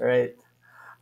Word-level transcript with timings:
Right. 0.00 0.32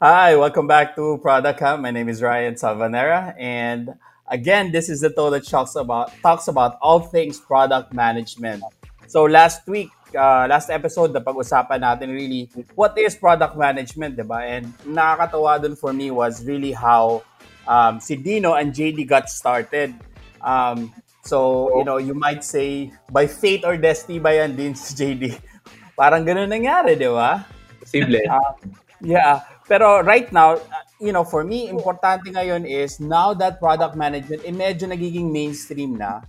Hi, 0.03 0.35
welcome 0.35 0.67
back 0.67 0.99
to 0.99 1.23
Product 1.23 1.55
Hub. 1.63 1.79
My 1.79 1.95
name 1.95 2.11
is 2.11 2.19
Ryan 2.19 2.59
Salvanera, 2.59 3.31
and 3.39 3.95
again, 4.27 4.75
this 4.75 4.91
is 4.91 5.07
the 5.07 5.15
that 5.15 5.47
talks 5.47 5.79
about 5.79 6.11
talks 6.19 6.51
about 6.51 6.83
all 6.83 6.99
things 6.99 7.39
product 7.39 7.95
management. 7.95 8.67
So 9.07 9.23
last 9.23 9.63
week, 9.71 9.95
uh, 10.19 10.51
last 10.51 10.67
episode, 10.75 11.15
the 11.15 11.23
pag-usapan 11.23 11.79
natin 11.79 12.11
really 12.11 12.51
what 12.75 12.99
is 12.99 13.15
product 13.15 13.55
management, 13.55 14.19
diba? 14.19 14.43
And 14.43 14.75
nakakatawa 14.83 15.63
dun 15.63 15.79
for 15.79 15.95
me 15.95 16.11
was 16.11 16.43
really 16.43 16.75
how 16.75 17.23
um, 17.71 18.03
si 18.03 18.19
Dino 18.19 18.59
and 18.59 18.75
JD 18.75 19.07
got 19.07 19.31
started. 19.31 19.95
Um, 20.43 20.91
so, 21.23 21.71
you 21.79 21.87
know, 21.87 22.03
you 22.03 22.19
might 22.19 22.43
say, 22.43 22.91
by 23.15 23.31
fate 23.31 23.63
or 23.63 23.79
destiny 23.79 24.19
ba 24.19 24.43
yan 24.43 24.59
din 24.59 24.75
si 24.75 24.91
JD? 24.91 25.39
Parang 26.03 26.27
ganun 26.27 26.51
nangyari, 26.51 26.99
di 26.99 27.07
ba? 27.07 27.47
Posible. 27.79 28.27
Uh, 28.27 28.88
yeah. 29.01 29.45
Pero 29.69 30.01
right 30.01 30.31
now, 30.33 30.57
uh, 30.57 30.85
you 31.01 31.13
know, 31.13 31.23
for 31.25 31.45
me, 31.45 31.69
importante 31.69 32.33
ngayon 32.33 32.65
is 32.65 32.99
now 32.99 33.37
that 33.37 33.61
product 33.61 33.95
management 33.95 34.43
eh, 34.43 34.55
medyo 34.55 34.89
nagiging 34.89 35.29
mainstream 35.29 36.01
na, 36.01 36.25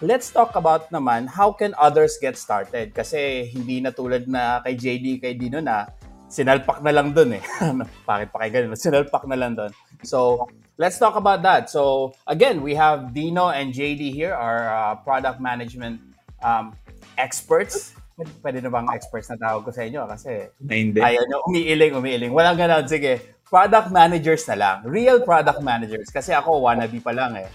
let's 0.00 0.32
talk 0.32 0.56
about 0.56 0.88
naman 0.88 1.28
how 1.28 1.52
can 1.52 1.76
others 1.76 2.16
get 2.16 2.40
started. 2.40 2.96
Kasi 2.96 3.50
hindi 3.52 3.84
na 3.84 3.92
tulad 3.92 4.26
na 4.26 4.64
kay 4.64 4.74
JD, 4.74 5.20
kay 5.20 5.36
Dino 5.36 5.60
na 5.60 5.86
sinalpak 6.28 6.84
na 6.84 6.92
lang 6.92 7.12
dun 7.12 7.36
eh. 7.36 7.44
Bakit 8.08 8.28
pa 8.32 8.36
kay 8.44 8.50
ganun? 8.52 8.76
Sinalpak 8.76 9.24
na 9.28 9.36
lang 9.36 9.56
dun. 9.56 9.72
So, 10.04 10.46
let's 10.76 11.00
talk 11.00 11.16
about 11.16 11.42
that. 11.42 11.68
So, 11.68 12.14
again, 12.28 12.62
we 12.62 12.76
have 12.76 13.12
Dino 13.12 13.50
and 13.50 13.74
JD 13.74 14.14
here, 14.14 14.32
our 14.32 14.68
uh, 14.70 14.94
product 15.02 15.40
management 15.40 16.00
um, 16.44 16.76
experts. 17.16 17.97
Pwede 18.42 18.58
na 18.58 18.70
bang 18.70 18.90
experts 18.90 19.30
na 19.30 19.38
tawag 19.38 19.62
ko 19.62 19.70
sa 19.70 19.86
inyo? 19.86 20.02
Kasi 20.10 20.50
hindi. 20.58 20.98
ayaw 20.98 21.22
nyo, 21.22 21.38
umiiling, 21.46 21.94
umiiling. 21.94 22.32
Walang 22.34 22.58
ganun. 22.58 22.84
Sige, 22.90 23.38
product 23.46 23.94
managers 23.94 24.42
na 24.50 24.56
lang. 24.58 24.76
Real 24.84 25.22
product 25.22 25.62
managers. 25.62 26.10
Kasi 26.10 26.34
ako, 26.34 26.66
wannabe 26.66 26.98
pa 26.98 27.14
lang 27.14 27.38
eh. 27.38 27.48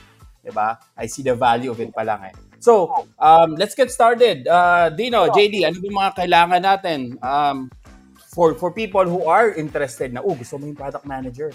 Diba? 0.44 0.75
I 0.95 1.08
see 1.08 1.23
the 1.23 1.36
value 1.36 1.72
of 1.72 1.80
it 1.80 1.92
pa 1.92 2.03
lang 2.03 2.23
eh. 2.28 2.36
So, 2.64 3.08
um, 3.20 3.55
let's 3.59 3.75
get 3.75 3.92
started. 3.92 4.47
Uh, 4.47 4.88
Dino, 4.92 5.28
JD, 5.28 5.67
ano 5.67 5.78
ba 5.83 5.89
mga 5.92 6.11
kailangan 6.16 6.61
natin 6.64 7.00
um, 7.20 7.67
for 8.31 8.55
for 8.55 8.72
people 8.72 9.03
who 9.03 9.27
are 9.27 9.52
interested 9.52 10.16
na, 10.16 10.23
oh, 10.23 10.36
gusto 10.36 10.55
mo 10.55 10.67
yung 10.72 10.80
product 10.80 11.03
manager? 11.03 11.52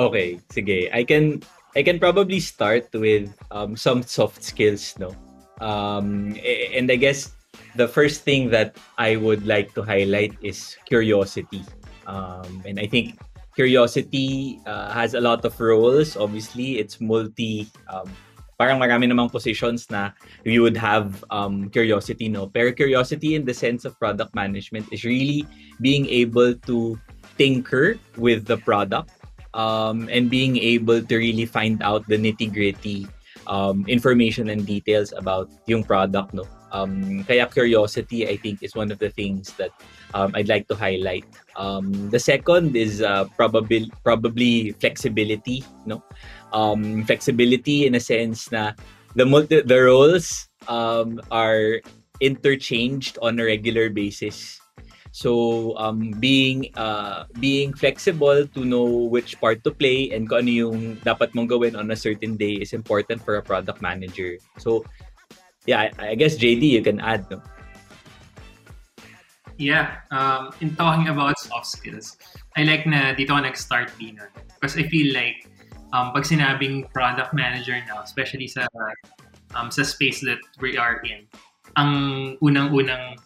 Okay, 0.00 0.40
sige. 0.48 0.88
I 0.92 1.04
can 1.04 1.44
I 1.76 1.84
can 1.84 2.00
probably 2.00 2.40
start 2.40 2.88
with 2.96 3.28
um, 3.52 3.76
some 3.76 4.00
soft 4.00 4.40
skills, 4.40 4.96
no. 4.96 5.12
Um, 5.60 6.38
and 6.72 6.88
I 6.88 6.96
guess 6.96 7.34
the 7.78 7.86
first 7.86 8.26
thing 8.26 8.50
that 8.50 8.74
I 8.98 9.14
would 9.14 9.46
like 9.46 9.72
to 9.78 9.86
highlight 9.86 10.34
is 10.42 10.74
curiosity. 10.84 11.62
Um, 12.10 12.66
and 12.66 12.82
I 12.82 12.90
think 12.90 13.22
curiosity 13.54 14.58
uh, 14.66 14.90
has 14.90 15.14
a 15.14 15.22
lot 15.22 15.46
of 15.46 15.54
roles. 15.62 16.18
Obviously, 16.18 16.82
it's 16.82 17.00
multi. 17.00 17.70
Um, 17.86 18.10
parang 18.58 18.82
marami 18.82 19.06
namang 19.06 19.30
positions 19.30 19.86
na 19.86 20.10
you 20.42 20.66
would 20.66 20.76
have 20.76 21.22
um, 21.30 21.70
curiosity, 21.70 22.26
no? 22.26 22.50
Pero 22.50 22.74
curiosity 22.74 23.38
in 23.38 23.46
the 23.46 23.54
sense 23.54 23.86
of 23.86 23.94
product 24.02 24.34
management 24.34 24.90
is 24.90 25.06
really 25.06 25.46
being 25.78 26.10
able 26.10 26.58
to 26.66 26.98
tinker 27.38 27.94
with 28.18 28.50
the 28.50 28.58
product 28.58 29.14
um, 29.54 30.10
and 30.10 30.26
being 30.26 30.58
able 30.58 30.98
to 30.98 31.14
really 31.14 31.46
find 31.46 31.78
out 31.86 32.02
the 32.10 32.18
nitty 32.18 32.50
gritty 32.50 33.06
um, 33.46 33.86
information 33.86 34.50
and 34.50 34.66
details 34.66 35.14
about 35.14 35.46
yung 35.70 35.86
product 35.86 36.34
no 36.34 36.42
um, 36.72 37.24
kaya 37.24 37.46
curiosity 37.46 38.28
I 38.28 38.36
think 38.36 38.62
is 38.62 38.74
one 38.74 38.90
of 38.90 38.98
the 38.98 39.10
things 39.10 39.52
that 39.56 39.70
um, 40.14 40.32
I'd 40.34 40.48
like 40.48 40.68
to 40.68 40.76
highlight. 40.76 41.26
Um, 41.56 42.10
the 42.10 42.20
second 42.20 42.76
is 42.76 43.02
uh, 43.02 43.26
probably 43.36 43.90
probably 44.04 44.72
flexibility 44.78 45.64
no? 45.86 46.02
Um, 46.52 47.04
flexibility 47.04 47.86
in 47.86 47.94
a 47.94 48.00
sense 48.00 48.52
na 48.52 48.72
the 49.16 49.24
multi- 49.24 49.64
the 49.64 49.80
roles 49.80 50.48
um, 50.68 51.20
are 51.30 51.80
interchanged 52.20 53.18
on 53.22 53.38
a 53.38 53.44
regular 53.44 53.90
basis. 53.90 54.60
So 55.10 55.74
um, 55.80 56.12
being 56.20 56.70
uh, 56.76 57.24
being 57.40 57.72
flexible 57.72 58.46
to 58.46 58.60
know 58.64 58.84
which 58.84 59.40
part 59.40 59.64
to 59.64 59.72
play 59.72 60.12
and 60.12 60.28
kung 60.28 60.46
ano 60.46 60.52
yung 60.52 60.78
dapat 61.02 61.32
mong 61.32 61.48
gawin 61.48 61.74
on 61.74 61.90
a 61.90 61.98
certain 61.98 62.36
day 62.36 62.60
is 62.60 62.76
important 62.76 63.24
for 63.24 63.40
a 63.40 63.42
product 63.42 63.80
manager. 63.80 64.36
So 64.60 64.84
yeah, 65.68 65.92
I, 66.00 66.16
guess 66.16 66.40
JD 66.40 66.64
you 66.64 66.82
can 66.82 66.98
add. 66.98 67.28
No? 67.30 67.42
Yeah, 69.60 70.00
um, 70.10 70.50
in 70.62 70.74
talking 70.74 71.08
about 71.08 71.38
soft 71.38 71.66
skills, 71.66 72.16
I 72.56 72.64
like 72.64 72.88
na 72.88 73.12
dito 73.12 73.36
ako 73.36 73.44
nag-start 73.44 73.92
din 74.00 74.16
because 74.56 74.80
I 74.80 74.88
feel 74.88 75.12
like 75.12 75.44
um, 75.92 76.16
pag 76.16 76.24
sinabing 76.24 76.88
product 76.88 77.36
manager 77.36 77.76
now, 77.84 78.00
especially 78.00 78.48
sa 78.48 78.64
um, 79.52 79.68
sa 79.68 79.84
space 79.84 80.24
that 80.24 80.40
we 80.64 80.80
are 80.80 81.04
in, 81.04 81.28
ang 81.76 82.40
unang-unang 82.40 83.20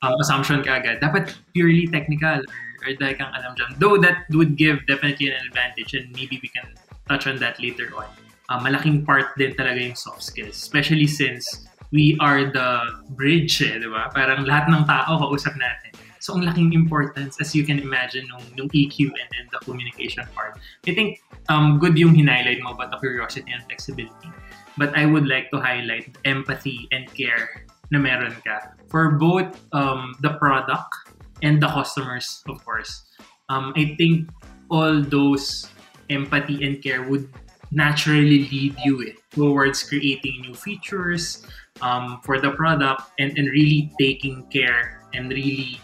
um, 0.00 0.14
assumption 0.16 0.64
ka 0.64 0.80
agad, 0.80 1.04
dapat 1.04 1.36
purely 1.52 1.84
technical 1.92 2.40
or, 2.40 2.88
or 2.88 2.96
dahil 2.96 3.20
kang 3.20 3.32
alam 3.36 3.52
dyan. 3.52 3.76
Though 3.76 4.00
that 4.00 4.24
would 4.32 4.56
give 4.56 4.80
definitely 4.88 5.28
an 5.28 5.44
advantage 5.44 5.92
and 5.92 6.08
maybe 6.16 6.40
we 6.40 6.48
can 6.48 6.72
touch 7.04 7.28
on 7.28 7.36
that 7.44 7.60
later 7.60 7.92
on. 7.92 8.08
Uh, 8.48 8.58
malaking 8.64 9.04
part 9.04 9.34
din 9.36 9.52
talaga 9.58 9.82
yung 9.82 9.98
soft 9.98 10.22
skills. 10.22 10.54
Especially 10.54 11.10
since 11.10 11.68
we 11.92 12.16
are 12.20 12.48
the 12.48 12.80
bridge 13.12 13.60
eh, 13.60 13.76
di 13.76 13.86
ba? 13.86 14.08
Parang 14.10 14.48
lahat 14.48 14.72
ng 14.72 14.88
tao 14.88 15.20
kausap 15.20 15.54
natin. 15.60 15.92
So, 16.22 16.38
ang 16.38 16.46
laking 16.46 16.72
importance, 16.72 17.36
as 17.42 17.52
you 17.52 17.66
can 17.66 17.82
imagine, 17.82 18.24
nung, 18.30 18.46
nung 18.56 18.70
EQ 18.70 19.10
and 19.10 19.28
then 19.34 19.44
the 19.50 19.60
communication 19.66 20.24
part. 20.32 20.56
I 20.86 20.94
think 20.94 21.20
um, 21.50 21.82
good 21.82 21.98
yung 21.98 22.14
hinighlight 22.14 22.62
mo 22.62 22.72
about 22.72 22.94
the 22.94 22.98
curiosity 23.02 23.50
and 23.50 23.60
flexibility. 23.66 24.30
But 24.78 24.96
I 24.96 25.04
would 25.04 25.26
like 25.26 25.50
to 25.50 25.58
highlight 25.60 26.16
empathy 26.24 26.88
and 26.94 27.10
care 27.12 27.66
na 27.90 27.98
meron 27.98 28.32
ka 28.46 28.72
for 28.88 29.18
both 29.20 29.52
um, 29.74 30.14
the 30.24 30.38
product 30.40 31.12
and 31.42 31.60
the 31.60 31.68
customers, 31.68 32.40
of 32.48 32.62
course. 32.64 33.04
Um, 33.50 33.74
I 33.76 33.98
think 33.98 34.30
all 34.70 35.02
those 35.02 35.68
empathy 36.08 36.64
and 36.64 36.80
care 36.80 37.02
would 37.02 37.28
naturally 37.74 38.48
lead 38.48 38.78
you 38.80 39.02
eh, 39.10 39.18
towards 39.34 39.82
creating 39.82 40.42
new 40.42 40.54
features 40.54 41.46
um, 41.80 42.20
for 42.24 42.40
the 42.40 42.50
product 42.52 43.02
and, 43.18 43.36
and 43.36 43.48
really 43.48 43.90
taking 43.98 44.44
care 44.52 45.02
and 45.14 45.30
really 45.30 45.80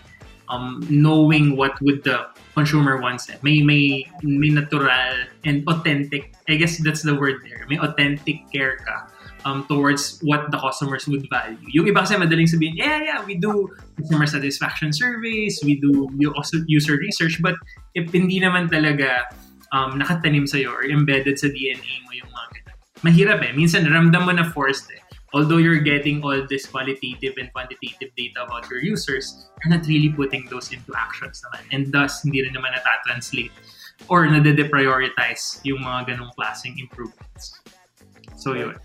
um, 0.49 0.85
knowing 0.89 1.57
what 1.57 1.81
would 1.83 2.05
the 2.05 2.27
consumer 2.55 3.01
wants. 3.01 3.29
May, 3.43 3.61
may, 3.61 4.07
may 4.23 4.49
natural 4.49 5.27
and 5.45 5.67
authentic, 5.69 6.35
I 6.49 6.57
guess 6.57 6.79
that's 6.79 7.03
the 7.03 7.15
word 7.15 7.41
there, 7.45 7.67
may 7.69 7.79
authentic 7.79 8.51
care 8.53 8.79
ka 8.79 9.09
um, 9.45 9.65
towards 9.69 10.19
what 10.23 10.51
the 10.51 10.59
customers 10.59 11.07
would 11.07 11.27
value. 11.31 11.59
Yung 11.73 11.87
iba 11.87 12.03
kasi 12.03 12.17
madaling 12.17 12.49
sabihin, 12.49 12.75
yeah, 12.75 12.99
yeah, 13.01 13.25
we 13.25 13.37
do 13.37 13.69
customer 13.97 14.27
satisfaction 14.27 14.93
surveys, 14.93 15.61
we 15.63 15.79
do 15.79 16.09
also 16.35 16.59
user 16.67 16.97
research, 16.97 17.39
but 17.41 17.55
if 17.95 18.11
hindi 18.11 18.41
naman 18.41 18.69
talaga 18.69 19.29
um, 19.73 20.01
nakatanim 20.01 20.49
sa'yo 20.49 20.73
or 20.73 20.85
embedded 20.85 21.39
sa 21.39 21.49
DNA 21.49 21.95
mo 22.09 22.11
yung 22.17 22.28
mahirap 23.03 23.43
eh. 23.45 23.53
Minsan 23.55 23.87
ramdam 23.87 24.27
mo 24.27 24.33
na 24.33 24.47
forced 24.51 24.91
eh. 24.95 25.03
Although 25.37 25.61
you're 25.61 25.85
getting 25.85 26.25
all 26.25 26.41
this 26.49 26.65
qualitative 26.65 27.37
and 27.37 27.53
quantitative 27.53 28.09
data 28.17 28.49
about 28.49 28.65
your 28.73 28.81
users, 28.81 29.45
you're 29.61 29.77
not 29.77 29.85
really 29.85 30.09
putting 30.09 30.49
those 30.49 30.73
into 30.73 30.89
actions 30.97 31.45
naman. 31.45 31.63
And 31.69 31.83
thus, 31.93 32.25
hindi 32.25 32.41
rin 32.41 32.57
naman 32.57 32.73
natatranslate 32.73 33.53
or 34.09 34.25
nade-deprioritize 34.25 35.61
yung 35.69 35.85
mga 35.85 36.17
ganong 36.17 36.33
klaseng 36.33 36.81
improvements. 36.81 37.61
So, 38.41 38.57
yun. 38.57 38.81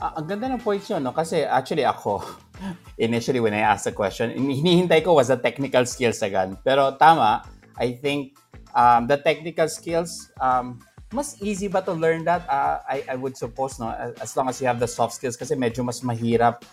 Uh, 0.00 0.12
ang 0.16 0.24
ganda 0.28 0.48
ng 0.48 0.64
points 0.64 0.88
yun, 0.88 1.04
no? 1.04 1.12
Kasi 1.12 1.44
actually 1.44 1.84
ako, 1.84 2.24
initially 2.96 3.40
when 3.40 3.52
I 3.52 3.68
asked 3.68 3.84
the 3.84 3.92
question, 3.92 4.32
hinihintay 4.32 5.04
ko 5.04 5.20
was 5.20 5.28
the 5.28 5.36
technical 5.36 5.84
skills 5.84 6.24
agad. 6.24 6.56
Pero 6.64 6.96
tama, 6.96 7.44
I 7.76 7.92
think 8.00 8.32
um, 8.72 9.04
the 9.04 9.20
technical 9.20 9.68
skills, 9.68 10.32
um, 10.40 10.80
mas 11.12 11.38
easy 11.42 11.68
ba 11.68 11.82
to 11.82 11.92
learn 11.92 12.24
that? 12.24 12.42
Uh, 12.48 12.82
I, 12.88 13.04
I 13.10 13.16
would 13.16 13.36
suppose, 13.36 13.78
no? 13.78 13.90
As 14.20 14.36
long 14.36 14.48
as 14.48 14.60
you 14.60 14.66
have 14.66 14.80
the 14.80 14.88
soft 14.88 15.14
skills 15.14 15.36
kasi 15.36 15.54
medyo 15.54 15.84
mas 15.84 16.00
mahirap 16.00 16.66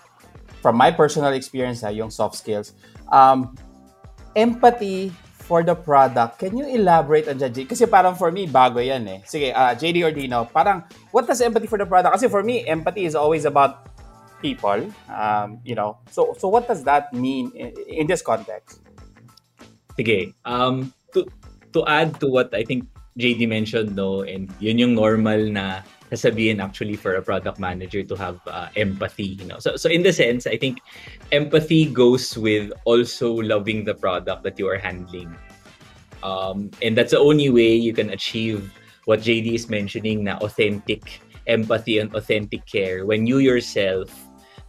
from 0.61 0.77
my 0.77 0.89
personal 0.89 1.33
experience, 1.33 1.81
ha, 1.81 1.89
yung 1.89 2.09
soft 2.09 2.35
skills. 2.39 2.73
Um, 3.11 3.53
empathy 4.35 5.11
for 5.43 5.61
the 5.61 5.75
product, 5.75 6.39
can 6.39 6.55
you 6.55 6.65
elaborate 6.65 7.27
on 7.27 7.37
that, 7.37 7.51
Kasi 7.51 7.85
parang 7.85 8.15
for 8.15 8.31
me, 8.31 8.47
bago 8.47 8.79
yan 8.79 9.03
eh. 9.07 9.19
Sige, 9.27 9.51
uh, 9.51 9.75
JD 9.75 10.07
or 10.07 10.11
Dino, 10.15 10.47
parang 10.47 10.87
what 11.11 11.27
does 11.27 11.43
empathy 11.43 11.67
for 11.67 11.77
the 11.77 11.85
product? 11.85 12.15
Kasi 12.15 12.31
for 12.31 12.41
me, 12.41 12.63
empathy 12.65 13.03
is 13.03 13.13
always 13.13 13.43
about 13.43 13.91
people. 14.39 14.87
Um, 15.11 15.59
you 15.67 15.75
know, 15.75 15.99
so 16.09 16.31
so 16.39 16.47
what 16.47 16.65
does 16.65 16.87
that 16.87 17.11
mean 17.11 17.51
in, 17.53 17.75
in 17.87 18.05
this 18.07 18.23
context? 18.23 18.79
Sige, 19.99 20.33
um, 20.47 20.95
to, 21.11 21.27
to 21.75 21.83
add 21.85 22.17
to 22.23 22.31
what 22.31 22.55
I 22.55 22.63
think 22.63 22.87
JD 23.19 23.47
mentioned, 23.47 23.95
no, 23.95 24.23
and 24.23 24.49
yun 24.59 24.79
yung 24.79 24.95
normal 24.95 25.37
na 25.49 25.81
sasabihin 26.13 26.61
actually 26.61 26.93
for 26.93 27.17
a 27.17 27.21
product 27.21 27.57
manager 27.57 28.05
to 28.05 28.15
have 28.15 28.37
uh, 28.45 28.69
empathy 28.77 29.33
you 29.41 29.45
know? 29.49 29.57
So 29.57 29.75
so 29.75 29.89
in 29.89 30.05
the 30.05 30.13
sense 30.13 30.45
i 30.45 30.53
think 30.53 30.77
empathy 31.33 31.89
goes 31.89 32.37
with 32.37 32.69
also 32.85 33.33
loving 33.33 33.81
the 33.83 33.97
product 33.97 34.45
that 34.45 34.61
you 34.61 34.69
are 34.69 34.77
handling. 34.77 35.33
Um, 36.21 36.71
and 36.79 36.95
that's 36.95 37.11
the 37.11 37.19
only 37.19 37.49
way 37.49 37.75
you 37.75 37.91
can 37.91 38.15
achieve 38.15 38.71
what 39.03 39.19
JD 39.19 39.59
is 39.59 39.67
mentioning 39.67 40.23
na 40.23 40.39
authentic 40.39 41.19
empathy 41.51 41.99
and 41.99 42.07
authentic 42.15 42.63
care 42.63 43.03
when 43.03 43.27
you 43.27 43.43
yourself 43.43 44.07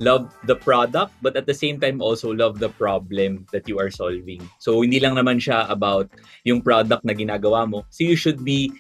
love 0.01 0.35
the 0.45 0.57
product 0.57 1.15
but 1.23 1.37
at 1.37 1.47
the 1.47 1.55
same 1.55 1.79
time 1.79 2.03
also 2.03 2.33
love 2.33 2.59
the 2.59 2.71
problem 2.71 3.47
that 3.53 3.69
you 3.69 3.79
are 3.79 3.91
solving. 3.91 4.43
So 4.59 4.83
hindi 4.83 4.99
lang 4.99 5.15
naman 5.15 5.39
siya 5.39 5.71
about 5.71 6.11
yung 6.43 6.63
product 6.63 7.05
na 7.05 7.15
ginagawa 7.15 7.69
mo. 7.69 7.87
So 7.91 8.03
you 8.03 8.17
should 8.17 8.43
be 8.43 8.75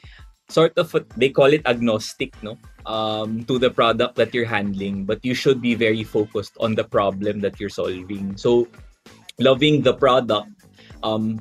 sort 0.49 0.77
of 0.77 0.93
they 1.17 1.31
call 1.31 1.53
it 1.53 1.65
agnostic 1.67 2.35
no 2.43 2.59
um, 2.85 3.45
to 3.45 3.59
the 3.59 3.71
product 3.71 4.15
that 4.17 4.35
you're 4.35 4.49
handling 4.49 5.05
but 5.05 5.25
you 5.25 5.33
should 5.33 5.61
be 5.63 5.75
very 5.75 6.05
focused 6.05 6.53
on 6.61 6.75
the 6.75 6.85
problem 6.85 7.41
that 7.41 7.59
you're 7.59 7.73
solving 7.73 8.37
so 8.37 8.69
loving 9.41 9.81
the 9.81 9.95
product 9.95 10.49
um, 11.03 11.41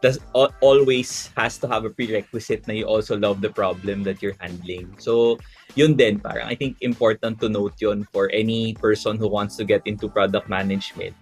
does 0.00 0.18
always 0.64 1.28
has 1.36 1.60
to 1.60 1.68
have 1.68 1.84
a 1.84 1.92
prerequisite 1.92 2.64
na 2.64 2.74
you 2.74 2.88
also 2.88 3.16
love 3.16 3.44
the 3.44 3.52
problem 3.52 4.02
that 4.04 4.24
you're 4.24 4.36
handling. 4.40 4.96
So, 4.96 5.36
yun 5.76 5.94
din, 5.94 6.18
parang 6.18 6.48
I 6.48 6.56
think 6.56 6.80
important 6.80 7.40
to 7.44 7.48
note 7.52 7.76
yun 7.78 8.08
for 8.08 8.32
any 8.32 8.74
person 8.80 9.20
who 9.20 9.28
wants 9.28 9.60
to 9.60 9.64
get 9.64 9.84
into 9.84 10.08
product 10.08 10.48
management. 10.48 11.14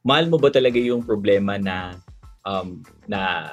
Mahal 0.00 0.32
mo 0.32 0.40
ba 0.40 0.48
talaga 0.48 0.80
yung 0.80 1.04
problema 1.04 1.60
na 1.60 2.00
um, 2.48 2.80
na 3.04 3.52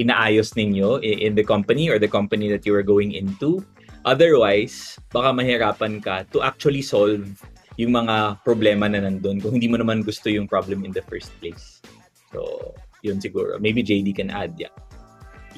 inaayos 0.00 0.56
ninyo 0.56 1.04
in 1.04 1.36
the 1.36 1.44
company 1.44 1.92
or 1.92 2.00
the 2.00 2.08
company 2.08 2.48
that 2.48 2.64
you 2.64 2.72
are 2.72 2.86
going 2.86 3.12
into? 3.12 3.60
Otherwise, 4.08 4.96
baka 5.12 5.28
mahirapan 5.36 6.00
ka 6.00 6.24
to 6.32 6.40
actually 6.40 6.80
solve 6.80 7.28
yung 7.76 7.92
mga 7.92 8.40
problema 8.44 8.88
na 8.88 9.04
nandun 9.04 9.44
kung 9.44 9.52
hindi 9.52 9.68
mo 9.68 9.76
naman 9.76 10.00
gusto 10.00 10.32
yung 10.32 10.48
problem 10.48 10.88
in 10.88 10.92
the 10.92 11.04
first 11.04 11.28
place. 11.36 11.84
So, 12.32 12.72
yun 13.02 13.20
siguro. 13.20 13.60
Maybe 13.60 13.82
JD 13.82 14.16
can 14.16 14.30
add, 14.30 14.54
yeah. 14.58 14.72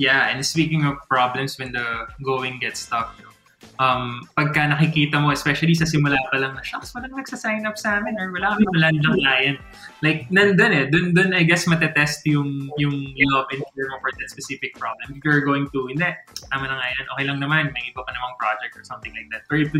Yeah, 0.01 0.33
and 0.33 0.41
speaking 0.45 0.85
of 0.89 0.97
problems 1.09 1.59
when 1.59 1.73
the 1.73 2.09
going 2.25 2.59
gets 2.59 2.89
tough, 2.89 3.13
um, 3.79 4.25
pagka 4.37 4.69
nakikita 4.73 5.21
mo, 5.21 5.31
especially 5.31 5.75
sa 5.75 5.85
simula 5.85 6.17
pa 6.31 6.39
lang 6.39 6.57
shucks, 6.65 6.93
walang 6.93 7.15
nagsa-sign 7.15 7.65
up 7.67 7.79
sa 7.79 8.01
amin 8.01 8.17
or 8.19 8.33
wala 8.33 8.57
kami 8.57 8.65
malandang 8.73 9.17
client. 9.21 9.59
Like, 10.03 10.29
nandun 10.31 10.73
eh. 10.73 10.85
Dun, 10.91 11.15
dun 11.15 11.31
I 11.33 11.43
guess, 11.45 11.67
matetest 11.67 12.27
yung, 12.27 12.73
yung 12.77 12.95
love 13.33 13.49
and 13.53 13.63
care 13.75 13.89
mo 13.91 13.99
for 14.03 14.11
that 14.17 14.29
specific 14.31 14.75
problem. 14.77 15.17
If 15.17 15.25
you're 15.25 15.45
going 15.45 15.71
to, 15.73 15.81
hindi, 15.89 16.11
tama 16.51 16.67
na 16.69 16.77
nga 16.79 16.87
yan, 16.89 17.05
okay 17.17 17.25
lang 17.29 17.39
naman, 17.41 17.63
may 17.73 17.85
iba 17.91 18.01
pa 18.03 18.11
namang 18.13 18.35
project 18.39 18.73
or 18.77 18.85
something 18.85 19.13
like 19.15 19.29
that. 19.33 19.47
Or 19.51 19.59
if 19.59 19.71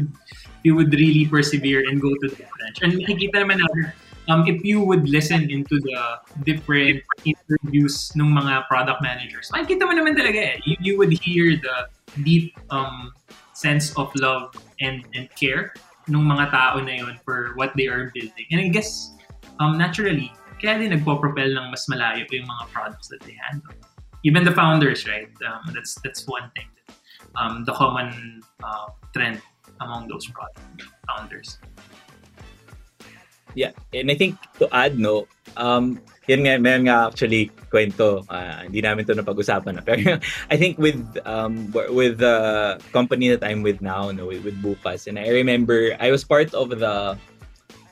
you 0.63 0.73
would 0.75 0.93
really 0.95 1.27
persevere 1.27 1.85
and 1.89 2.01
go 2.01 2.11
to 2.11 2.27
the 2.29 2.37
branch. 2.43 2.79
And 2.83 3.01
nakikita 3.01 3.43
naman 3.43 3.61
natin, 3.61 3.93
um, 4.29 4.47
if 4.47 4.63
you 4.65 4.83
would 4.83 5.09
listen 5.09 5.51
into 5.51 5.81
the 5.81 6.21
different 6.45 7.03
interviews 7.25 8.13
ng 8.15 8.31
mga 8.31 8.69
product 8.69 9.03
managers, 9.03 9.51
makikita 9.51 9.87
mo 9.87 9.93
naman 9.95 10.15
talaga 10.15 10.55
eh. 10.55 10.57
You, 10.65 10.77
you 10.81 10.95
would 10.99 11.13
hear 11.13 11.57
the 11.57 11.89
deep 12.23 12.55
um, 12.71 13.13
sense 13.53 13.95
of 13.97 14.13
love 14.17 14.55
and, 14.81 15.05
and 15.15 15.29
care 15.35 15.75
ng 16.09 16.23
mga 16.23 16.51
tao 16.51 16.79
na 16.83 16.99
yun 16.99 17.19
for 17.25 17.55
what 17.55 17.73
they 17.77 17.87
are 17.87 18.11
building. 18.15 18.47
And 18.51 18.61
I 18.61 18.69
guess, 18.69 19.15
um, 19.61 19.79
naturally, 19.79 20.33
kaya 20.63 20.79
din 20.79 20.95
nagpo-propel 20.95 21.55
ng 21.55 21.67
mas 21.71 21.87
malayo 21.91 22.27
yung 22.31 22.47
mga 22.47 22.65
products 22.71 23.11
that 23.11 23.23
they 23.27 23.35
handle. 23.51 23.75
Even 24.23 24.47
the 24.47 24.55
founders, 24.55 25.07
right? 25.11 25.27
Um, 25.43 25.75
that's 25.75 25.99
that's 26.07 26.23
one 26.31 26.47
thing. 26.55 26.71
That, 26.79 26.95
um, 27.35 27.67
the 27.67 27.75
common 27.75 28.43
uh, 28.63 28.95
trend 29.11 29.43
among 29.83 30.07
those 30.07 30.31
product 30.31 30.63
founders. 31.11 31.59
Yeah, 33.55 33.73
and 33.93 34.11
I 34.11 34.17
think 34.17 34.41
to 34.59 34.69
add, 34.73 34.99
no, 34.99 35.29
um, 35.57 36.01
yan 36.31 36.47
nga, 36.47 36.55
may 36.59 36.79
nga 36.87 37.11
actually 37.11 37.51
kwento, 37.69 38.25
uh, 38.31 38.63
hindi 38.63 38.81
namin 38.81 39.05
to 39.07 39.15
napag-usapan 39.15 39.81
na. 39.81 39.83
Pero 39.89 40.19
I 40.49 40.57
think 40.57 40.79
with 40.79 41.03
um, 41.27 41.69
with 41.91 42.19
the 42.23 42.79
company 42.93 43.29
that 43.35 43.43
I'm 43.43 43.63
with 43.63 43.83
now, 43.83 44.11
no, 44.15 44.31
with, 44.31 44.57
Bukas, 44.63 45.07
and 45.07 45.19
I 45.19 45.29
remember 45.29 45.97
I 45.99 46.11
was 46.15 46.23
part 46.23 46.55
of 46.55 46.71
the 46.71 47.19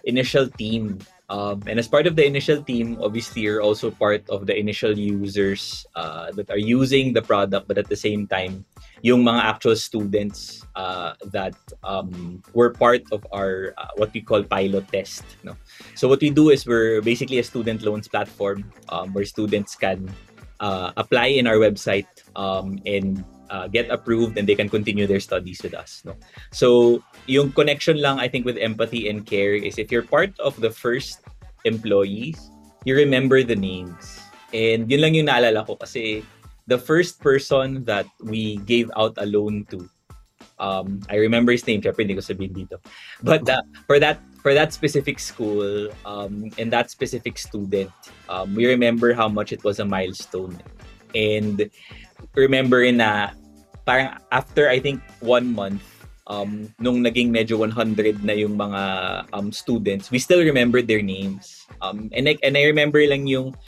initial 0.04 0.48
team. 0.48 0.98
Um, 1.30 1.62
and 1.70 1.78
as 1.78 1.86
part 1.86 2.10
of 2.10 2.16
the 2.16 2.26
initial 2.26 2.60
team, 2.60 2.98
obviously 3.00 3.42
you're 3.42 3.62
also 3.62 3.90
part 3.94 4.28
of 4.28 4.46
the 4.50 4.58
initial 4.58 4.98
users 4.98 5.86
uh, 5.94 6.32
that 6.32 6.50
are 6.50 6.58
using 6.58 7.14
the 7.14 7.22
product, 7.22 7.68
but 7.68 7.78
at 7.78 7.88
the 7.88 7.94
same 7.94 8.26
time, 8.26 8.66
yung 9.02 9.22
mga 9.22 9.38
actual 9.44 9.76
students 9.76 10.66
uh, 10.74 11.14
that 11.30 11.54
um, 11.84 12.42
were 12.52 12.74
part 12.74 13.06
of 13.12 13.24
our 13.30 13.72
uh, 13.78 13.94
what 13.94 14.12
we 14.12 14.20
call 14.20 14.42
pilot 14.42 14.90
test. 14.90 15.22
No? 15.46 15.54
So 15.94 16.08
what 16.08 16.20
we 16.20 16.30
do 16.30 16.50
is 16.50 16.66
we're 16.66 17.00
basically 17.00 17.38
a 17.38 17.46
student 17.46 17.82
loans 17.82 18.08
platform 18.08 18.66
um, 18.90 19.14
where 19.14 19.24
students 19.24 19.76
can 19.76 20.10
uh, 20.58 20.90
apply 20.96 21.38
in 21.38 21.46
our 21.46 21.62
website 21.62 22.10
um, 22.34 22.82
and 22.84 23.24
uh, 23.50 23.66
get 23.68 23.90
approved 23.90 24.38
and 24.38 24.48
they 24.48 24.54
can 24.54 24.70
continue 24.70 25.06
their 25.06 25.20
studies 25.20 25.60
with 25.62 25.74
us. 25.74 26.02
No? 26.06 26.14
So 26.54 27.02
yung 27.26 27.52
connection 27.52 28.00
lang 28.00 28.18
I 28.18 28.28
think 28.28 28.46
with 28.46 28.56
empathy 28.56 29.10
and 29.10 29.26
care 29.26 29.54
is 29.54 29.76
if 29.76 29.92
you're 29.92 30.06
part 30.06 30.32
of 30.40 30.56
the 30.62 30.70
first 30.70 31.20
employees, 31.66 32.38
you 32.86 32.96
remember 32.96 33.42
the 33.42 33.56
names. 33.56 34.22
And 34.54 34.90
yun 34.90 35.02
lang 35.02 35.14
yung 35.14 35.26
naalala 35.26 35.66
ko 35.66 35.76
kasi 35.76 36.24
the 36.66 36.78
first 36.78 37.20
person 37.20 37.84
that 37.84 38.06
we 38.22 38.62
gave 38.64 38.90
out 38.96 39.18
a 39.18 39.26
loan 39.26 39.66
to 39.74 39.90
um, 40.60 41.00
I 41.08 41.16
remember 41.16 41.50
his 41.50 41.66
name, 41.66 41.80
syempre 41.80 42.04
hindi 42.04 42.14
ko 42.14 42.20
sabihin 42.20 42.52
dito. 42.52 42.78
But 43.24 43.48
uh, 43.48 43.64
for 43.88 43.98
that 43.98 44.20
for 44.44 44.52
that 44.52 44.72
specific 44.72 45.18
school 45.18 45.88
um, 46.04 46.52
and 46.60 46.68
that 46.70 46.92
specific 46.92 47.40
student, 47.40 47.90
um, 48.28 48.54
we 48.54 48.68
remember 48.68 49.16
how 49.16 49.26
much 49.26 49.50
it 49.50 49.64
was 49.64 49.80
a 49.80 49.88
milestone. 49.88 50.54
And 51.16 51.72
remember 52.36 52.84
na 52.92 53.34
parang 53.90 54.14
after 54.30 54.70
I 54.70 54.78
think 54.78 55.02
one 55.18 55.50
month, 55.50 55.82
um, 56.30 56.70
nung 56.78 57.02
naging 57.02 57.34
medyo 57.34 57.58
100 57.58 58.22
na 58.22 58.38
yung 58.38 58.54
mga 58.54 58.82
um, 59.34 59.50
students, 59.50 60.14
we 60.14 60.22
still 60.22 60.46
remember 60.46 60.78
their 60.78 61.02
names. 61.02 61.66
Um, 61.82 62.06
and, 62.14 62.30
I, 62.30 62.38
and 62.46 62.54
I 62.54 62.70
remember 62.70 63.02
lang 63.02 63.26
yung 63.26 63.58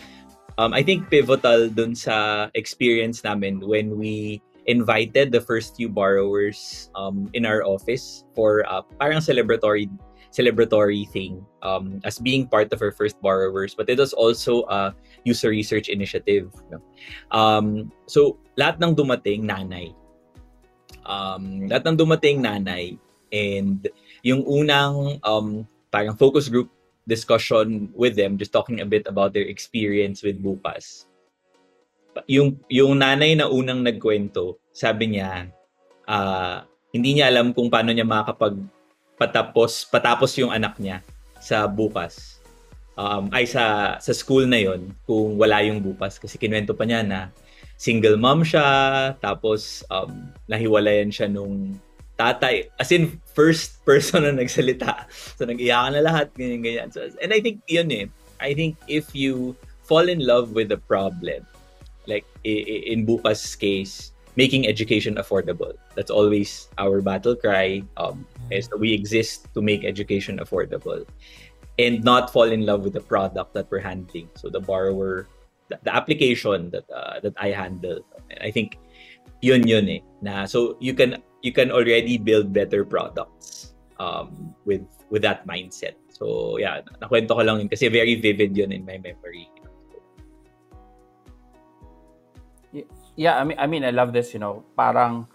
um, 0.63 0.71
I 0.71 0.87
think 0.87 1.11
pivotal 1.11 1.67
dun 1.75 1.99
sa 1.99 2.47
experience 2.55 3.27
namin 3.27 3.67
when 3.67 3.99
we 3.99 4.39
invited 4.71 5.35
the 5.35 5.43
first 5.43 5.75
few 5.75 5.91
borrowers 5.91 6.87
um, 6.95 7.27
in 7.35 7.43
our 7.43 7.67
office 7.67 8.23
for 8.31 8.63
uh, 8.71 8.87
parang 9.03 9.19
celebratory 9.19 9.91
celebratory 10.31 11.05
thing 11.11 11.45
um, 11.67 12.01
as 12.07 12.23
being 12.23 12.47
part 12.47 12.73
of 12.73 12.81
our 12.81 12.95
first 12.95 13.21
borrowers. 13.21 13.75
But 13.75 13.91
it 13.91 13.99
was 13.99 14.15
also 14.15 14.63
a 14.71 14.95
user 15.27 15.51
research 15.51 15.91
initiative 15.91 16.51
um, 17.31 17.91
so 18.07 18.39
lahat 18.59 18.83
ng 18.83 18.95
dumating 18.95 19.47
nanay 19.47 19.95
um, 21.07 21.67
lahat 21.69 21.85
ng 21.89 21.99
dumating 21.99 22.43
nanay 22.43 22.97
and 23.33 23.89
yung 24.21 24.45
unang 24.45 25.19
um, 25.25 25.67
parang 25.89 26.15
focus 26.15 26.47
group 26.47 26.69
discussion 27.07 27.91
with 27.95 28.15
them, 28.15 28.39
just 28.39 28.55
talking 28.55 28.81
a 28.81 28.87
bit 28.87 29.07
about 29.11 29.35
their 29.35 29.47
experience 29.47 30.23
with 30.23 30.39
Bukas. 30.39 31.11
Yung, 32.29 32.61
yung 32.71 33.01
nanay 33.01 33.35
na 33.35 33.51
unang 33.51 33.83
nagkwento, 33.83 34.61
sabi 34.71 35.17
niya, 35.19 35.51
uh, 36.07 36.63
hindi 36.93 37.19
niya 37.19 37.33
alam 37.33 37.51
kung 37.57 37.73
paano 37.73 37.91
niya 37.91 38.07
makakapag 38.07 38.61
patapos, 39.17 39.89
patapos 39.89 40.31
yung 40.39 40.53
anak 40.53 40.79
niya 40.79 41.03
sa 41.43 41.67
Bukas. 41.67 42.39
Um, 42.93 43.33
ay 43.33 43.49
sa 43.49 43.97
sa 43.97 44.13
school 44.13 44.45
na 44.45 44.61
yon 44.61 44.93
kung 45.09 45.41
wala 45.41 45.65
yung 45.65 45.81
bukas 45.81 46.21
kasi 46.21 46.37
kinuwento 46.37 46.77
pa 46.77 46.85
niya 46.85 47.01
na 47.01 47.33
single 47.83 48.15
mom 48.15 48.47
siya 48.47 49.19
tapos 49.19 49.83
um, 49.91 50.31
nahiwalayan 50.47 51.11
siya 51.11 51.27
nung 51.27 51.75
tatay, 52.15 52.71
as 52.79 52.95
in 52.95 53.19
first 53.35 53.83
person 53.83 54.23
na 54.23 54.31
nagsalita. 54.31 55.11
So 55.37 55.43
nag-iyakan 55.43 55.99
na 55.99 56.07
lahat, 56.07 56.31
ganyan, 56.39 56.63
ganyan. 56.63 56.89
So, 56.95 57.11
and 57.19 57.35
I 57.35 57.43
think 57.43 57.67
yun 57.67 57.91
eh. 57.91 58.07
I 58.39 58.55
think 58.55 58.79
if 58.87 59.11
you 59.11 59.59
fall 59.83 60.07
in 60.07 60.23
love 60.23 60.55
with 60.55 60.71
the 60.71 60.79
problem, 60.79 61.43
like 62.07 62.23
in 62.47 63.03
Bukas 63.03 63.59
case, 63.59 64.15
making 64.37 64.67
education 64.67 65.19
affordable. 65.19 65.75
That's 65.95 66.11
always 66.11 66.69
our 66.79 67.03
battle 67.03 67.37
cry. 67.37 67.83
Um, 67.97 68.27
is 68.51 68.69
that 68.69 68.79
we 68.79 68.93
exist 68.95 69.49
to 69.55 69.61
make 69.63 69.85
education 69.85 70.39
affordable, 70.39 71.05
and 71.79 72.03
not 72.05 72.33
fall 72.33 72.51
in 72.51 72.67
love 72.67 72.85
with 72.85 72.95
the 72.95 73.05
product 73.05 73.55
that 73.55 73.71
we're 73.71 73.85
handling. 73.85 74.29
So 74.35 74.49
the 74.49 74.61
borrower, 74.61 75.27
the, 75.83 75.93
application 75.95 76.71
that 76.71 76.85
uh, 76.91 77.21
that 77.21 77.35
I 77.41 77.51
handle, 77.51 78.05
I 78.41 78.51
think, 78.51 78.79
yun 79.41 79.67
yun 79.67 79.89
eh. 79.89 80.01
Na 80.21 80.45
so 80.45 80.77
you 80.81 80.95
can 80.95 81.23
you 81.43 81.53
can 81.53 81.71
already 81.71 82.19
build 82.19 82.53
better 82.53 82.85
products 82.85 83.75
um, 83.99 84.55
with 84.65 84.85
with 85.11 85.23
that 85.23 85.47
mindset. 85.47 85.97
So 86.13 86.59
yeah, 86.59 86.85
nakwento 87.01 87.35
ko 87.35 87.43
lang 87.43 87.65
yun 87.65 87.69
kasi 87.69 87.89
very 87.89 88.17
vivid 88.17 88.57
yun 88.57 88.73
in 88.73 88.85
my 88.85 88.99
memory. 88.99 89.51
Yeah, 93.13 93.37
I 93.37 93.45
mean 93.45 93.59
I 93.61 93.67
mean 93.69 93.85
I 93.85 93.93
love 93.93 94.17
this, 94.17 94.33
you 94.33 94.41
know, 94.41 94.65
parang 94.73 95.29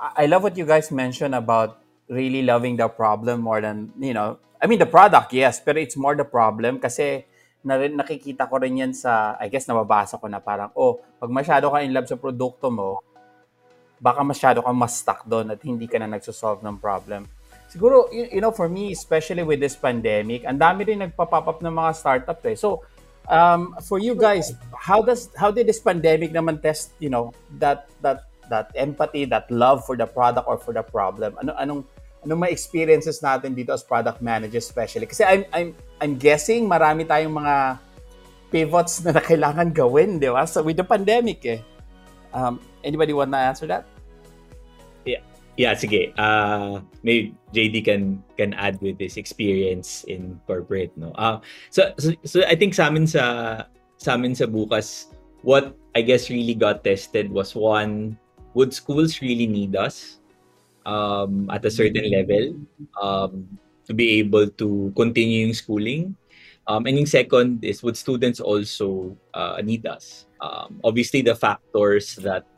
I 0.00 0.24
love 0.24 0.42
what 0.42 0.56
you 0.56 0.64
guys 0.64 0.88
mentioned 0.88 1.36
about 1.36 1.84
really 2.08 2.40
loving 2.40 2.80
the 2.80 2.88
problem 2.88 3.44
more 3.44 3.60
than, 3.60 3.92
you 4.00 4.16
know, 4.16 4.40
I 4.62 4.66
mean 4.66 4.78
the 4.80 4.88
product, 4.88 5.36
yes, 5.36 5.60
but 5.60 5.76
it's 5.76 5.96
more 5.96 6.16
the 6.16 6.24
problem 6.24 6.80
kasi 6.80 7.27
na 7.66 7.74
nakikita 7.78 8.46
ko 8.46 8.62
rin 8.62 8.80
yan 8.80 8.92
sa, 8.94 9.34
I 9.38 9.50
guess 9.50 9.66
nababasa 9.66 10.18
ko 10.20 10.30
na 10.30 10.38
parang, 10.38 10.70
oh, 10.78 11.02
pag 11.18 11.30
masyado 11.30 11.70
ka 11.70 11.82
in 11.82 11.90
love 11.90 12.06
sa 12.06 12.14
produkto 12.14 12.70
mo, 12.70 13.02
baka 13.98 14.22
masyado 14.22 14.62
kang 14.62 14.78
mas 14.78 14.94
stuck 14.94 15.26
doon 15.26 15.50
at 15.50 15.60
hindi 15.66 15.90
ka 15.90 15.98
na 15.98 16.06
nagsosolve 16.06 16.62
ng 16.62 16.78
problem. 16.78 17.26
Siguro, 17.68 18.08
you, 18.14 18.38
you 18.38 18.40
know, 18.40 18.54
for 18.54 18.70
me, 18.70 18.94
especially 18.94 19.44
with 19.44 19.60
this 19.60 19.76
pandemic, 19.76 20.46
ang 20.46 20.56
dami 20.56 20.88
rin 20.88 21.04
nagpa-pop 21.04 21.46
up 21.50 21.58
ng 21.60 21.74
mga 21.74 21.90
startup 21.92 22.40
eh. 22.46 22.56
So, 22.56 22.86
um, 23.28 23.76
for 23.84 24.00
you 24.00 24.16
guys, 24.16 24.56
how 24.72 25.04
does 25.04 25.28
how 25.36 25.52
did 25.52 25.68
this 25.68 25.82
pandemic 25.82 26.32
naman 26.32 26.64
test, 26.64 26.96
you 26.96 27.12
know, 27.12 27.36
that 27.60 27.90
that 28.00 28.24
that 28.48 28.72
empathy, 28.72 29.28
that 29.28 29.50
love 29.52 29.84
for 29.84 30.00
the 30.00 30.08
product 30.08 30.48
or 30.48 30.56
for 30.56 30.72
the 30.72 30.80
problem? 30.80 31.36
Ano 31.44 31.52
anong 31.60 31.84
anong 32.24 32.46
mga 32.46 32.52
experiences 32.52 33.22
natin 33.22 33.54
dito 33.54 33.70
as 33.70 33.82
product 33.82 34.22
managers 34.22 34.66
especially? 34.66 35.06
Kasi 35.06 35.22
I'm 35.22 35.42
I'm 35.54 35.70
I'm 36.02 36.14
guessing 36.18 36.66
marami 36.66 37.06
tayong 37.06 37.34
mga 37.34 37.78
pivots 38.48 39.04
na, 39.04 39.12
na 39.12 39.22
kailangan 39.22 39.72
gawin, 39.72 40.18
di 40.18 40.32
ba? 40.32 40.48
So 40.48 40.64
with 40.64 40.80
the 40.80 40.86
pandemic 40.86 41.44
eh. 41.44 41.60
Um, 42.32 42.60
anybody 42.84 43.12
want 43.12 43.32
to 43.32 43.40
answer 43.40 43.66
that? 43.68 43.88
Yeah. 45.04 45.24
Yeah, 45.58 45.74
sige. 45.74 46.14
Uh, 46.14 46.86
maybe 47.02 47.34
JD 47.50 47.82
can 47.82 48.22
can 48.38 48.54
add 48.54 48.78
with 48.78 48.94
this 48.94 49.18
experience 49.18 50.06
in 50.06 50.38
corporate, 50.46 50.94
no. 50.94 51.10
Uh, 51.18 51.42
so, 51.74 51.90
so 51.98 52.14
so 52.22 52.36
I 52.46 52.54
think 52.54 52.78
sa 52.78 52.86
amin 52.86 53.10
sa 53.10 53.66
sa 53.98 54.14
amin 54.14 54.38
sa 54.38 54.46
bukas 54.46 55.10
what 55.42 55.74
I 55.98 56.06
guess 56.06 56.30
really 56.30 56.54
got 56.54 56.86
tested 56.86 57.30
was 57.30 57.58
one 57.58 58.14
would 58.54 58.70
schools 58.70 59.18
really 59.18 59.50
need 59.50 59.74
us 59.74 60.17
um, 60.88 61.52
at 61.52 61.60
a 61.64 61.70
certain 61.70 62.08
level 62.08 62.56
um, 63.04 63.44
to 63.84 63.92
be 63.92 64.16
able 64.24 64.48
to 64.48 64.92
continue 64.96 65.52
schooling 65.52 66.16
um, 66.64 66.88
and 66.88 66.96
yung 66.96 67.06
second 67.06 67.60
is 67.60 67.84
would 67.84 67.96
students 67.96 68.40
also 68.40 69.12
uh, 69.36 69.60
need 69.60 69.84
us 69.84 70.24
um, 70.40 70.80
obviously 70.80 71.20
the 71.20 71.36
factors 71.36 72.16
that 72.16 72.48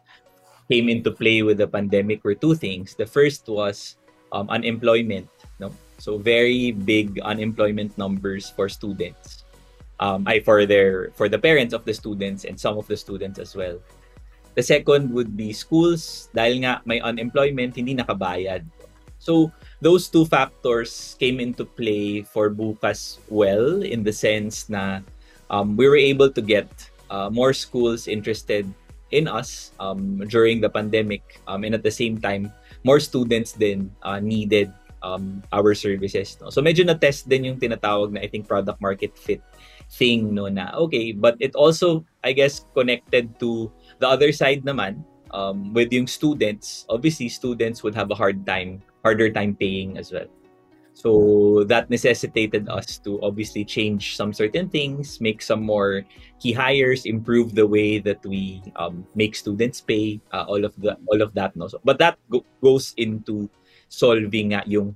came 0.70 0.88
into 0.88 1.10
play 1.10 1.42
with 1.42 1.58
the 1.58 1.66
pandemic 1.66 2.22
were 2.22 2.38
two 2.38 2.54
things. 2.54 2.94
The 2.94 3.04
first 3.04 3.50
was 3.50 3.98
um, 4.30 4.48
unemployment. 4.48 5.26
No, 5.58 5.74
so 5.98 6.16
very 6.16 6.70
big 6.70 7.18
unemployment 7.26 7.98
numbers 7.98 8.48
for 8.48 8.70
students. 8.70 9.44
Um, 9.98 10.24
I 10.24 10.40
for 10.40 10.64
their 10.64 11.10
for 11.18 11.28
the 11.28 11.36
parents 11.36 11.74
of 11.74 11.84
the 11.84 11.92
students 11.92 12.46
and 12.46 12.54
some 12.54 12.78
of 12.78 12.86
the 12.86 12.96
students 12.96 13.42
as 13.42 13.58
well. 13.58 13.82
The 14.54 14.64
second 14.64 15.14
would 15.14 15.36
be 15.36 15.54
schools 15.54 16.28
dahil 16.34 16.66
nga 16.66 16.82
may 16.82 16.98
unemployment 17.00 17.78
hindi 17.78 17.94
nakabayad. 17.94 18.66
So 19.20 19.52
those 19.84 20.08
two 20.08 20.24
factors 20.24 21.14
came 21.20 21.40
into 21.40 21.68
play 21.68 22.24
for 22.24 22.48
Bukas 22.48 23.20
well 23.28 23.84
in 23.84 24.00
the 24.00 24.12
sense 24.12 24.68
na 24.72 25.04
um, 25.52 25.76
we 25.76 25.84
were 25.88 26.00
able 26.00 26.32
to 26.32 26.40
get 26.40 26.66
uh, 27.12 27.28
more 27.28 27.52
schools 27.52 28.08
interested 28.08 28.64
in 29.10 29.26
us 29.28 29.72
um, 29.80 30.22
during 30.30 30.60
the 30.60 30.70
pandemic 30.70 31.42
um, 31.48 31.64
and 31.64 31.74
at 31.74 31.82
the 31.82 31.90
same 31.90 32.16
time 32.16 32.52
more 32.84 33.00
students 33.00 33.52
then 33.52 33.90
uh, 34.02 34.20
needed 34.20 34.72
um, 35.02 35.42
our 35.52 35.74
services 35.74 36.38
no 36.40 36.48
so 36.48 36.62
medyo 36.62 36.86
na 36.86 36.94
test 36.94 37.28
din 37.28 37.44
yung 37.44 37.58
tinatawag 37.58 38.12
na 38.14 38.22
I 38.22 38.28
think 38.28 38.46
product 38.46 38.80
market 38.80 39.16
fit 39.18 39.42
thing 39.90 40.32
no 40.32 40.46
na 40.46 40.70
okay 40.86 41.12
but 41.12 41.34
it 41.42 41.52
also 41.58 42.06
I 42.22 42.32
guess 42.32 42.64
connected 42.72 43.34
to 43.42 43.72
the 44.00 44.08
other 44.08 44.32
side 44.32 44.64
naman 44.64 45.04
um, 45.30 45.72
with 45.72 45.92
yung 45.92 46.08
students 46.08 46.84
obviously 46.88 47.28
students 47.28 47.84
would 47.84 47.94
have 47.94 48.10
a 48.10 48.18
hard 48.18 48.44
time 48.44 48.82
harder 49.04 49.30
time 49.30 49.54
paying 49.54 49.96
as 49.96 50.10
well 50.10 50.26
so 51.00 51.64
that 51.64 51.88
necessitated 51.88 52.68
us 52.68 52.98
to 53.08 53.16
obviously 53.22 53.64
change 53.64 54.16
some 54.16 54.32
certain 54.36 54.68
things, 54.68 55.20
make 55.20 55.40
some 55.40 55.62
more 55.62 56.04
key 56.40 56.52
hires, 56.52 57.06
improve 57.06 57.54
the 57.54 57.66
way 57.66 57.98
that 57.98 58.20
we 58.26 58.60
um, 58.76 59.06
make 59.14 59.34
students 59.34 59.80
pay, 59.80 60.20
uh, 60.32 60.44
all 60.44 60.64
of 60.64 60.76
the 60.76 61.00
all 61.08 61.22
of 61.22 61.32
that. 61.34 61.56
No, 61.56 61.68
so, 61.68 61.80
but 61.84 61.96
that 62.04 62.18
go- 62.28 62.44
goes 62.60 62.92
into 63.00 63.48
solving 63.88 64.52
nga 64.52 64.62
yung 64.66 64.92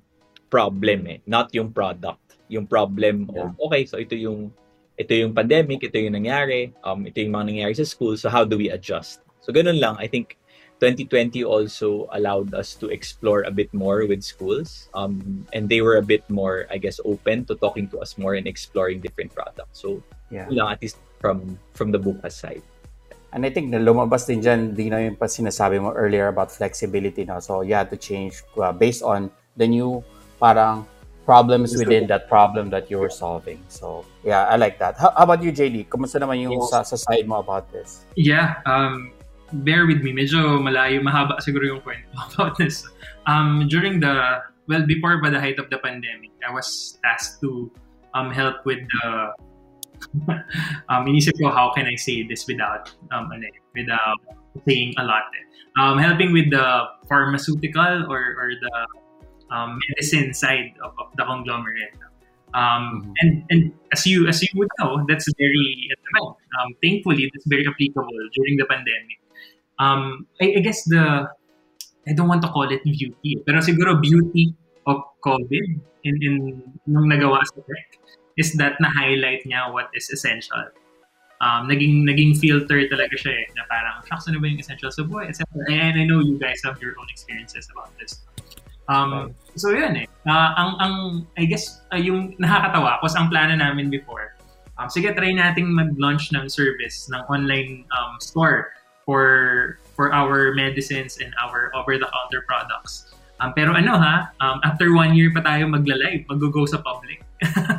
problem, 0.50 1.06
eh, 1.08 1.25
not 1.25 1.54
yung 1.54 1.73
product. 1.73 2.37
Yung 2.52 2.68
problem 2.68 3.30
yeah. 3.32 3.49
of 3.49 3.56
okay, 3.73 3.87
so 3.88 3.96
ito 3.96 4.12
yung 4.12 4.52
ito 4.94 5.12
yung 5.14 5.34
pandemic, 5.34 5.82
ito 5.82 5.98
yung 5.98 6.14
nangyari, 6.14 6.70
um, 6.86 7.06
ito 7.06 7.18
yung 7.18 7.34
mga 7.34 7.46
nangyari 7.50 7.74
sa 7.74 7.86
school. 7.86 8.14
So 8.16 8.30
how 8.30 8.46
do 8.46 8.58
we 8.58 8.70
adjust? 8.70 9.20
So 9.42 9.50
ganun 9.50 9.82
lang. 9.82 9.98
I 9.98 10.06
think 10.06 10.38
2020 10.82 11.44
also 11.44 12.10
allowed 12.12 12.52
us 12.54 12.74
to 12.76 12.90
explore 12.90 13.42
a 13.46 13.50
bit 13.50 13.72
more 13.72 14.06
with 14.06 14.22
schools. 14.22 14.88
Um, 14.94 15.46
and 15.52 15.68
they 15.68 15.80
were 15.80 15.96
a 15.96 16.04
bit 16.04 16.28
more, 16.28 16.66
I 16.70 16.78
guess, 16.78 17.00
open 17.04 17.44
to 17.46 17.54
talking 17.54 17.88
to 17.94 18.00
us 18.00 18.18
more 18.18 18.34
and 18.34 18.46
exploring 18.46 19.00
different 19.00 19.34
products. 19.34 19.80
So, 19.80 20.02
yeah. 20.30 20.46
lang, 20.50 20.72
at 20.74 20.82
least 20.82 20.98
from 21.20 21.58
from 21.72 21.90
the 21.90 21.98
Bukas 21.98 22.36
side. 22.36 22.62
And 23.34 23.42
I 23.42 23.50
think 23.50 23.74
na 23.74 23.82
lumabas 23.82 24.30
din 24.30 24.38
dyan, 24.38 24.78
di 24.78 24.86
na 24.92 25.02
yung 25.02 25.18
pa 25.18 25.26
sinasabi 25.26 25.82
mo 25.82 25.90
earlier 25.90 26.30
about 26.30 26.54
flexibility. 26.54 27.26
No? 27.26 27.42
So 27.42 27.66
you 27.66 27.74
had 27.74 27.90
to 27.90 27.98
change 27.98 28.44
uh, 28.54 28.70
based 28.70 29.02
on 29.02 29.32
the 29.58 29.66
new 29.66 30.06
parang 30.38 30.86
problems 31.25 31.76
within 31.76 32.07
that 32.09 32.28
problem 32.28 32.71
that 32.71 32.90
you 32.90 32.99
were 32.99 33.11
solving. 33.11 33.59
So 33.69 34.04
yeah, 34.25 34.45
I 34.45 34.57
like 34.57 34.78
that. 34.78 34.97
How, 34.99 35.11
how 35.16 35.25
about 35.25 35.43
you, 35.43 35.52
JD? 35.52 35.88
Kumusta 35.88 36.21
naman 36.21 36.40
yung 36.40 36.61
yes. 36.61 36.71
sa, 36.71 36.83
sa 36.83 36.97
side 36.97 37.26
mo 37.26 37.40
about 37.40 37.73
this? 37.73 38.04
Yeah, 38.16 38.61
um, 38.66 39.12
bear 39.64 39.87
with 39.87 40.02
me. 40.02 40.12
Medyo 40.12 40.61
malayo, 40.61 41.00
mahaba 41.00 41.40
siguro 41.40 41.66
yung 41.66 41.81
kwento 41.81 42.12
about 42.35 42.57
this. 42.57 42.87
Um, 43.26 43.66
during 43.69 44.00
the, 44.00 44.45
well, 44.69 44.85
before 44.87 45.21
by 45.21 45.31
the 45.31 45.40
height 45.40 45.59
of 45.59 45.71
the 45.71 45.78
pandemic, 45.78 46.31
I 46.47 46.52
was 46.52 46.99
tasked 47.04 47.40
to 47.40 47.71
um, 48.14 48.31
help 48.31 48.64
with 48.64 48.81
the, 48.81 49.33
um, 50.93 51.09
inisip 51.09 51.40
ko, 51.40 51.49
how 51.49 51.73
can 51.73 51.87
I 51.87 51.97
say 51.97 52.26
this 52.28 52.45
without, 52.47 52.93
um, 53.12 53.33
without 53.75 54.21
saying 54.69 54.95
a 54.99 55.04
lot. 55.04 55.25
Eh. 55.35 55.45
Um, 55.83 55.99
helping 55.99 56.33
with 56.33 56.50
the 56.50 56.87
pharmaceutical 57.09 58.07
or, 58.07 58.23
or 58.38 58.50
the 58.61 58.75
um, 59.50 59.78
medicine 59.88 60.32
side 60.34 60.72
of, 60.82 60.92
of 60.98 61.08
the 61.16 61.24
conglomerate. 61.24 61.96
Um, 62.54 63.02
mm-hmm. 63.02 63.12
and, 63.20 63.30
and 63.50 63.60
as 63.92 64.06
you 64.06 64.28
as 64.28 64.40
you 64.40 64.48
would 64.54 64.70
know, 64.78 65.02
that's 65.08 65.26
very 65.36 65.88
um, 66.22 66.70
thankfully 66.82 67.30
that's 67.34 67.46
very 67.46 67.66
applicable 67.66 68.14
during 68.36 68.56
the 68.56 68.66
pandemic 68.70 69.18
um, 69.78 70.26
I, 70.40 70.54
I 70.56 70.60
guess 70.60 70.84
the, 70.84 71.28
I 72.06 72.12
don't 72.12 72.28
want 72.28 72.42
to 72.42 72.48
call 72.48 72.70
it 72.70 72.82
beauty, 72.84 73.42
pero 73.46 73.60
siguro 73.60 74.00
beauty 74.00 74.54
of 74.86 75.02
COVID 75.24 75.80
in, 76.04 76.14
in 76.20 76.62
nung 76.86 77.08
nagawa 77.08 77.40
sa 77.48 77.60
tech 77.64 77.98
is 78.36 78.52
that 78.60 78.76
na-highlight 78.80 79.46
niya 79.48 79.72
what 79.72 79.88
is 79.94 80.10
essential. 80.10 80.68
Um, 81.40 81.68
naging 81.68 82.04
naging 82.04 82.36
filter 82.36 82.86
talaga 82.88 83.16
siya 83.16 83.32
eh, 83.32 83.46
na 83.56 83.64
parang, 83.68 84.00
shucks, 84.06 84.28
ano 84.28 84.38
ba 84.40 84.46
yung 84.48 84.60
essential 84.60 84.92
sa 84.92 85.02
buhay, 85.02 85.28
etc. 85.28 85.44
And 85.68 85.96
I 85.98 86.04
know 86.04 86.20
you 86.20 86.38
guys 86.38 86.60
have 86.64 86.80
your 86.80 86.96
own 87.00 87.08
experiences 87.10 87.68
about 87.72 87.92
this. 87.98 88.22
Um, 88.88 89.33
so 89.57 89.71
yun 89.73 90.05
eh. 90.05 90.07
Uh, 90.25 90.50
ang, 90.57 90.71
ang, 90.81 90.95
I 91.37 91.45
guess, 91.45 91.85
uh, 91.93 92.00
yung 92.00 92.37
nakakatawa, 92.41 93.00
kasi 93.00 93.17
ang 93.17 93.29
plano 93.29 93.57
namin 93.57 93.88
before, 93.88 94.37
um, 94.79 94.88
sige, 94.88 95.12
try 95.12 95.33
nating 95.33 95.69
mag-launch 95.69 96.33
ng 96.33 96.49
service, 96.49 97.09
ng 97.12 97.23
online 97.29 97.85
um, 97.93 98.17
store 98.21 98.73
for 99.05 99.79
for 99.95 100.11
our 100.17 100.57
medicines 100.57 101.21
and 101.21 101.31
our 101.38 101.71
over-the-counter 101.76 102.43
products. 102.49 103.12
Um, 103.38 103.53
pero 103.53 103.76
ano 103.76 103.99
ha, 104.00 104.33
um, 104.41 104.64
after 104.64 104.95
one 104.95 105.12
year 105.12 105.29
pa 105.35 105.45
tayo 105.45 105.69
magla-live, 105.69 106.25
mag-go 106.31 106.64
sa 106.64 106.81
public. 106.81 107.21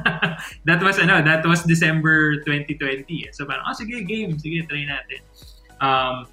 that 0.70 0.80
was 0.84 1.02
ano, 1.02 1.26
that 1.26 1.42
was 1.42 1.66
December 1.66 2.40
2020. 2.46 3.34
So 3.34 3.50
parang, 3.50 3.66
oh 3.66 3.74
sige, 3.74 4.06
game, 4.06 4.38
sige, 4.38 4.62
try 4.70 4.86
natin. 4.86 5.22
Um, 5.82 6.30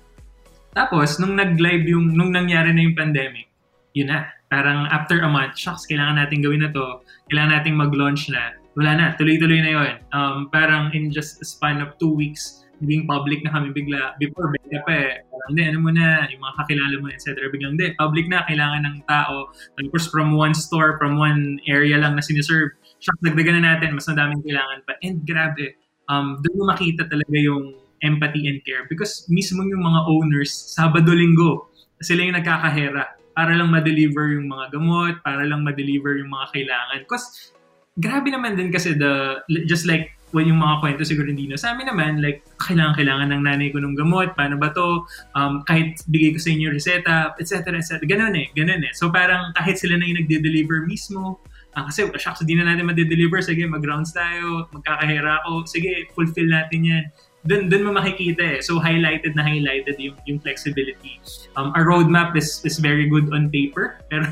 tapos, 0.72 1.20
nung 1.20 1.36
nag-live 1.36 1.84
yung, 1.84 2.16
nung 2.16 2.32
nangyari 2.32 2.72
na 2.72 2.80
yung 2.80 2.96
pandemic, 2.96 3.52
yun 3.92 4.08
na. 4.08 4.24
Parang 4.52 4.84
after 4.92 5.24
a 5.24 5.30
month, 5.32 5.56
shucks, 5.56 5.88
kailangan 5.88 6.20
natin 6.20 6.44
gawin 6.44 6.60
na 6.60 6.68
to. 6.68 7.00
Kailangan 7.32 7.52
natin 7.56 7.72
mag-launch 7.72 8.28
na. 8.28 8.52
Wala 8.76 8.92
na, 9.00 9.04
tuloy-tuloy 9.16 9.64
na 9.64 9.72
yun. 9.72 9.92
Um, 10.12 10.52
parang 10.52 10.92
in 10.92 11.08
just 11.08 11.40
a 11.40 11.46
span 11.48 11.80
of 11.80 11.96
two 11.96 12.12
weeks, 12.12 12.68
naging 12.84 13.08
public 13.08 13.40
na 13.40 13.56
kami 13.56 13.72
bigla. 13.72 14.12
Before, 14.20 14.52
bigla 14.52 14.84
pa 14.84 14.92
eh. 14.92 15.24
Hindi, 15.48 15.72
ano 15.72 15.80
mo 15.80 15.88
na, 15.88 16.28
yung 16.28 16.44
mga 16.44 16.54
kakilala 16.60 16.94
mo, 17.00 17.08
etc. 17.08 17.48
Biglang, 17.48 17.80
hindi, 17.80 17.96
public 17.96 18.28
na, 18.28 18.44
kailangan 18.44 18.84
ng 18.84 18.96
tao. 19.08 19.48
Tapos 19.80 20.04
from 20.12 20.36
one 20.36 20.52
store, 20.52 21.00
from 21.00 21.16
one 21.16 21.56
area 21.64 21.96
lang 21.96 22.12
na 22.12 22.20
siniserve, 22.20 22.76
shock, 23.00 23.16
dagdagan 23.24 23.64
na 23.64 23.72
natin, 23.72 23.96
mas 23.96 24.04
madaming 24.04 24.44
kailangan 24.44 24.84
pa. 24.84 25.00
And 25.00 25.24
grabe, 25.24 25.80
um, 26.12 26.44
doon 26.44 26.68
makita 26.68 27.08
talaga 27.08 27.40
yung 27.40 27.72
empathy 28.04 28.52
and 28.52 28.60
care. 28.68 28.84
Because 28.84 29.24
mismo 29.32 29.64
yung 29.64 29.80
mga 29.80 30.00
owners, 30.12 30.52
Sabado-Linggo, 30.76 31.72
sila 32.04 32.20
yung 32.20 32.36
nagkakahera 32.36 33.21
para 33.32 33.56
lang 33.56 33.72
ma-deliver 33.72 34.36
yung 34.36 34.48
mga 34.48 34.76
gamot, 34.76 35.14
para 35.24 35.44
lang 35.44 35.64
ma-deliver 35.64 36.16
yung 36.20 36.32
mga 36.32 36.46
kailangan. 36.52 36.98
Because 37.04 37.52
grabe 37.96 38.28
naman 38.32 38.56
din 38.56 38.72
kasi 38.72 38.96
the, 38.96 39.40
just 39.68 39.84
like 39.84 40.12
well, 40.32 40.44
yung 40.44 40.58
mga 40.58 40.80
kwento 40.80 41.04
siguro 41.04 41.28
hindi 41.28 41.44
na. 41.44 41.60
Sa 41.60 41.76
amin 41.76 41.92
naman, 41.92 42.24
like, 42.24 42.40
kailangan-kailangan 42.56 43.28
ng 43.36 43.42
nanay 43.44 43.68
ko 43.68 43.78
ng 43.84 43.94
gamot, 43.94 44.32
paano 44.32 44.56
ba 44.56 44.72
to, 44.72 45.04
um, 45.36 45.60
kahit 45.68 46.00
bigay 46.08 46.32
ko 46.32 46.40
sa 46.40 46.50
inyo 46.56 46.72
reseta, 46.72 47.16
etc. 47.36 47.76
etc. 47.76 48.00
Ganun 48.08 48.32
eh, 48.34 48.48
ganun 48.56 48.80
eh. 48.80 48.92
So 48.96 49.12
parang 49.12 49.52
kahit 49.52 49.76
sila 49.76 50.00
na 50.00 50.08
yung 50.08 50.24
nagde-deliver 50.24 50.88
mismo, 50.88 51.38
ah, 51.76 51.84
kasi 51.84 52.08
shucks, 52.16 52.42
di 52.48 52.56
na 52.56 52.64
natin 52.64 52.88
ma-deliver, 52.88 53.44
sige, 53.44 53.68
mag-rounds 53.68 54.16
tayo, 54.16 54.72
magkakahira 54.72 55.44
ako, 55.44 55.68
sige, 55.68 56.08
fulfill 56.16 56.48
natin 56.48 56.80
yan. 56.80 57.04
Doon, 57.42 57.66
doon 57.66 57.82
mo 57.90 57.90
makikita 57.98 58.42
eh. 58.42 58.58
So, 58.62 58.78
highlighted 58.78 59.34
na 59.34 59.42
highlighted 59.42 59.98
yung, 59.98 60.14
yung 60.30 60.38
flexibility. 60.38 61.18
Um, 61.58 61.74
our 61.74 61.82
roadmap 61.82 62.38
is, 62.38 62.62
is 62.62 62.78
very 62.78 63.10
good 63.10 63.34
on 63.34 63.50
paper, 63.50 63.98
pero 64.10 64.30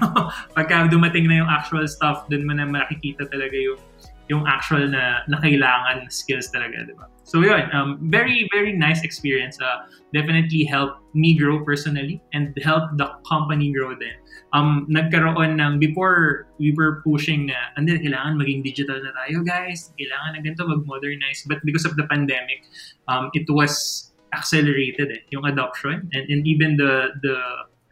pagka 0.55 0.87
dumating 0.87 1.27
na 1.27 1.43
yung 1.43 1.51
actual 1.51 1.83
stuff, 1.91 2.31
doon 2.31 2.47
mo 2.47 2.55
na 2.55 2.71
makikita 2.71 3.27
talaga 3.27 3.59
yung 3.59 3.83
yung 4.31 4.47
actual 4.47 4.87
na, 4.87 5.27
na 5.27 5.43
kailangan 5.43 6.07
skills 6.07 6.47
talaga, 6.55 6.87
di 6.87 6.95
ba? 6.95 7.11
So 7.27 7.43
yun, 7.43 7.67
um, 7.75 7.99
very, 8.07 8.47
very 8.55 8.71
nice 8.71 9.03
experience. 9.03 9.59
Uh, 9.59 9.91
definitely 10.15 10.63
helped 10.63 11.03
me 11.19 11.35
grow 11.35 11.67
personally 11.67 12.23
and 12.33 12.55
help 12.63 12.95
the 12.95 13.11
company 13.27 13.75
grow 13.75 13.99
din. 13.99 14.15
Um, 14.55 14.87
nagkaroon 14.87 15.59
ng, 15.59 15.83
before 15.83 16.47
we 16.63 16.71
were 16.79 17.03
pushing 17.03 17.51
na, 17.51 17.75
hindi, 17.75 17.99
kailangan 17.99 18.39
maging 18.39 18.63
digital 18.63 19.03
na 19.03 19.11
tayo, 19.19 19.43
guys. 19.43 19.91
Kailangan 19.99 20.39
na 20.39 20.39
ganito 20.47 20.63
mag-modernize. 20.63 21.43
But 21.51 21.59
because 21.67 21.83
of 21.83 21.99
the 21.99 22.07
pandemic, 22.07 22.63
um, 23.11 23.35
it 23.35 23.51
was 23.51 24.07
accelerated 24.31 25.11
eh, 25.11 25.23
yung 25.35 25.43
adoption 25.43 26.07
and, 26.15 26.25
and 26.31 26.47
even 26.47 26.79
the 26.79 27.11
the 27.27 27.35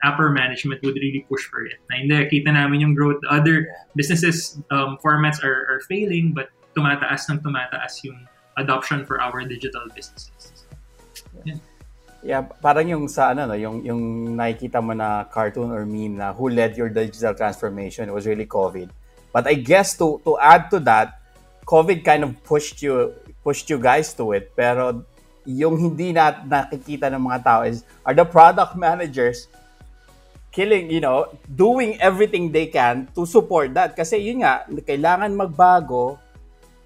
upper 0.05 0.31
management 0.31 0.83
would 0.83 0.95
really 0.95 1.27
push 1.29 1.43
for 1.51 1.67
it. 1.67 1.79
Na 1.91 1.99
hindi, 1.99 2.19
kita 2.31 2.53
namin 2.55 2.81
yung 2.81 2.95
growth. 2.95 3.19
Other 3.31 3.67
businesses 3.97 4.59
um, 4.71 4.99
formats 5.03 5.43
are, 5.43 5.67
are 5.71 5.81
failing 5.89 6.33
but 6.33 6.51
tumataas 6.77 7.27
ng 7.31 7.43
tumataas 7.43 8.05
yung 8.07 8.19
adoption 8.59 9.07
for 9.07 9.21
our 9.21 9.43
digital 9.43 9.87
businesses. 9.95 10.67
Yeah. 11.45 11.59
Yeah, 12.19 12.51
parang 12.59 12.91
yung 12.91 13.07
sa 13.07 13.31
ano 13.31 13.47
no, 13.47 13.55
yung 13.55 13.87
yung 13.87 14.03
nakikita 14.35 14.83
mo 14.83 14.91
na 14.91 15.31
cartoon 15.31 15.71
or 15.71 15.87
meme 15.87 16.19
na 16.19 16.35
who 16.35 16.51
led 16.51 16.75
your 16.75 16.91
digital 16.91 17.31
transformation 17.31 18.11
it 18.11 18.15
was 18.15 18.27
really 18.27 18.43
COVID. 18.43 18.91
But 19.31 19.47
I 19.47 19.55
guess 19.55 19.95
to 20.03 20.19
to 20.27 20.35
add 20.35 20.67
to 20.75 20.83
that, 20.83 21.23
COVID 21.63 22.03
kind 22.03 22.27
of 22.27 22.35
pushed 22.43 22.83
you 22.83 23.15
pushed 23.47 23.71
you 23.71 23.79
guys 23.79 24.19
to 24.19 24.35
it. 24.35 24.51
Pero 24.59 25.07
yung 25.47 25.79
hindi 25.79 26.11
na 26.11 26.43
nakikita 26.43 27.07
ng 27.07 27.23
mga 27.23 27.39
tao 27.47 27.61
is 27.63 27.87
are 28.03 28.19
the 28.19 28.27
product 28.27 28.75
managers 28.75 29.47
killing, 30.59 30.91
you 30.91 30.99
know, 30.99 31.31
doing 31.55 31.95
everything 32.03 32.51
they 32.51 32.67
can 32.67 33.07
to 33.15 33.23
support 33.23 33.71
that. 33.79 33.95
Kasi 33.95 34.19
yun 34.19 34.43
nga, 34.43 34.67
kailangan 34.67 35.31
magbago, 35.31 36.19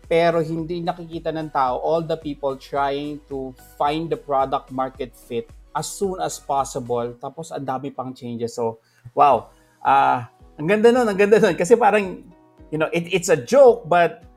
pero 0.05 0.45
hindi 0.45 0.85
nakikita 0.85 1.33
ng 1.33 1.49
tao 1.49 1.81
all 1.81 2.05
the 2.05 2.21
people 2.21 2.53
trying 2.61 3.17
to 3.33 3.57
find 3.81 4.13
the 4.13 4.19
product 4.21 4.69
market 4.69 5.17
fit 5.17 5.49
as 5.73 5.89
soon 5.89 6.21
as 6.21 6.37
possible. 6.37 7.17
Tapos 7.17 7.49
ang 7.49 7.65
dami 7.65 7.89
pang 7.89 8.13
changes. 8.13 8.61
So, 8.61 8.85
wow. 9.17 9.49
Uh, 9.81 10.21
ang 10.61 10.69
ganda 10.69 10.93
nun, 10.93 11.09
ang 11.09 11.17
ganda 11.17 11.41
nun. 11.41 11.57
Kasi 11.57 11.73
parang, 11.73 12.29
you 12.69 12.77
know, 12.77 12.93
it, 12.93 13.09
it's 13.09 13.33
a 13.33 13.41
joke, 13.41 13.89
but 13.89 14.29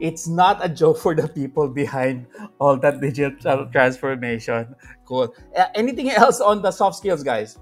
it's 0.00 0.24
not 0.24 0.64
a 0.64 0.70
joke 0.72 0.96
for 0.96 1.12
the 1.12 1.28
people 1.28 1.68
behind 1.68 2.24
all 2.56 2.80
that 2.80 3.04
digital 3.04 3.68
transformation. 3.68 4.72
Cool. 5.04 5.28
Uh, 5.52 5.68
anything 5.76 6.08
else 6.08 6.40
on 6.40 6.64
the 6.64 6.72
soft 6.72 6.96
skills, 6.96 7.20
guys? 7.20 7.60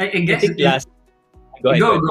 I, 0.00 0.04
I 0.14 0.20
guess... 0.26 0.42
I 0.42 0.46
think 0.46 0.60
last... 0.60 0.88
Go 1.62 1.70
ahead. 1.70 1.80
Go, 1.80 2.00
go. 2.00 2.08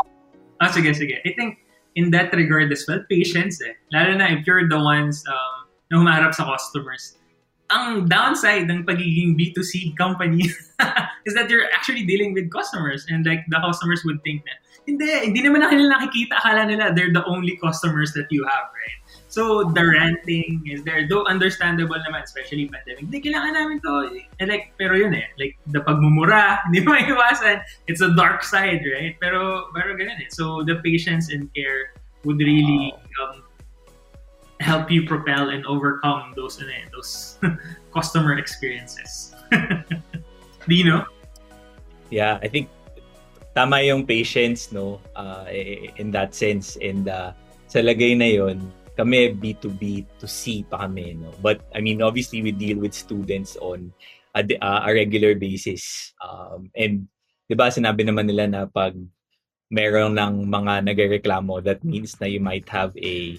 Ah, 0.59 0.69
sige, 0.69 0.91
sige. 0.95 1.17
I 1.25 1.33
think 1.33 1.59
in 1.95 2.11
that 2.11 2.33
regard 2.33 2.71
as 2.71 2.85
well, 2.87 3.01
patience 3.09 3.61
eh. 3.61 3.73
Lalo 3.91 4.17
na 4.17 4.37
if 4.37 4.45
you're 4.45 4.67
the 4.69 4.79
ones 4.79 5.23
um, 5.27 5.67
na 5.89 5.97
humarap 5.97 6.33
sa 6.33 6.45
customers. 6.45 7.17
Ang 7.67 8.07
downside 8.07 8.69
ng 8.71 8.87
pagiging 8.87 9.35
B2C 9.35 9.97
company 9.97 10.47
is 11.27 11.35
that 11.35 11.49
you're 11.49 11.67
actually 11.75 12.07
dealing 12.07 12.31
with 12.33 12.47
customers 12.51 13.03
and 13.09 13.25
like 13.25 13.43
the 13.51 13.59
customers 13.59 14.03
would 14.05 14.23
think 14.23 14.43
na, 14.47 14.55
hindi, 14.87 15.03
hindi 15.27 15.43
naman 15.43 15.59
na 15.59 15.71
nila 15.75 15.99
nakikita. 15.99 16.39
Akala 16.39 16.63
nila 16.63 16.95
they're 16.95 17.11
the 17.11 17.25
only 17.27 17.59
customers 17.59 18.15
that 18.15 18.31
you 18.31 18.47
have, 18.47 18.71
right? 18.71 18.97
So, 19.37 19.69
the 19.69 19.85
ranting 19.85 20.65
is 20.65 20.81
there. 20.81 21.05
Though 21.05 21.29
understandable 21.29 22.01
naman, 22.01 22.25
especially 22.25 22.65
pandemic. 22.73 23.05
Hindi, 23.05 23.21
kailangan 23.21 23.53
namin 23.53 23.77
to. 23.85 24.09
And 24.41 24.49
like, 24.49 24.73
pero 24.81 24.97
yun 24.97 25.13
eh. 25.13 25.29
Like, 25.37 25.61
the 25.69 25.85
pagmumura, 25.85 26.57
hindi 26.65 26.81
mo 26.81 26.97
iwasan. 26.97 27.61
It's 27.85 28.01
a 28.01 28.17
dark 28.17 28.41
side, 28.41 28.81
right? 28.81 29.13
Pero, 29.21 29.69
pero 29.77 29.93
ganun 29.93 30.17
eh. 30.17 30.33
So, 30.33 30.65
the 30.65 30.81
patience 30.81 31.29
and 31.29 31.53
care 31.53 31.93
would 32.25 32.41
really 32.41 32.97
um, 33.21 33.45
help 34.57 34.89
you 34.89 35.05
propel 35.05 35.53
and 35.53 35.61
overcome 35.69 36.33
those 36.33 36.57
ano, 36.57 36.73
eh, 36.73 36.89
those 36.89 37.37
customer 37.93 38.41
experiences. 38.41 39.37
Do 40.65 40.73
you 40.73 40.89
know? 40.89 41.05
Yeah, 42.09 42.41
I 42.41 42.49
think 42.49 42.73
tama 43.53 43.85
yung 43.85 44.01
patience 44.09 44.73
no 44.73 44.97
uh, 45.13 45.45
in 46.01 46.09
that 46.09 46.33
sense 46.33 46.73
and 46.81 47.05
uh, 47.05 47.37
sa 47.69 47.85
lagay 47.85 48.17
na 48.17 48.33
yon 48.33 48.65
kami 48.97 49.37
B2B 49.37 50.09
to 50.17 50.25
C 50.25 50.65
pa 50.65 50.89
kami 50.89 51.15
no? 51.21 51.29
But 51.39 51.61
I 51.71 51.79
mean 51.79 52.01
obviously 52.01 52.41
we 52.41 52.51
deal 52.51 52.81
with 52.81 52.97
students 52.97 53.55
on 53.61 53.93
a, 54.33 54.41
uh, 54.57 54.81
a 54.85 54.89
regular 54.91 55.37
basis. 55.37 56.13
Um, 56.17 56.73
and 56.73 57.05
'di 57.47 57.55
ba 57.55 57.71
sinabi 57.71 58.03
naman 58.03 58.27
nila 58.27 58.45
na 58.49 58.61
pag 58.65 58.97
meron 59.69 60.15
ng 60.15 60.47
mga 60.47 60.73
nagrereklamo 60.87 61.59
that 61.63 61.83
means 61.83 62.15
na 62.19 62.27
you 62.27 62.39
might 62.39 62.67
have 62.71 62.95
a 62.97 63.35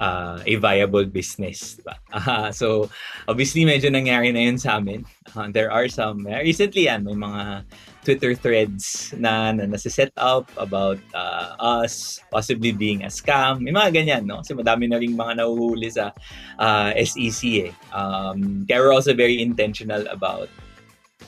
uh, 0.00 0.40
a 0.46 0.54
viable 0.56 1.04
business. 1.04 1.78
Uh, 2.12 2.50
so, 2.50 2.88
obviously, 3.26 3.64
medyo 3.66 3.90
nangyari 3.90 4.32
na 4.32 4.40
yun 4.46 4.58
sa 4.58 4.78
amin. 4.78 5.04
Uh, 5.36 5.50
there 5.52 5.70
are 5.70 5.88
some, 5.88 6.26
uh, 6.26 6.38
recently 6.40 6.86
yan, 6.86 7.04
may 7.04 7.14
mga 7.14 7.64
Twitter 8.04 8.32
threads 8.34 9.12
na, 9.18 9.52
na 9.52 9.66
nasa-set 9.68 10.12
up 10.16 10.48
about 10.56 10.96
uh, 11.12 11.52
us 11.60 12.20
possibly 12.30 12.72
being 12.72 13.04
a 13.04 13.12
scam. 13.12 13.60
May 13.60 13.74
mga 13.74 13.92
ganyan, 13.92 14.24
no? 14.24 14.40
Kasi 14.40 14.54
madami 14.56 14.88
na 14.88 14.96
rin 14.96 15.12
mga 15.12 15.44
nahuhuli 15.44 15.92
sa 15.92 16.16
uh, 16.56 16.90
SEC 16.96 17.68
eh. 17.68 17.72
Um, 17.92 18.64
kaya 18.64 18.80
we're 18.80 18.96
also 18.96 19.12
very 19.12 19.42
intentional 19.42 20.06
about 20.08 20.48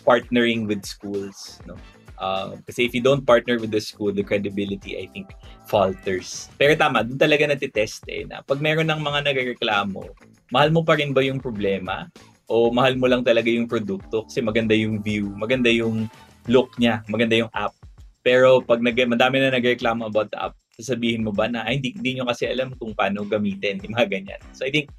partnering 0.08 0.64
with 0.64 0.86
schools, 0.86 1.60
no? 1.68 1.76
Uh, 2.20 2.60
kasi 2.68 2.84
if 2.84 2.92
you 2.92 3.00
don't 3.00 3.24
partner 3.24 3.56
with 3.56 3.72
the 3.72 3.80
school, 3.80 4.12
the 4.12 4.20
credibility, 4.20 5.00
I 5.00 5.08
think, 5.08 5.32
falters. 5.64 6.52
Pero 6.60 6.76
tama, 6.76 7.00
doon 7.00 7.16
talaga 7.16 7.48
natitest 7.48 8.04
eh, 8.12 8.28
na 8.28 8.44
pag 8.44 8.60
meron 8.60 8.92
ng 8.92 9.00
mga 9.00 9.32
nagreklamo, 9.32 10.04
mahal 10.52 10.68
mo 10.68 10.84
pa 10.84 11.00
rin 11.00 11.16
ba 11.16 11.24
yung 11.24 11.40
problema? 11.40 12.12
O 12.44 12.68
mahal 12.68 13.00
mo 13.00 13.08
lang 13.08 13.24
talaga 13.24 13.48
yung 13.48 13.64
produkto 13.64 14.28
kasi 14.28 14.44
maganda 14.44 14.76
yung 14.76 15.00
view, 15.00 15.32
maganda 15.32 15.72
yung 15.72 16.12
look 16.44 16.76
niya, 16.76 17.00
maganda 17.08 17.40
yung 17.40 17.48
app. 17.56 17.72
Pero 18.20 18.60
pag 18.60 18.84
nag 18.84 19.00
madami 19.08 19.40
na 19.40 19.56
nagreklamo 19.56 20.12
about 20.12 20.28
the 20.28 20.36
app, 20.36 20.52
sasabihin 20.76 21.24
mo 21.24 21.32
ba 21.32 21.48
na, 21.48 21.64
ay, 21.64 21.80
hindi, 21.80 21.96
hindi 21.96 22.20
nyo 22.20 22.28
kasi 22.28 22.52
alam 22.52 22.76
kung 22.76 22.92
paano 22.92 23.24
gamitin, 23.24 23.80
yung 23.88 23.96
mga 23.96 24.12
ganyan. 24.12 24.40
So 24.52 24.68
I 24.68 24.70
think 24.70 24.92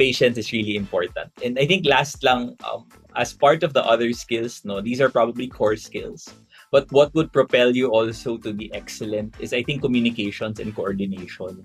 patience 0.00 0.40
is 0.40 0.56
really 0.56 0.80
important. 0.80 1.28
And 1.44 1.60
I 1.60 1.68
think 1.68 1.84
last 1.84 2.24
lang, 2.24 2.56
um, 2.64 2.88
as 3.12 3.36
part 3.36 3.60
of 3.60 3.76
the 3.76 3.84
other 3.84 4.08
skills, 4.16 4.64
no, 4.64 4.80
these 4.80 5.04
are 5.04 5.12
probably 5.12 5.52
core 5.52 5.76
skills 5.76 6.32
But 6.72 6.90
what 6.90 7.14
would 7.14 7.30
propel 7.32 7.76
you 7.76 7.92
also 7.92 8.38
to 8.38 8.52
be 8.52 8.72
excellent 8.72 9.36
is, 9.38 9.52
I 9.52 9.62
think, 9.62 9.82
communications 9.82 10.58
and 10.58 10.74
coordination. 10.74 11.62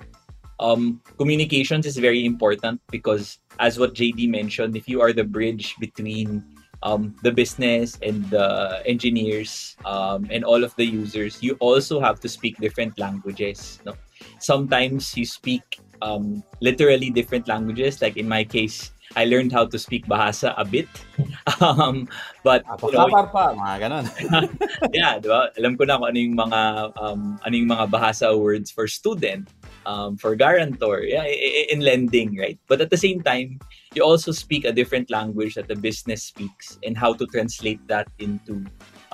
Um, 0.59 1.01
communications 1.17 1.85
is 1.85 1.95
very 1.95 2.25
important 2.25 2.81
because, 2.91 3.39
as 3.57 3.79
what 3.79 3.95
JD 3.95 4.27
mentioned, 4.29 4.75
if 4.75 4.89
you 4.89 4.99
are 4.99 5.13
the 5.13 5.23
bridge 5.23 5.75
between 5.79 6.43
um, 6.83 7.15
the 7.23 7.31
business 7.31 7.97
and 8.03 8.29
the 8.29 8.83
engineers 8.85 9.77
um, 9.85 10.27
and 10.29 10.43
all 10.43 10.63
of 10.63 10.75
the 10.75 10.85
users, 10.85 11.41
you 11.41 11.55
also 11.61 12.01
have 12.01 12.19
to 12.19 12.27
speak 12.27 12.57
different 12.57 12.99
languages. 12.99 13.79
No? 13.85 13.93
Sometimes 14.39 15.15
you 15.15 15.25
speak 15.25 15.79
um, 16.01 16.43
literally 16.59 17.09
different 17.09 17.47
languages. 17.47 18.01
Like 18.01 18.17
in 18.17 18.27
my 18.27 18.43
case, 18.43 18.91
I 19.15 19.25
learned 19.25 19.51
how 19.51 19.65
to 19.65 19.77
speak 19.79 20.05
Bahasa 20.05 20.53
a 20.57 20.65
bit. 20.65 20.89
Um, 21.57 22.05
but 22.43 22.61
you 22.83 22.91
know, 22.91 23.09
pa, 23.09 23.55
mga 23.55 23.75
ganun. 23.81 24.05
yeah, 24.93 25.17
di 25.17 25.25
ba? 25.25 25.49
Alam 25.57 25.73
ko 25.73 25.89
na 25.89 25.97
kung 25.97 26.11
ano 26.13 26.19
yung 26.19 26.37
mga 26.37 26.61
um, 27.01 27.39
ano 27.41 27.53
yung 27.55 27.71
mga 27.71 27.89
Bahasa 27.89 28.29
words 28.35 28.69
for 28.69 28.85
student, 28.85 29.49
um, 29.87 30.19
for 30.19 30.35
guarantor, 30.35 31.01
yeah, 31.01 31.25
in 31.71 31.81
lending, 31.81 32.37
right? 32.37 32.59
But 32.69 32.83
at 32.83 32.93
the 32.93 32.99
same 32.99 33.25
time, 33.25 33.57
you 33.95 34.03
also 34.03 34.29
speak 34.29 34.69
a 34.69 34.75
different 34.75 35.09
language 35.09 35.55
that 35.55 35.65
the 35.65 35.79
business 35.79 36.29
speaks 36.29 36.77
and 36.85 36.93
how 36.93 37.17
to 37.17 37.25
translate 37.25 37.81
that 37.87 38.05
into 38.19 38.61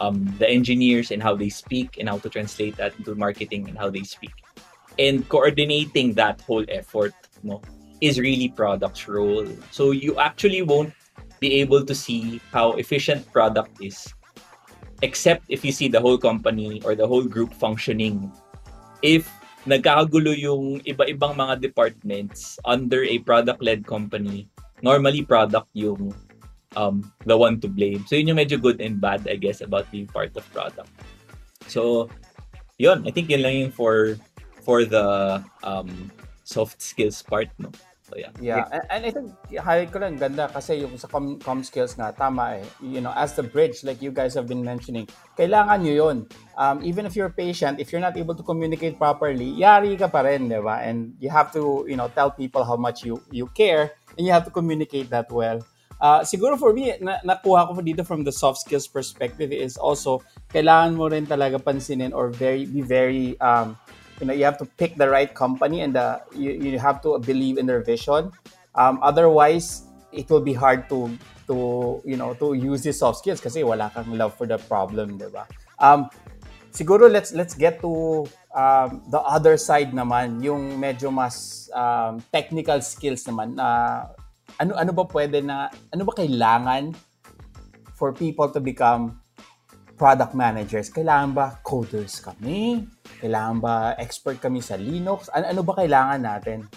um, 0.04 0.28
the 0.40 0.50
engineers 0.50 1.12
and 1.12 1.22
how 1.22 1.36
they 1.36 1.50
speak 1.50 1.96
and 1.96 2.10
how 2.10 2.18
to 2.20 2.28
translate 2.28 2.76
that 2.76 2.92
into 3.00 3.16
marketing 3.16 3.70
and 3.70 3.78
how 3.78 3.90
they 3.90 4.04
speak. 4.04 4.34
And 5.00 5.24
coordinating 5.30 6.14
that 6.16 6.42
whole 6.42 6.66
effort, 6.68 7.14
no? 7.42 7.62
Is 8.04 8.20
really 8.20 8.52
product's 8.52 9.08
role. 9.08 9.48
So 9.72 9.96
you 9.96 10.20
actually 10.20 10.62
won't 10.62 10.92
be 11.40 11.64
able 11.64 11.88
to 11.88 11.96
see 11.96 12.44
how 12.52 12.76
efficient 12.76 13.24
product 13.32 13.80
is 13.80 14.12
except 15.04 15.44
if 15.52 15.64
you 15.64 15.72
see 15.72 15.92
the 15.92 16.00
whole 16.00 16.18
company 16.18 16.80
or 16.88 16.96
the 16.96 17.08
whole 17.08 17.24
group 17.24 17.54
functioning. 17.56 18.32
If 19.04 19.28
nagkakagulo 19.68 20.32
yung 20.36 20.80
iba-ibang 20.88 21.36
mga 21.36 21.60
departments 21.60 22.60
under 22.64 23.04
a 23.04 23.20
product-led 23.20 23.84
company, 23.88 24.48
normally 24.80 25.24
product 25.24 25.68
yung 25.76 26.16
um, 26.80 27.04
the 27.28 27.36
one 27.36 27.60
to 27.60 27.68
blame. 27.68 28.08
So 28.08 28.16
yun 28.16 28.32
yung 28.32 28.40
medyo 28.40 28.60
good 28.60 28.80
and 28.80 29.00
bad, 29.00 29.28
I 29.28 29.36
guess, 29.36 29.60
about 29.60 29.92
being 29.92 30.08
part 30.08 30.36
of 30.40 30.48
product. 30.56 30.92
So, 31.68 32.08
yun. 32.80 33.08
I 33.08 33.12
think 33.12 33.30
yun 33.30 33.44
lang 33.44 33.56
yung 33.68 33.76
for 33.76 34.16
for 34.64 34.88
the 34.88 35.40
um, 35.64 36.12
soft 36.48 36.80
skills 36.80 37.20
part, 37.24 37.52
no? 37.60 37.72
So, 38.14 38.22
yeah. 38.22 38.30
Yeah, 38.38 38.70
and, 38.70 38.84
and 38.94 39.02
I 39.06 39.10
think 39.10 39.34
highlight 39.58 39.90
ko 39.90 39.98
lang 39.98 40.22
ganda 40.22 40.46
kasi 40.46 40.86
yung 40.86 40.94
sa 41.02 41.10
com, 41.10 41.42
com 41.42 41.66
skills 41.66 41.98
nga 41.98 42.14
tama 42.14 42.62
eh. 42.62 42.66
You 42.78 43.02
know, 43.02 43.10
as 43.18 43.34
the 43.34 43.42
bridge 43.42 43.82
like 43.82 44.06
you 44.06 44.14
guys 44.14 44.38
have 44.38 44.46
been 44.46 44.62
mentioning, 44.62 45.10
kailangan 45.34 45.82
nyo 45.82 45.94
yun. 45.98 46.18
Um, 46.54 46.86
even 46.86 47.10
if 47.10 47.18
you're 47.18 47.34
patient, 47.34 47.82
if 47.82 47.90
you're 47.90 48.06
not 48.06 48.14
able 48.14 48.38
to 48.38 48.46
communicate 48.46 49.02
properly, 49.02 49.50
yari 49.58 49.98
ka 49.98 50.14
pa 50.14 50.22
rin, 50.30 50.46
di 50.46 50.62
ba? 50.62 50.86
And 50.86 51.18
you 51.18 51.34
have 51.34 51.50
to, 51.58 51.90
you 51.90 51.98
know, 51.98 52.06
tell 52.14 52.30
people 52.30 52.62
how 52.62 52.78
much 52.78 53.02
you 53.02 53.18
you 53.34 53.50
care 53.58 53.98
and 54.14 54.30
you 54.30 54.32
have 54.32 54.46
to 54.46 54.54
communicate 54.54 55.10
that 55.10 55.34
well. 55.34 55.66
Uh, 55.98 56.20
siguro 56.22 56.60
for 56.60 56.76
me, 56.76 56.94
na, 57.00 57.18
nakuha 57.26 57.66
ko 57.66 57.80
dito 57.82 58.06
from 58.06 58.22
the 58.22 58.32
soft 58.32 58.62
skills 58.62 58.86
perspective 58.86 59.56
is 59.56 59.80
also 59.80 60.22
kailangan 60.54 61.00
mo 61.00 61.10
rin 61.10 61.26
talaga 61.26 61.58
pansinin 61.58 62.12
or 62.14 62.30
very 62.30 62.68
be 62.68 62.84
very 62.84 63.40
um, 63.40 63.74
you 64.20 64.26
know 64.28 64.34
you 64.34 64.46
have 64.46 64.58
to 64.58 64.66
pick 64.78 64.96
the 64.96 65.10
right 65.10 65.34
company 65.34 65.82
and 65.82 65.96
the, 65.96 66.22
you, 66.36 66.52
you 66.52 66.80
have 66.80 67.02
to 67.02 67.20
believe 67.20 67.58
in 67.58 67.66
their 67.66 67.82
vision. 67.82 68.32
Um, 68.76 69.00
otherwise 69.02 69.84
it 70.12 70.30
will 70.30 70.42
be 70.42 70.54
hard 70.54 70.90
to 70.90 71.10
to 71.48 72.02
you 72.06 72.18
know 72.18 72.34
to 72.36 72.54
use 72.54 72.84
these 72.84 73.00
soft 73.00 73.20
skills 73.20 73.42
kasi 73.42 73.64
wala 73.64 73.92
kang 73.94 74.10
love 74.16 74.34
for 74.38 74.46
the 74.48 74.58
problem 74.70 75.18
di 75.18 75.28
ba? 75.30 75.46
Um, 75.82 76.10
siguro 76.74 77.10
let's 77.10 77.34
let's 77.34 77.54
get 77.54 77.82
to 77.82 78.26
um, 78.56 79.02
the 79.10 79.22
other 79.22 79.58
side 79.58 79.94
naman 79.94 80.42
yung 80.42 80.78
medyo 80.78 81.14
mas 81.14 81.68
um, 81.74 82.22
technical 82.34 82.82
skills 82.82 83.26
naman 83.30 83.58
na 83.58 84.10
ano 84.62 84.78
ano 84.78 84.92
ba 84.94 85.06
pwede 85.10 85.42
na 85.42 85.70
ano 85.94 86.02
ba 86.06 86.14
kailangan 86.14 86.94
for 87.98 88.14
people 88.14 88.50
to 88.50 88.62
become 88.62 89.18
product 90.04 90.36
managers, 90.36 90.92
kailangan 90.92 91.32
ba 91.32 91.46
coders 91.64 92.20
kami? 92.20 92.84
Kailangan 93.24 93.58
ba 93.64 93.96
expert 93.96 94.36
kami 94.44 94.60
sa 94.60 94.76
Linux? 94.76 95.32
Ano, 95.32 95.48
ano 95.48 95.62
ba 95.64 95.80
kailangan 95.80 96.20
natin? 96.20 96.68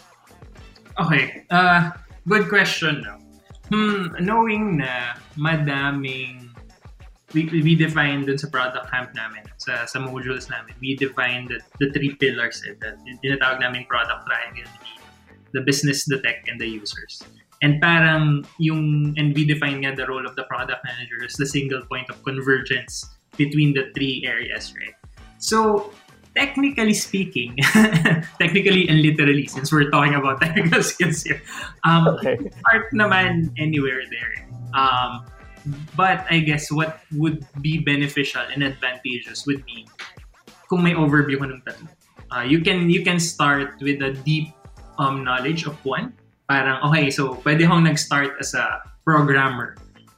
Okay. 0.94 1.42
Uh, 1.50 1.90
good 2.30 2.46
question. 2.46 3.02
Hmm, 3.66 4.14
knowing 4.22 4.78
na 4.78 5.18
madaming 5.34 6.54
we, 7.34 7.50
we 7.50 7.74
define 7.74 8.22
dun 8.22 8.38
sa 8.38 8.46
product 8.46 8.86
camp 8.94 9.10
namin, 9.18 9.42
sa, 9.58 9.82
sa 9.90 9.98
modules 9.98 10.46
namin, 10.46 10.78
we 10.78 10.94
define 10.94 11.50
the, 11.50 11.58
the 11.82 11.90
three 11.90 12.14
pillars 12.14 12.62
eh, 12.62 12.78
that 12.78 12.94
tinatawag 13.26 13.58
namin 13.58 13.82
product 13.90 14.22
triangle, 14.22 14.70
the 15.50 15.66
business, 15.66 16.06
the 16.06 16.22
tech, 16.22 16.46
and 16.46 16.62
the 16.62 16.68
users. 16.70 17.26
And 17.58 17.82
parang 17.82 18.46
yung, 18.62 19.18
and 19.18 19.34
we 19.34 19.42
define 19.42 19.82
nga 19.82 19.98
the 19.98 20.06
role 20.06 20.22
of 20.22 20.38
the 20.38 20.46
product 20.46 20.86
manager 20.86 21.26
as 21.26 21.34
the 21.34 21.48
single 21.50 21.82
point 21.90 22.06
of 22.06 22.22
convergence 22.22 23.15
between 23.36 23.74
the 23.74 23.92
three 23.94 24.24
areas, 24.26 24.74
right? 24.74 24.94
So, 25.38 25.92
technically 26.34 26.94
speaking, 26.94 27.56
technically 28.40 28.88
and 28.88 29.02
literally, 29.02 29.46
since 29.46 29.72
we're 29.72 29.90
talking 29.90 30.14
about 30.14 30.40
technical 30.44 30.82
skills 30.82 31.22
here, 31.22 31.40
um, 31.84 32.08
okay. 32.08 32.36
start 32.64 32.92
naman 32.92 33.52
anywhere 33.58 34.02
there. 34.10 34.34
Um, 34.74 35.24
but 35.96 36.24
I 36.30 36.40
guess 36.40 36.70
what 36.70 37.00
would 37.12 37.44
be 37.60 37.78
beneficial 37.78 38.42
and 38.42 38.62
advantageous 38.62 39.46
would 39.46 39.64
be 39.66 39.88
kung 40.70 40.82
may 40.82 40.94
overview 40.94 41.38
ka 41.38 41.46
ng 41.46 41.62
tatlo. 41.62 41.88
Uh, 42.26 42.42
you 42.42 42.58
can 42.58 42.90
you 42.90 43.06
can 43.06 43.22
start 43.22 43.78
with 43.78 44.02
a 44.02 44.10
deep 44.26 44.50
um, 44.98 45.22
knowledge 45.22 45.62
of 45.66 45.78
one 45.86 46.10
parang, 46.48 46.78
okay, 46.90 47.10
so 47.10 47.34
pwede 47.42 47.66
akong 47.66 47.84
nag-start 47.84 48.38
as 48.38 48.54
a 48.54 48.82
programmer. 49.02 49.74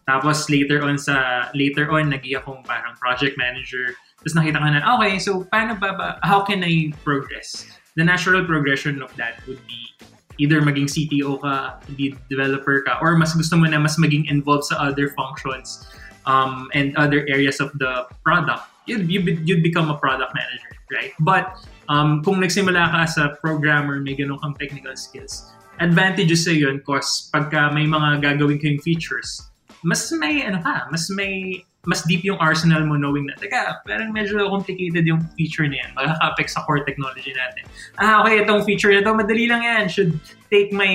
Tapos 0.09 0.49
later 0.49 0.81
on 0.81 0.97
sa, 0.97 1.47
later 1.53 1.93
on, 1.93 2.09
naging 2.09 2.41
akong 2.41 2.65
parang 2.65 2.97
project 2.97 3.37
manager. 3.37 3.93
Tapos 4.25 4.35
nakita 4.41 4.57
ko 4.57 4.67
na, 4.73 4.81
okay, 4.97 5.21
so 5.21 5.45
paano 5.53 5.77
ba, 5.77 5.93
ba, 5.93 6.09
how 6.25 6.41
can 6.41 6.65
I 6.65 6.97
progress? 7.05 7.69
The 8.01 8.09
natural 8.09 8.49
progression 8.49 9.05
of 9.05 9.13
that 9.21 9.45
would 9.45 9.61
be 9.69 9.93
either 10.41 10.65
maging 10.65 10.89
CTO 10.89 11.45
ka, 11.45 11.77
lead 12.01 12.17
developer 12.33 12.81
ka, 12.83 12.97
or 13.05 13.21
mas 13.21 13.37
gusto 13.37 13.59
mo 13.61 13.69
na 13.69 13.77
mas 13.77 14.01
maging 14.01 14.25
involved 14.33 14.73
sa 14.73 14.81
other 14.81 15.13
functions 15.13 15.85
um, 16.25 16.71
and 16.73 16.97
other 16.97 17.27
areas 17.29 17.61
of 17.61 17.75
the 17.77 18.07
product, 18.25 18.63
you'd, 18.87 19.11
you'd, 19.11 19.27
you'd 19.45 19.63
become 19.63 19.91
a 19.91 19.99
product 19.99 20.33
manager, 20.33 20.73
right? 20.95 21.13
But 21.21 21.59
um, 21.91 22.23
kung 22.23 22.41
nagsimula 22.41 22.91
ka 22.91 22.99
as 23.03 23.19
a 23.19 23.37
programmer, 23.43 24.01
may 24.01 24.15
ganun 24.15 24.41
kang 24.41 24.55
technical 24.57 24.95
skills, 24.97 25.51
advantages 25.81 26.47
sa 26.47 26.55
yun 26.55 26.81
cause 26.87 27.29
pagka 27.35 27.75
may 27.75 27.85
mga 27.85 28.23
gagawin 28.23 28.63
kayong 28.63 28.81
features, 28.83 29.48
mas 29.83 30.11
may 30.15 30.43
ano 30.47 30.63
ka, 30.63 30.89
mas 30.91 31.07
may 31.11 31.65
mas 31.89 32.05
deep 32.05 32.21
yung 32.21 32.37
arsenal 32.37 32.85
mo 32.85 33.01
knowing 33.01 33.25
na, 33.25 33.33
teka, 33.41 33.81
parang 33.89 34.13
medyo 34.13 34.37
complicated 34.53 35.09
yung 35.09 35.25
feature 35.41 35.65
na 35.65 35.81
yan. 35.81 35.91
Magkaka-affect 35.97 36.51
sa 36.53 36.61
core 36.69 36.85
technology 36.85 37.33
natin. 37.33 37.65
Ah, 37.97 38.21
okay, 38.21 38.45
itong 38.45 38.67
feature 38.69 38.93
na 38.93 39.01
to, 39.01 39.17
madali 39.17 39.49
lang 39.49 39.65
yan. 39.65 39.89
Should 39.89 40.19
take 40.53 40.69
my 40.69 40.91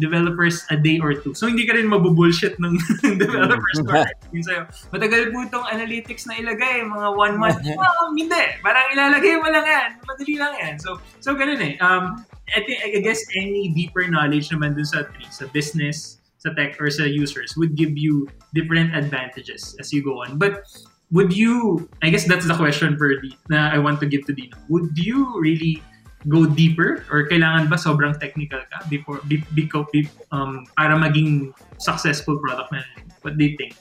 developers 0.00 0.64
a 0.72 0.76
day 0.80 1.04
or 1.04 1.12
two. 1.12 1.36
So, 1.36 1.52
hindi 1.52 1.68
ka 1.68 1.76
rin 1.76 1.84
mabubullshit 1.84 2.56
ng 2.64 2.80
developers 3.20 3.76
ko. 3.84 3.92
Yung 4.32 4.46
sa'yo, 4.46 4.62
matagal 4.88 5.36
po 5.36 5.44
itong 5.44 5.66
analytics 5.68 6.24
na 6.24 6.40
ilagay, 6.40 6.80
mga 6.80 7.08
one 7.12 7.34
month. 7.36 7.60
Wow, 7.68 8.16
hindi. 8.16 8.44
Parang 8.64 8.88
ilalagay 8.94 9.36
mo 9.42 9.52
lang 9.52 9.66
yan. 9.68 9.88
Madali 10.06 10.34
lang 10.40 10.52
yan. 10.56 10.74
So, 10.80 10.96
so 11.20 11.36
ganun 11.36 11.60
eh. 11.60 11.76
Um, 11.84 12.24
I 12.56 12.64
think, 12.64 12.78
I 12.80 13.04
guess 13.04 13.20
any 13.36 13.68
deeper 13.76 14.08
knowledge 14.08 14.48
naman 14.48 14.72
dun 14.72 14.88
sa 14.88 15.04
sa 15.28 15.44
business, 15.52 16.17
sa 16.38 16.54
tech 16.54 16.78
or 16.80 16.90
sa 16.90 17.04
users 17.04 17.58
would 17.58 17.74
give 17.74 17.98
you 17.98 18.26
different 18.54 18.94
advantages 18.94 19.74
as 19.78 19.92
you 19.92 20.02
go 20.02 20.22
on. 20.22 20.38
But 20.38 20.66
would 21.10 21.34
you, 21.34 21.88
I 22.02 22.10
guess 22.10 22.24
that's 22.24 22.46
the 22.46 22.54
question 22.54 22.96
for 22.96 23.10
D, 23.18 23.36
na 23.50 23.70
I 23.70 23.78
want 23.78 24.00
to 24.00 24.06
give 24.06 24.26
to 24.26 24.32
Dino. 24.32 24.56
Would 24.68 24.96
you 24.96 25.38
really 25.40 25.82
go 26.26 26.46
deeper 26.46 27.06
or 27.10 27.30
kailangan 27.30 27.70
ba 27.70 27.78
sobrang 27.78 28.18
technical 28.18 28.60
ka 28.70 28.82
before 28.90 29.22
be, 29.30 29.42
be, 29.54 29.70
be, 29.70 30.08
um, 30.32 30.66
para 30.76 30.94
maging 30.98 31.54
successful 31.78 32.38
product 32.38 32.70
manager? 32.72 33.02
What 33.22 33.38
do 33.38 33.44
you 33.44 33.56
think? 33.56 33.74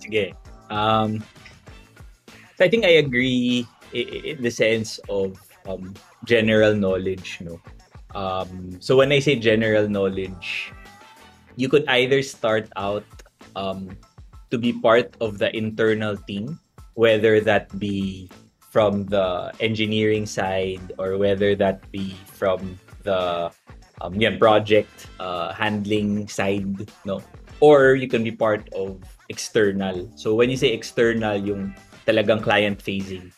Sige. 0.00 0.36
Um, 0.70 1.24
so 2.56 2.64
I 2.64 2.68
think 2.68 2.84
I 2.84 3.00
agree 3.00 3.66
in 3.92 4.42
the 4.42 4.50
sense 4.52 5.00
of 5.08 5.40
um, 5.66 5.94
general 6.24 6.74
knowledge, 6.74 7.40
no. 7.40 7.60
Um, 8.14 8.80
so 8.80 8.96
when 8.96 9.12
I 9.12 9.18
say 9.18 9.36
general 9.36 9.88
knowledge, 9.88 10.72
you 11.58 11.66
could 11.66 11.82
either 11.90 12.22
start 12.22 12.70
out 12.78 13.02
um, 13.58 13.90
to 14.54 14.56
be 14.56 14.72
part 14.72 15.10
of 15.20 15.42
the 15.42 15.50
internal 15.50 16.14
team, 16.14 16.54
whether 16.94 17.42
that 17.42 17.66
be 17.82 18.30
from 18.70 19.10
the 19.10 19.50
engineering 19.58 20.22
side 20.22 20.94
or 21.02 21.18
whether 21.18 21.58
that 21.58 21.82
be 21.90 22.14
from 22.30 22.78
the 23.02 23.50
um, 24.00 24.14
yeah, 24.14 24.38
project 24.38 25.10
uh, 25.18 25.52
handling 25.52 26.30
side, 26.30 26.86
no? 27.04 27.18
Or 27.58 27.98
you 27.98 28.06
can 28.06 28.22
be 28.22 28.30
part 28.30 28.70
of 28.70 29.02
external. 29.28 30.06
So 30.14 30.38
when 30.38 30.54
you 30.54 30.56
say 30.56 30.70
external, 30.70 31.34
yung 31.34 31.74
talagang 32.06 32.38
client 32.38 32.78
facing. 32.78 33.34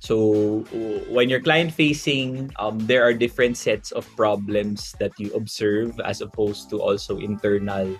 So 0.00 0.64
when 1.12 1.28
you're 1.28 1.44
client 1.44 1.72
facing, 1.72 2.50
um, 2.58 2.80
there 2.88 3.04
are 3.04 3.12
different 3.12 3.56
sets 3.56 3.92
of 3.92 4.08
problems 4.16 4.96
that 4.98 5.12
you 5.20 5.30
observe 5.36 6.00
as 6.00 6.20
opposed 6.24 6.70
to 6.70 6.80
also 6.80 7.18
internal 7.20 7.96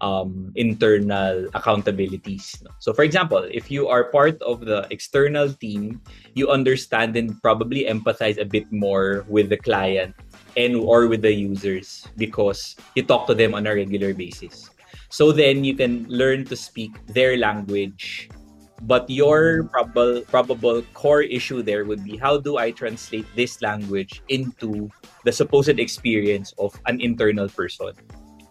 um, 0.00 0.50
internal 0.56 1.46
accountabilities. 1.54 2.58
So 2.80 2.92
for 2.92 3.04
example, 3.04 3.46
if 3.46 3.70
you 3.70 3.86
are 3.86 4.10
part 4.10 4.42
of 4.42 4.66
the 4.66 4.88
external 4.90 5.52
team, 5.52 6.02
you 6.34 6.50
understand 6.50 7.14
and 7.14 7.40
probably 7.40 7.86
empathize 7.86 8.40
a 8.40 8.44
bit 8.44 8.66
more 8.72 9.24
with 9.28 9.48
the 9.48 9.56
client 9.56 10.16
and 10.56 10.74
or 10.74 11.06
with 11.06 11.22
the 11.22 11.32
users 11.32 12.08
because 12.16 12.74
you 12.96 13.04
talk 13.04 13.28
to 13.28 13.34
them 13.34 13.54
on 13.54 13.68
a 13.68 13.74
regular 13.74 14.12
basis. 14.12 14.70
So 15.08 15.30
then 15.30 15.62
you 15.62 15.76
can 15.76 16.08
learn 16.08 16.44
to 16.46 16.56
speak 16.56 16.90
their 17.06 17.36
language 17.36 18.28
but 18.82 19.08
your 19.08 19.64
probable 19.70 20.22
probable 20.26 20.82
core 20.94 21.22
issue 21.22 21.62
there 21.62 21.84
would 21.84 22.02
be 22.02 22.16
how 22.16 22.36
do 22.38 22.58
I 22.58 22.70
translate 22.70 23.26
this 23.36 23.62
language 23.62 24.22
into 24.28 24.90
the 25.24 25.32
supposed 25.32 25.78
experience 25.78 26.52
of 26.58 26.74
an 26.86 27.00
internal 27.00 27.48
person. 27.48 27.94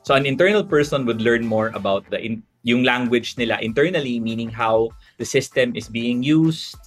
So 0.03 0.15
an 0.15 0.25
internal 0.25 0.63
person 0.63 1.05
would 1.05 1.21
learn 1.21 1.45
more 1.45 1.69
about 1.75 2.09
the 2.09 2.17
in, 2.17 2.43
yung 2.63 2.83
language 2.83 3.37
nila 3.37 3.59
internally, 3.61 4.19
meaning 4.19 4.49
how 4.49 4.89
the 5.17 5.25
system 5.25 5.75
is 5.75 5.89
being 5.89 6.23
used 6.23 6.77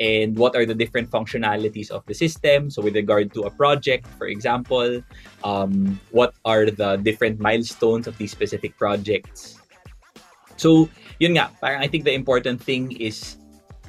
and 0.00 0.36
what 0.36 0.56
are 0.56 0.66
the 0.66 0.74
different 0.74 1.10
functionalities 1.10 1.90
of 1.90 2.04
the 2.06 2.14
system. 2.14 2.70
So 2.70 2.82
with 2.82 2.94
regard 2.94 3.32
to 3.34 3.42
a 3.42 3.50
project, 3.50 4.06
for 4.18 4.26
example, 4.26 5.02
um, 5.44 6.00
what 6.10 6.34
are 6.44 6.70
the 6.70 6.96
different 6.96 7.40
milestones 7.40 8.06
of 8.06 8.16
these 8.16 8.32
specific 8.32 8.76
projects? 8.78 9.60
So 10.56 10.88
yun 11.18 11.36
nga, 11.36 11.50
parang 11.60 11.82
I 11.82 11.88
think 11.88 12.04
the 12.04 12.14
important 12.14 12.62
thing 12.62 12.92
is 12.92 13.36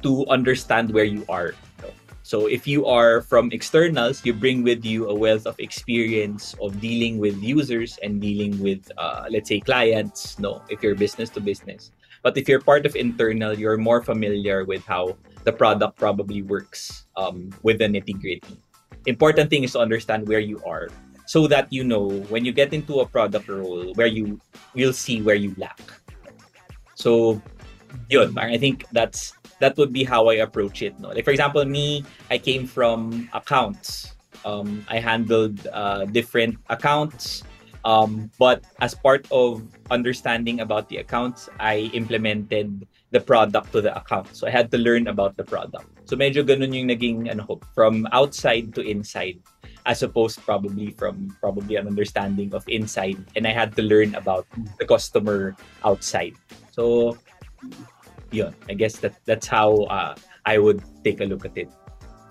to 0.02 0.26
understand 0.28 0.92
where 0.92 1.08
you 1.08 1.24
are. 1.28 1.54
So 2.24 2.48
if 2.48 2.64
you 2.64 2.88
are 2.88 3.20
from 3.20 3.52
externals, 3.52 4.24
you 4.24 4.32
bring 4.32 4.64
with 4.64 4.80
you 4.80 5.12
a 5.12 5.14
wealth 5.14 5.44
of 5.44 5.60
experience 5.60 6.56
of 6.56 6.80
dealing 6.80 7.20
with 7.20 7.36
users 7.44 8.00
and 8.00 8.16
dealing 8.16 8.56
with, 8.64 8.88
uh, 8.96 9.28
let's 9.28 9.52
say, 9.52 9.60
clients. 9.60 10.38
No, 10.40 10.64
if 10.72 10.82
you're 10.82 10.96
business 10.96 11.28
to 11.36 11.40
business. 11.44 11.92
But 12.24 12.40
if 12.40 12.48
you're 12.48 12.64
part 12.64 12.88
of 12.88 12.96
internal, 12.96 13.52
you're 13.52 13.76
more 13.76 14.00
familiar 14.00 14.64
with 14.64 14.88
how 14.88 15.20
the 15.44 15.52
product 15.52 16.00
probably 16.00 16.40
works 16.40 17.04
um, 17.20 17.52
with 17.60 17.76
the 17.76 17.92
nitty 17.92 18.16
gritty. 18.16 18.56
important 19.06 19.50
thing 19.50 19.64
is 19.64 19.72
to 19.72 19.80
understand 19.80 20.26
where 20.26 20.40
you 20.40 20.60
are 20.64 20.88
so 21.26 21.46
that 21.46 21.72
you 21.72 21.84
know 21.84 22.08
when 22.28 22.44
you 22.44 22.52
get 22.52 22.72
into 22.72 23.00
a 23.00 23.06
product 23.06 23.48
role 23.48 23.92
where 23.94 24.08
you 24.08 24.40
will 24.74 24.92
see 24.92 25.20
where 25.20 25.36
you 25.36 25.54
lack. 25.56 25.80
So, 26.94 27.42
yun, 28.08 28.36
I 28.38 28.58
think 28.58 28.86
that's 28.92 29.34
that 29.60 29.76
would 29.76 29.92
be 29.92 30.04
how 30.04 30.28
I 30.28 30.44
approach 30.44 30.82
it. 30.82 30.98
No, 30.98 31.08
like 31.08 31.24
for 31.24 31.30
example, 31.30 31.64
me, 31.64 32.04
I 32.30 32.38
came 32.38 32.66
from 32.66 33.28
accounts. 33.32 34.14
Um, 34.44 34.84
I 34.88 34.98
handled 34.98 35.66
uh, 35.72 36.04
different 36.04 36.58
accounts, 36.68 37.44
um, 37.84 38.30
but 38.38 38.64
as 38.80 38.94
part 38.94 39.26
of 39.30 39.64
understanding 39.90 40.60
about 40.60 40.88
the 40.88 40.98
accounts, 40.98 41.48
I 41.60 41.90
implemented 41.92 42.86
the 43.10 43.20
product 43.20 43.72
to 43.72 43.80
the 43.80 43.96
account. 43.96 44.34
So 44.36 44.46
I 44.46 44.50
had 44.50 44.70
to 44.72 44.78
learn 44.78 45.08
about 45.08 45.36
the 45.36 45.44
product. 45.44 45.86
So 46.04 46.16
medyo 46.16 46.44
ganun 46.44 46.74
yung 46.76 46.88
naging 46.88 47.30
ano 47.30 47.60
from 47.72 48.08
outside 48.12 48.74
to 48.74 48.82
inside 48.82 49.40
as 49.84 50.02
opposed 50.02 50.40
probably 50.42 50.90
from 50.96 51.28
probably 51.40 51.76
an 51.76 51.86
understanding 51.86 52.52
of 52.56 52.64
inside 52.68 53.20
and 53.36 53.46
I 53.46 53.52
had 53.52 53.76
to 53.76 53.82
learn 53.84 54.14
about 54.16 54.48
the 54.80 54.86
customer 54.88 55.56
outside. 55.84 56.34
So 56.72 57.16
yun, 58.32 58.54
I 58.68 58.74
guess 58.74 58.98
that 59.04 59.14
that's 59.24 59.46
how 59.46 59.86
uh, 59.92 60.16
I 60.44 60.58
would 60.58 60.82
take 61.04 61.20
a 61.20 61.28
look 61.28 61.44
at 61.44 61.56
it. 61.56 61.68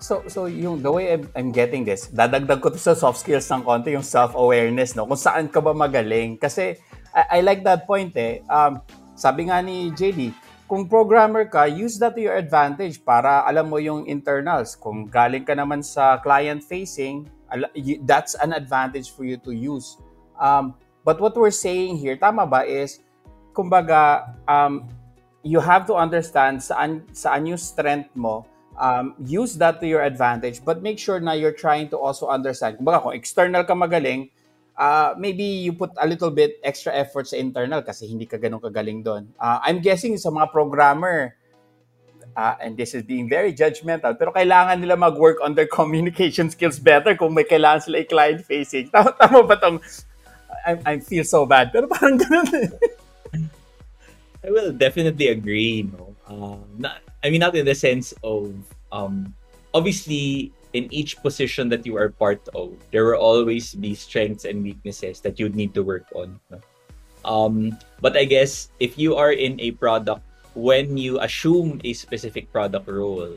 So, 0.04 0.20
so 0.28 0.44
yung 0.44 0.84
the 0.84 0.92
way 0.92 1.16
I'm, 1.32 1.48
getting 1.48 1.88
this, 1.88 2.12
dadagdag 2.12 2.60
ko 2.60 2.68
to 2.68 2.76
sa 2.76 2.92
soft 2.92 3.24
skills 3.24 3.48
ng 3.48 3.64
konti, 3.64 3.96
yung 3.96 4.04
self-awareness, 4.04 4.92
no? 5.00 5.08
Kung 5.08 5.16
saan 5.16 5.48
ka 5.48 5.64
ba 5.64 5.72
magaling. 5.72 6.36
Kasi 6.36 6.76
I, 7.16 7.40
I 7.40 7.40
like 7.40 7.64
that 7.64 7.88
point 7.88 8.12
eh. 8.20 8.44
Um, 8.52 8.84
sabi 9.16 9.48
nga 9.48 9.64
ni 9.64 9.88
JD, 9.96 10.36
kung 10.68 10.92
programmer 10.92 11.48
ka, 11.48 11.64
use 11.64 11.96
that 12.04 12.12
to 12.16 12.20
your 12.20 12.36
advantage 12.36 13.00
para 13.00 13.48
alam 13.48 13.72
mo 13.72 13.80
yung 13.80 14.04
internals. 14.04 14.76
Kung 14.76 15.08
galing 15.08 15.48
ka 15.48 15.56
naman 15.56 15.80
sa 15.80 16.20
client-facing, 16.20 17.24
that's 18.02 18.34
an 18.40 18.52
advantage 18.52 19.10
for 19.10 19.24
you 19.24 19.36
to 19.44 19.52
use. 19.52 19.98
Um, 20.40 20.74
but 21.04 21.20
what 21.20 21.36
we're 21.36 21.54
saying 21.54 21.98
here, 21.98 22.16
tama 22.16 22.46
ba, 22.46 22.64
is, 22.64 23.00
kumbaga, 23.54 24.34
um, 24.48 24.88
you 25.44 25.60
have 25.60 25.86
to 25.86 25.94
understand 25.94 26.58
saan, 26.58 27.04
saan 27.12 27.46
yung 27.46 27.60
strength 27.60 28.10
mo. 28.16 28.46
Um, 28.74 29.14
use 29.22 29.54
that 29.62 29.78
to 29.78 29.86
your 29.86 30.02
advantage, 30.02 30.64
but 30.64 30.82
make 30.82 30.98
sure 30.98 31.20
na 31.22 31.38
you're 31.38 31.54
trying 31.54 31.86
to 31.94 31.98
also 31.98 32.26
understand. 32.26 32.74
Kumbaga, 32.82 33.06
kung 33.06 33.14
external 33.14 33.62
ka 33.62 33.70
magaling, 33.70 34.34
uh, 34.74 35.14
maybe 35.14 35.44
you 35.44 35.72
put 35.72 35.90
a 36.02 36.06
little 36.06 36.30
bit 36.30 36.58
extra 36.66 36.90
effort 36.90 37.30
sa 37.30 37.38
internal 37.38 37.82
kasi 37.82 38.10
hindi 38.10 38.26
ka 38.26 38.34
ganun 38.34 38.58
kagaling 38.58 39.06
doon. 39.06 39.30
Uh, 39.38 39.62
I'm 39.62 39.78
guessing 39.78 40.18
sa 40.18 40.30
mga 40.34 40.50
programmer, 40.50 41.38
uh, 42.36 42.54
and 42.60 42.76
this 42.76 42.94
is 42.94 43.02
being 43.02 43.28
very 43.28 43.52
judgmental, 43.52 44.18
pero 44.18 44.30
kailangan 44.32 44.80
nila 44.80 44.96
mag-work 44.96 45.38
on 45.42 45.54
their 45.54 45.68
communication 45.78 46.50
skills 46.50 46.78
better 46.78 47.14
kung 47.14 47.34
may 47.34 47.44
kailangan 47.44 47.82
sila 47.82 47.98
i-client 48.02 48.42
facing. 48.44 48.90
Tama, 48.90 49.14
tama 49.18 49.42
ba 49.42 49.56
tong 49.56 49.78
I, 50.64 50.78
I 50.86 50.94
feel 50.98 51.24
so 51.24 51.44
bad, 51.44 51.72
pero 51.72 51.86
parang 51.86 52.16
ganun 52.16 52.48
eh. 52.56 52.70
I 54.44 54.52
will 54.52 54.72
definitely 54.72 55.28
agree. 55.28 55.88
No, 55.88 56.12
uh, 56.28 56.60
not, 56.76 57.00
I 57.24 57.30
mean 57.32 57.40
not 57.40 57.56
in 57.56 57.64
the 57.64 57.74
sense 57.74 58.12
of 58.24 58.52
um, 58.92 59.32
obviously 59.72 60.52
in 60.74 60.92
each 60.92 61.16
position 61.22 61.68
that 61.70 61.86
you 61.86 61.96
are 61.96 62.10
part 62.10 62.42
of, 62.54 62.74
there 62.90 63.06
will 63.06 63.20
always 63.20 63.74
be 63.74 63.94
strengths 63.94 64.44
and 64.44 64.62
weaknesses 64.62 65.20
that 65.20 65.38
you 65.38 65.48
need 65.48 65.72
to 65.72 65.82
work 65.82 66.04
on. 66.14 66.38
No? 66.50 66.60
Um, 67.24 67.78
but 68.02 68.16
I 68.16 68.24
guess 68.24 68.68
if 68.80 68.98
you 68.98 69.16
are 69.16 69.32
in 69.32 69.58
a 69.60 69.70
product, 69.72 70.20
when 70.54 70.96
you 70.96 71.20
assume 71.20 71.80
a 71.84 71.92
specific 71.92 72.50
product 72.50 72.88
role, 72.88 73.36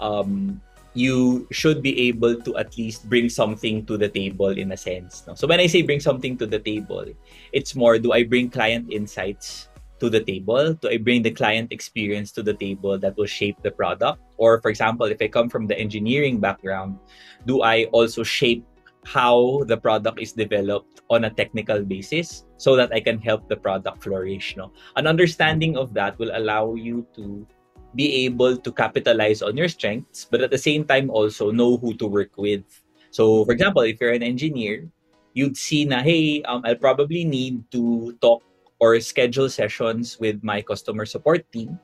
um, 0.00 0.60
you 0.94 1.46
should 1.52 1.82
be 1.82 2.08
able 2.08 2.34
to 2.42 2.56
at 2.58 2.76
least 2.76 3.08
bring 3.08 3.28
something 3.28 3.86
to 3.86 3.96
the 3.96 4.08
table 4.08 4.50
in 4.50 4.72
a 4.72 4.76
sense. 4.76 5.22
No? 5.26 5.34
So 5.34 5.46
when 5.46 5.60
I 5.60 5.66
say 5.66 5.82
bring 5.82 6.00
something 6.00 6.36
to 6.38 6.46
the 6.46 6.58
table, 6.58 7.06
it's 7.52 7.76
more 7.76 7.98
do 7.98 8.12
I 8.12 8.24
bring 8.24 8.50
client 8.50 8.92
insights? 8.92 9.70
to 10.00 10.08
the 10.08 10.24
table? 10.24 10.72
Do 10.74 10.88
I 10.88 10.96
bring 10.96 11.22
the 11.22 11.30
client 11.30 11.72
experience 11.72 12.32
to 12.32 12.42
the 12.42 12.54
table 12.54 12.98
that 12.98 13.16
will 13.16 13.28
shape 13.28 13.62
the 13.62 13.70
product? 13.70 14.20
Or, 14.38 14.60
for 14.60 14.70
example, 14.70 15.06
if 15.06 15.20
I 15.20 15.28
come 15.28 15.48
from 15.48 15.68
the 15.68 15.78
engineering 15.78 16.40
background, 16.40 16.98
do 17.46 17.62
I 17.62 17.84
also 17.92 18.24
shape 18.24 18.64
how 19.04 19.64
the 19.66 19.76
product 19.76 20.20
is 20.20 20.32
developed 20.32 21.00
on 21.10 21.24
a 21.24 21.30
technical 21.30 21.82
basis 21.82 22.44
so 22.56 22.76
that 22.76 22.92
I 22.92 23.00
can 23.00 23.18
help 23.18 23.48
the 23.48 23.56
product 23.56 24.02
flourish? 24.02 24.56
No? 24.56 24.72
An 24.96 25.06
understanding 25.06 25.76
of 25.76 25.94
that 25.94 26.18
will 26.18 26.30
allow 26.34 26.74
you 26.74 27.06
to 27.16 27.46
be 27.94 28.24
able 28.26 28.56
to 28.56 28.72
capitalize 28.72 29.42
on 29.42 29.56
your 29.56 29.68
strengths, 29.68 30.24
but 30.24 30.40
at 30.40 30.50
the 30.50 30.58
same 30.58 30.84
time 30.84 31.10
also 31.10 31.50
know 31.50 31.76
who 31.76 31.94
to 31.94 32.06
work 32.06 32.36
with. 32.36 32.62
So, 33.10 33.44
for 33.44 33.52
example, 33.52 33.82
if 33.82 34.00
you're 34.00 34.12
an 34.12 34.22
engineer, 34.22 34.88
you'd 35.34 35.56
see 35.56 35.84
na, 35.84 36.02
hey, 36.02 36.42
um, 36.42 36.62
I'll 36.64 36.76
probably 36.76 37.24
need 37.24 37.64
to 37.72 38.16
talk 38.20 38.42
or 38.78 38.98
schedule 39.00 39.48
sessions 39.48 40.18
with 40.20 40.42
my 40.42 40.62
customer 40.62 41.04
support 41.04 41.44
team 41.52 41.78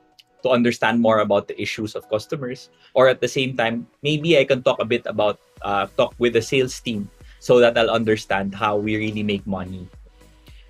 to 0.47 0.55
understand 0.55 1.03
more 1.03 1.19
about 1.19 1.51
the 1.51 1.59
issues 1.59 1.95
of 1.95 2.07
customers. 2.07 2.71
Or 2.95 3.11
at 3.11 3.19
the 3.19 3.27
same 3.27 3.59
time 3.59 3.85
maybe 3.99 4.39
i 4.39 4.47
can 4.47 4.63
talk 4.63 4.79
a 4.79 4.87
bit 4.87 5.03
about 5.05 5.43
uh, 5.61 5.91
talk 5.99 6.15
with 6.17 6.33
the 6.33 6.41
sales 6.41 6.79
team 6.79 7.11
so 7.43 7.59
that 7.59 7.77
i'll 7.77 7.91
understand 7.91 8.55
how 8.55 8.79
we 8.79 8.95
really 8.95 9.21
make 9.27 9.43
money. 9.43 9.83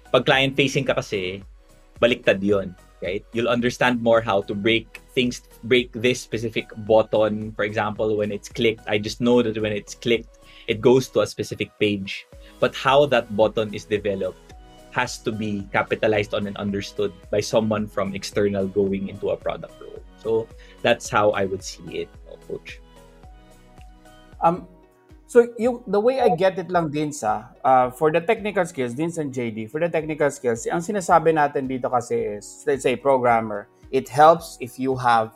Pag 0.09 0.25
client 0.25 0.57
facing 0.57 0.89
ka 0.89 0.97
kasi 0.97 1.45
baliktad 2.01 2.41
yon 2.41 2.73
right? 3.05 3.21
You'll 3.29 3.53
understand 3.53 4.01
more 4.01 4.25
how 4.25 4.41
to 4.49 4.57
break 4.57 5.05
things 5.13 5.45
break 5.69 5.93
this 5.93 6.17
specific 6.17 6.73
button. 6.89 7.53
For 7.53 7.61
example 7.61 8.17
when 8.17 8.33
it's 8.33 8.49
clicked 8.49 8.89
i 8.89 8.97
just 8.97 9.21
know 9.21 9.45
that 9.45 9.53
when 9.61 9.75
it's 9.75 9.93
clicked 9.93 10.41
it 10.65 10.81
goes 10.81 11.07
to 11.15 11.21
a 11.21 11.27
specific 11.29 11.71
page. 11.79 12.25
But 12.59 12.73
how 12.73 13.05
that 13.13 13.29
button 13.37 13.71
is 13.71 13.85
developed 13.85 14.46
has 14.97 15.21
to 15.21 15.29
be 15.29 15.61
capitalized 15.69 16.33
on 16.33 16.49
and 16.49 16.57
understood 16.57 17.13
by 17.29 17.37
someone 17.37 17.85
from 17.85 18.17
external 18.17 18.65
going 18.65 19.13
into 19.13 19.29
a 19.29 19.37
product 19.37 19.77
role. 19.77 20.01
So 20.17 20.49
that's 20.81 21.05
how 21.05 21.37
I 21.37 21.45
would 21.45 21.61
see 21.61 22.01
it, 22.01 22.09
coach. 22.49 22.81
Um, 24.41 24.65
so 25.29 25.53
yung 25.61 25.83
the 25.85 25.99
way 25.99 26.17
I 26.17 26.33
get 26.33 26.57
it 26.57 26.73
lang 26.73 26.89
din 26.89 27.13
sa 27.13 27.53
uh, 27.61 27.93
for 27.93 28.09
the 28.09 28.21
technical 28.23 28.65
skills 28.65 28.97
din 28.97 29.11
sa 29.13 29.21
JD 29.21 29.69
for 29.69 29.83
the 29.83 29.91
technical 29.91 30.31
skills 30.31 30.63
ang 30.71 30.79
sinasabi 30.79 31.35
natin 31.35 31.67
dito 31.67 31.91
kasi 31.91 32.39
is 32.39 32.63
let's 32.63 32.87
say 32.87 32.95
programmer 32.95 33.67
it 33.91 34.07
helps 34.07 34.55
if 34.63 34.79
you 34.79 34.95
have 34.95 35.35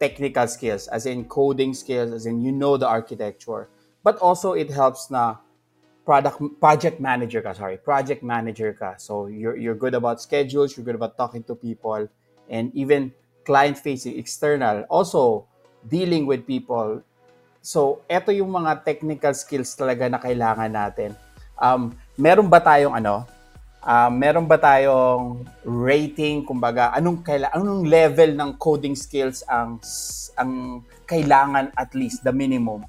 technical 0.00 0.48
skills 0.48 0.88
as 0.88 1.04
in 1.04 1.28
coding 1.28 1.76
skills 1.76 2.16
as 2.16 2.24
in 2.24 2.40
you 2.40 2.48
know 2.48 2.80
the 2.80 2.88
architecture 2.88 3.68
but 4.00 4.16
also 4.24 4.56
it 4.56 4.72
helps 4.72 5.12
na 5.12 5.36
product 6.06 6.38
project 6.62 7.02
manager 7.02 7.42
ka, 7.42 7.50
sorry, 7.52 7.82
project 7.82 8.22
manager 8.22 8.70
ka. 8.70 8.94
So 8.96 9.26
you're 9.26 9.58
you're 9.58 9.74
good 9.74 9.98
about 9.98 10.22
schedules, 10.22 10.78
you're 10.78 10.86
good 10.86 10.94
about 10.94 11.18
talking 11.18 11.42
to 11.50 11.58
people 11.58 12.06
and 12.46 12.70
even 12.78 13.10
client 13.42 13.74
facing 13.74 14.14
external, 14.14 14.86
also 14.86 15.50
dealing 15.82 16.24
with 16.24 16.46
people. 16.46 17.02
So 17.58 18.06
ito 18.06 18.30
yung 18.30 18.54
mga 18.54 18.86
technical 18.86 19.34
skills 19.34 19.74
talaga 19.74 20.06
na 20.06 20.22
kailangan 20.22 20.70
natin. 20.70 21.18
Um, 21.58 21.90
meron 22.14 22.46
ba 22.46 22.62
tayong 22.62 22.94
ano? 22.94 23.26
Um, 23.82 24.12
meron 24.18 24.46
ba 24.46 24.58
tayong 24.62 25.42
rating 25.66 26.46
kumbaga 26.46 26.94
anong 26.94 27.22
kaila 27.22 27.50
anong 27.54 27.86
level 27.86 28.34
ng 28.34 28.50
coding 28.58 28.98
skills 28.98 29.46
ang 29.46 29.78
ang 30.38 30.82
kailangan 31.06 31.70
at 31.78 31.94
least 31.94 32.26
the 32.26 32.34
minimum 32.34 32.82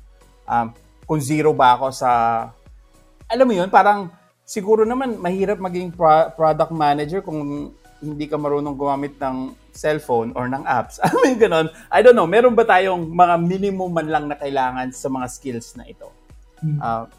um, 0.50 0.74
kung 1.06 1.22
zero 1.22 1.54
ba 1.54 1.78
ako 1.78 1.94
sa 1.94 2.12
alam 3.28 3.46
mo 3.48 3.54
yun, 3.54 3.70
parang 3.70 4.12
siguro 4.48 4.88
naman 4.88 5.20
mahirap 5.20 5.60
maging 5.60 5.92
pro- 5.92 6.32
product 6.36 6.72
manager 6.72 7.20
kung 7.20 7.72
hindi 8.00 8.26
ka 8.30 8.38
marunong 8.38 8.78
gumamit 8.78 9.18
ng 9.20 9.58
cellphone 9.74 10.32
or 10.38 10.48
ng 10.48 10.64
apps. 10.70 11.02
Mo 11.14 11.26
yung 11.26 11.42
ganun? 11.42 11.68
I 11.90 12.06
don't 12.06 12.14
know, 12.14 12.30
meron 12.30 12.54
ba 12.54 12.64
tayong 12.64 13.10
mga 13.10 13.36
minimum 13.42 13.90
man 13.90 14.08
lang 14.08 14.26
na 14.30 14.38
kailangan 14.38 14.94
sa 14.94 15.10
mga 15.10 15.28
skills 15.30 15.74
na 15.78 15.86
ito? 15.90 16.10
Uh, 16.78 17.10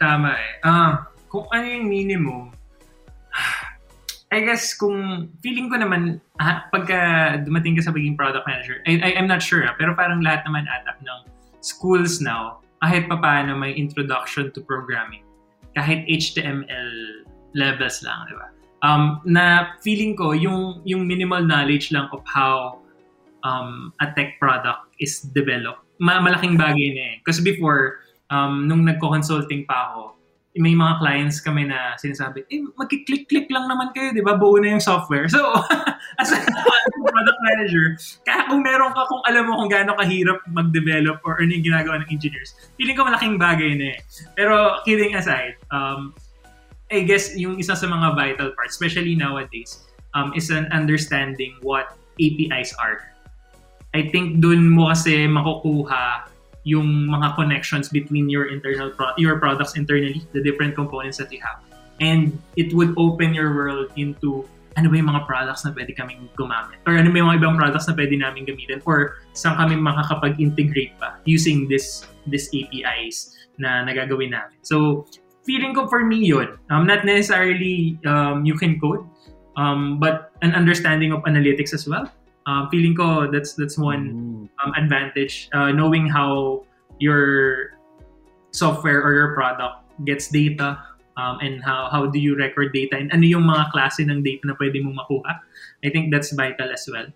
Tama 0.00 0.40
eh. 0.40 0.52
Uh, 0.64 1.04
kung 1.28 1.44
ano 1.52 1.64
yung 1.68 1.86
minimum, 1.88 2.42
I 4.34 4.42
guess 4.42 4.74
kung 4.74 5.30
feeling 5.44 5.70
ko 5.70 5.78
naman 5.78 6.18
ah, 6.42 6.66
pagka 6.72 7.38
dumating 7.44 7.78
ka 7.78 7.86
sa 7.86 7.94
pagiging 7.94 8.18
product 8.18 8.48
manager, 8.48 8.82
I, 8.88 8.98
I, 8.98 9.08
I'm 9.20 9.30
not 9.30 9.44
sure 9.44 9.62
ah, 9.62 9.76
pero 9.78 9.94
parang 9.94 10.24
lahat 10.24 10.42
naman 10.48 10.66
ata 10.66 10.96
ng 10.98 11.20
schools 11.62 12.18
now 12.18 12.63
kahit 12.84 13.08
pa 13.08 13.16
paano 13.16 13.56
may 13.56 13.72
introduction 13.72 14.52
to 14.52 14.60
programming. 14.60 15.24
Kahit 15.72 16.04
HTML 16.04 17.24
levels 17.56 18.04
lang, 18.04 18.28
di 18.28 18.36
ba? 18.36 18.48
Um, 18.84 19.24
na 19.24 19.72
feeling 19.80 20.12
ko, 20.12 20.36
yung, 20.36 20.84
yung 20.84 21.08
minimal 21.08 21.40
knowledge 21.40 21.88
lang 21.88 22.12
of 22.12 22.20
how 22.28 22.84
um, 23.40 23.88
a 24.04 24.12
tech 24.12 24.36
product 24.36 24.92
is 25.00 25.24
developed, 25.32 25.80
ma- 25.96 26.20
malaking 26.20 26.60
bagay 26.60 26.92
na 26.92 27.02
eh. 27.08 27.16
Kasi 27.24 27.40
before, 27.40 28.04
um, 28.28 28.68
nung 28.68 28.84
nagko-consulting 28.84 29.64
pa 29.64 29.88
ako, 29.88 30.13
may 30.54 30.70
mga 30.70 31.02
clients 31.02 31.42
kami 31.42 31.66
na 31.66 31.98
sinasabi, 31.98 32.46
eh, 32.46 32.62
magkiklik-click 32.78 33.50
lang 33.50 33.66
naman 33.66 33.90
kayo, 33.90 34.14
di 34.14 34.22
ba? 34.22 34.38
Buo 34.38 34.54
na 34.62 34.78
yung 34.78 34.84
software. 34.84 35.26
So, 35.26 35.42
as 36.22 36.30
a 36.30 36.38
product 37.02 37.38
manager, 37.42 37.98
kaya 38.22 38.46
kung 38.46 38.62
meron 38.62 38.94
ka, 38.94 39.02
kung 39.10 39.22
alam 39.26 39.50
mo 39.50 39.58
kung 39.58 39.70
gaano 39.70 39.98
kahirap 39.98 40.38
mag-develop 40.46 41.18
or 41.26 41.42
ano 41.42 41.50
yung 41.50 41.66
ginagawa 41.66 42.06
ng 42.06 42.08
engineers, 42.14 42.54
feeling 42.78 42.94
ko 42.94 43.02
malaking 43.02 43.34
bagay 43.34 43.74
na 43.74 43.98
eh. 43.98 44.00
Pero, 44.38 44.78
kidding 44.86 45.18
aside, 45.18 45.58
um, 45.74 46.14
I 46.94 47.02
guess 47.02 47.34
yung 47.34 47.58
isa 47.58 47.74
sa 47.74 47.90
mga 47.90 48.14
vital 48.14 48.54
parts, 48.54 48.78
especially 48.78 49.18
nowadays, 49.18 49.82
um, 50.14 50.30
is 50.38 50.54
an 50.54 50.70
understanding 50.70 51.58
what 51.66 51.98
APIs 52.22 52.70
are. 52.78 53.10
I 53.94 54.06
think 54.06 54.38
dun 54.38 54.70
mo 54.70 54.90
kasi 54.90 55.26
makukuha 55.26 56.30
yung 56.64 57.08
mga 57.08 57.36
connections 57.36 57.88
between 57.92 58.28
your 58.32 58.48
internal 58.48 58.90
pro- 58.90 59.14
your 59.20 59.38
products 59.38 59.76
internally, 59.76 60.24
the 60.32 60.40
different 60.40 60.74
components 60.74 61.20
that 61.20 61.28
you 61.30 61.40
have. 61.44 61.60
And 62.00 62.34
it 62.56 62.74
would 62.74 62.96
open 62.98 63.36
your 63.36 63.54
world 63.54 63.92
into 63.94 64.48
ano 64.74 64.90
ba 64.90 64.98
yung 64.98 65.06
mga 65.06 65.22
products 65.26 65.62
na 65.62 65.70
pwede 65.70 65.94
kaming 65.94 66.26
gumamit? 66.34 66.82
Or 66.82 66.98
ano 66.98 67.06
ba 67.12 67.16
yung 67.22 67.30
mga 67.30 67.38
ibang 67.38 67.56
products 67.60 67.86
na 67.86 67.94
pwede 67.94 68.18
namin 68.18 68.42
gamitin? 68.42 68.82
Or 68.82 69.22
saan 69.36 69.54
kami 69.54 69.78
makakapag-integrate 69.78 70.98
pa 70.98 71.22
using 71.22 71.70
this 71.70 72.02
this 72.26 72.50
APIs 72.50 73.38
na 73.60 73.86
nagagawin 73.86 74.34
namin? 74.34 74.58
So, 74.66 75.06
feeling 75.46 75.78
ko 75.78 75.86
for 75.86 76.02
me 76.02 76.26
yun. 76.26 76.58
Um, 76.74 76.90
not 76.90 77.06
necessarily 77.06 78.00
um, 78.02 78.42
you 78.42 78.58
can 78.58 78.82
code, 78.82 79.06
um, 79.54 80.02
but 80.02 80.34
an 80.42 80.58
understanding 80.58 81.14
of 81.14 81.22
analytics 81.22 81.70
as 81.70 81.86
well. 81.86 82.10
Um, 82.44 82.68
feeling 82.68 82.98
ko 82.98 83.30
that's 83.30 83.54
that's 83.54 83.78
one 83.78 84.02
Mm. 84.10 84.33
Um, 84.62 84.72
advantage 84.76 85.48
uh, 85.52 85.70
knowing 85.70 86.06
how 86.06 86.62
your 86.98 87.74
software 88.50 89.02
or 89.02 89.14
your 89.14 89.34
product 89.34 89.82
gets 90.06 90.28
data 90.28 90.78
um, 91.16 91.38
and 91.42 91.62
how 91.62 91.88
how 91.90 92.06
do 92.06 92.18
you 92.18 92.34
record 92.34 92.72
data 92.72 92.98
and 92.98 93.10
ano 93.12 93.22
yung 93.22 93.46
mga 93.46 93.70
klase 93.70 94.02
ng 94.02 94.22
data 94.22 94.42
na 94.46 94.54
pwede 94.58 94.82
mong 94.82 94.98
makuha. 94.98 95.32
I 95.82 95.90
think 95.90 96.10
that's 96.10 96.32
vital 96.34 96.70
as 96.70 96.86
well. 96.90 97.06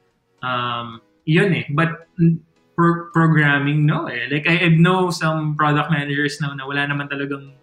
Um, 0.42 1.02
yun 1.26 1.54
eh. 1.54 1.66
But 1.70 2.06
mm, 2.18 2.38
pro- 2.78 3.10
programming 3.10 3.86
no 3.86 4.06
eh. 4.06 4.30
Like 4.30 4.46
I, 4.46 4.66
I 4.66 4.68
know 4.70 5.10
some 5.10 5.58
product 5.58 5.90
managers 5.90 6.38
now 6.38 6.54
na 6.54 6.66
wala 6.66 6.86
naman 6.86 7.10
talagang 7.10 7.58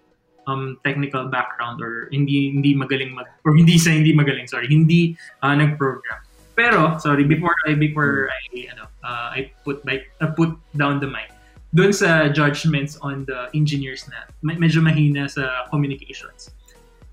um, 0.47 0.77
technical 0.83 1.27
background 1.27 1.81
or 1.81 2.09
hindi 2.11 2.51
hindi 2.53 2.75
magaling 2.75 3.15
mag 3.15 3.27
or 3.45 3.55
hindi 3.55 3.77
sa 3.77 3.89
hindi 3.91 4.13
magaling 4.13 4.45
sorry 4.45 4.69
hindi 4.69 5.17
uh, 5.41 5.55
nag-program 5.55 6.21
pero 6.55 6.97
sorry 6.97 7.27
before 7.27 7.53
I 7.67 7.75
before 7.75 8.31
I 8.31 8.71
ano 8.71 8.87
uh, 9.03 9.27
I 9.35 9.51
put 9.67 9.83
like 9.85 10.09
I 10.23 10.31
put 10.31 10.55
down 10.73 11.03
the 11.03 11.11
mic 11.11 11.35
doon 11.75 11.91
sa 11.91 12.31
judgments 12.31 12.95
on 13.03 13.27
the 13.27 13.51
engineers 13.51 14.07
na 14.07 14.23
me- 14.39 14.55
medyo 14.55 14.79
mahina 14.79 15.27
sa 15.27 15.67
communications. 15.67 16.55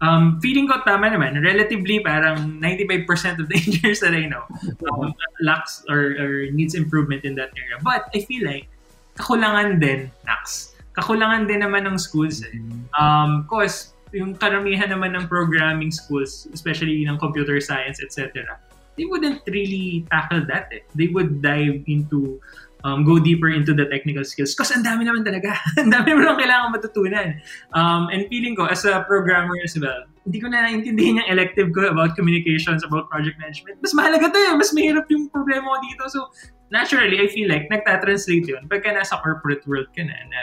Um, 0.02 0.42
feeling 0.42 0.66
ko 0.66 0.82
tama 0.82 1.10
naman, 1.10 1.38
relatively 1.42 2.02
parang 2.02 2.58
95% 2.58 3.38
of 3.38 3.46
the 3.50 3.54
engineers 3.62 4.02
that 4.02 4.14
I 4.14 4.26
know 4.26 4.42
um, 4.90 5.14
lacks 5.42 5.82
or, 5.86 6.14
or 6.18 6.30
needs 6.50 6.74
improvement 6.74 7.22
in 7.26 7.34
that 7.38 7.54
area. 7.54 7.78
But 7.82 8.10
I 8.14 8.22
feel 8.26 8.46
like 8.46 8.66
kakulangan 9.18 9.78
din, 9.78 10.10
Nax. 10.26 10.74
Kakulangan 10.94 11.46
din 11.46 11.62
naman 11.62 11.86
ng 11.86 11.98
schools 11.98 12.42
eh. 12.42 12.54
Um, 12.98 13.46
cause 13.46 13.94
yung 14.10 14.34
karamihan 14.34 14.90
naman 14.90 15.14
ng 15.14 15.30
programming 15.30 15.94
schools, 15.94 16.50
especially 16.50 17.02
ng 17.06 17.18
computer 17.18 17.58
science, 17.62 18.02
etc., 18.02 18.58
they 18.96 19.04
wouldn't 19.04 19.42
really 19.48 20.06
tackle 20.10 20.44
that 20.48 20.68
eh. 20.72 20.84
They 20.94 21.08
would 21.08 21.42
dive 21.42 21.84
into 21.86 22.40
um, 22.84 23.04
go 23.04 23.18
deeper 23.18 23.48
into 23.48 23.74
the 23.74 23.86
technical 23.86 24.24
skills. 24.24 24.54
Kasi 24.54 24.74
ang 24.74 24.84
dami 24.84 25.06
naman 25.06 25.22
talaga. 25.22 25.54
ang 25.80 25.90
dami 25.90 26.18
lang 26.18 26.38
kailangan 26.38 26.74
matutunan. 26.74 27.28
Um, 27.74 28.10
and 28.10 28.26
feeling 28.28 28.54
ko, 28.54 28.66
as 28.66 28.84
a 28.84 29.06
programmer 29.06 29.54
as 29.62 29.78
well, 29.78 30.06
hindi 30.22 30.38
ko 30.38 30.50
na 30.50 30.66
naintindihan 30.66 31.22
yung 31.22 31.28
elective 31.30 31.68
ko 31.74 31.90
about 31.90 32.14
communications, 32.14 32.82
about 32.86 33.10
project 33.10 33.38
management. 33.38 33.78
Mas 33.82 33.94
mahalaga 33.94 34.30
to 34.30 34.38
eh. 34.38 34.54
Mas 34.54 34.70
mahirap 34.74 35.06
yung 35.10 35.30
problema 35.30 35.66
ko 35.66 35.78
dito. 35.82 36.02
So, 36.10 36.18
naturally, 36.70 37.18
I 37.18 37.26
feel 37.30 37.50
like 37.50 37.66
nagtatranslate 37.70 38.46
yun 38.46 38.66
pagka 38.70 38.94
nasa 38.94 39.18
corporate 39.20 39.66
world 39.66 39.90
ka 39.94 40.02
na, 40.06 40.14
na 40.30 40.40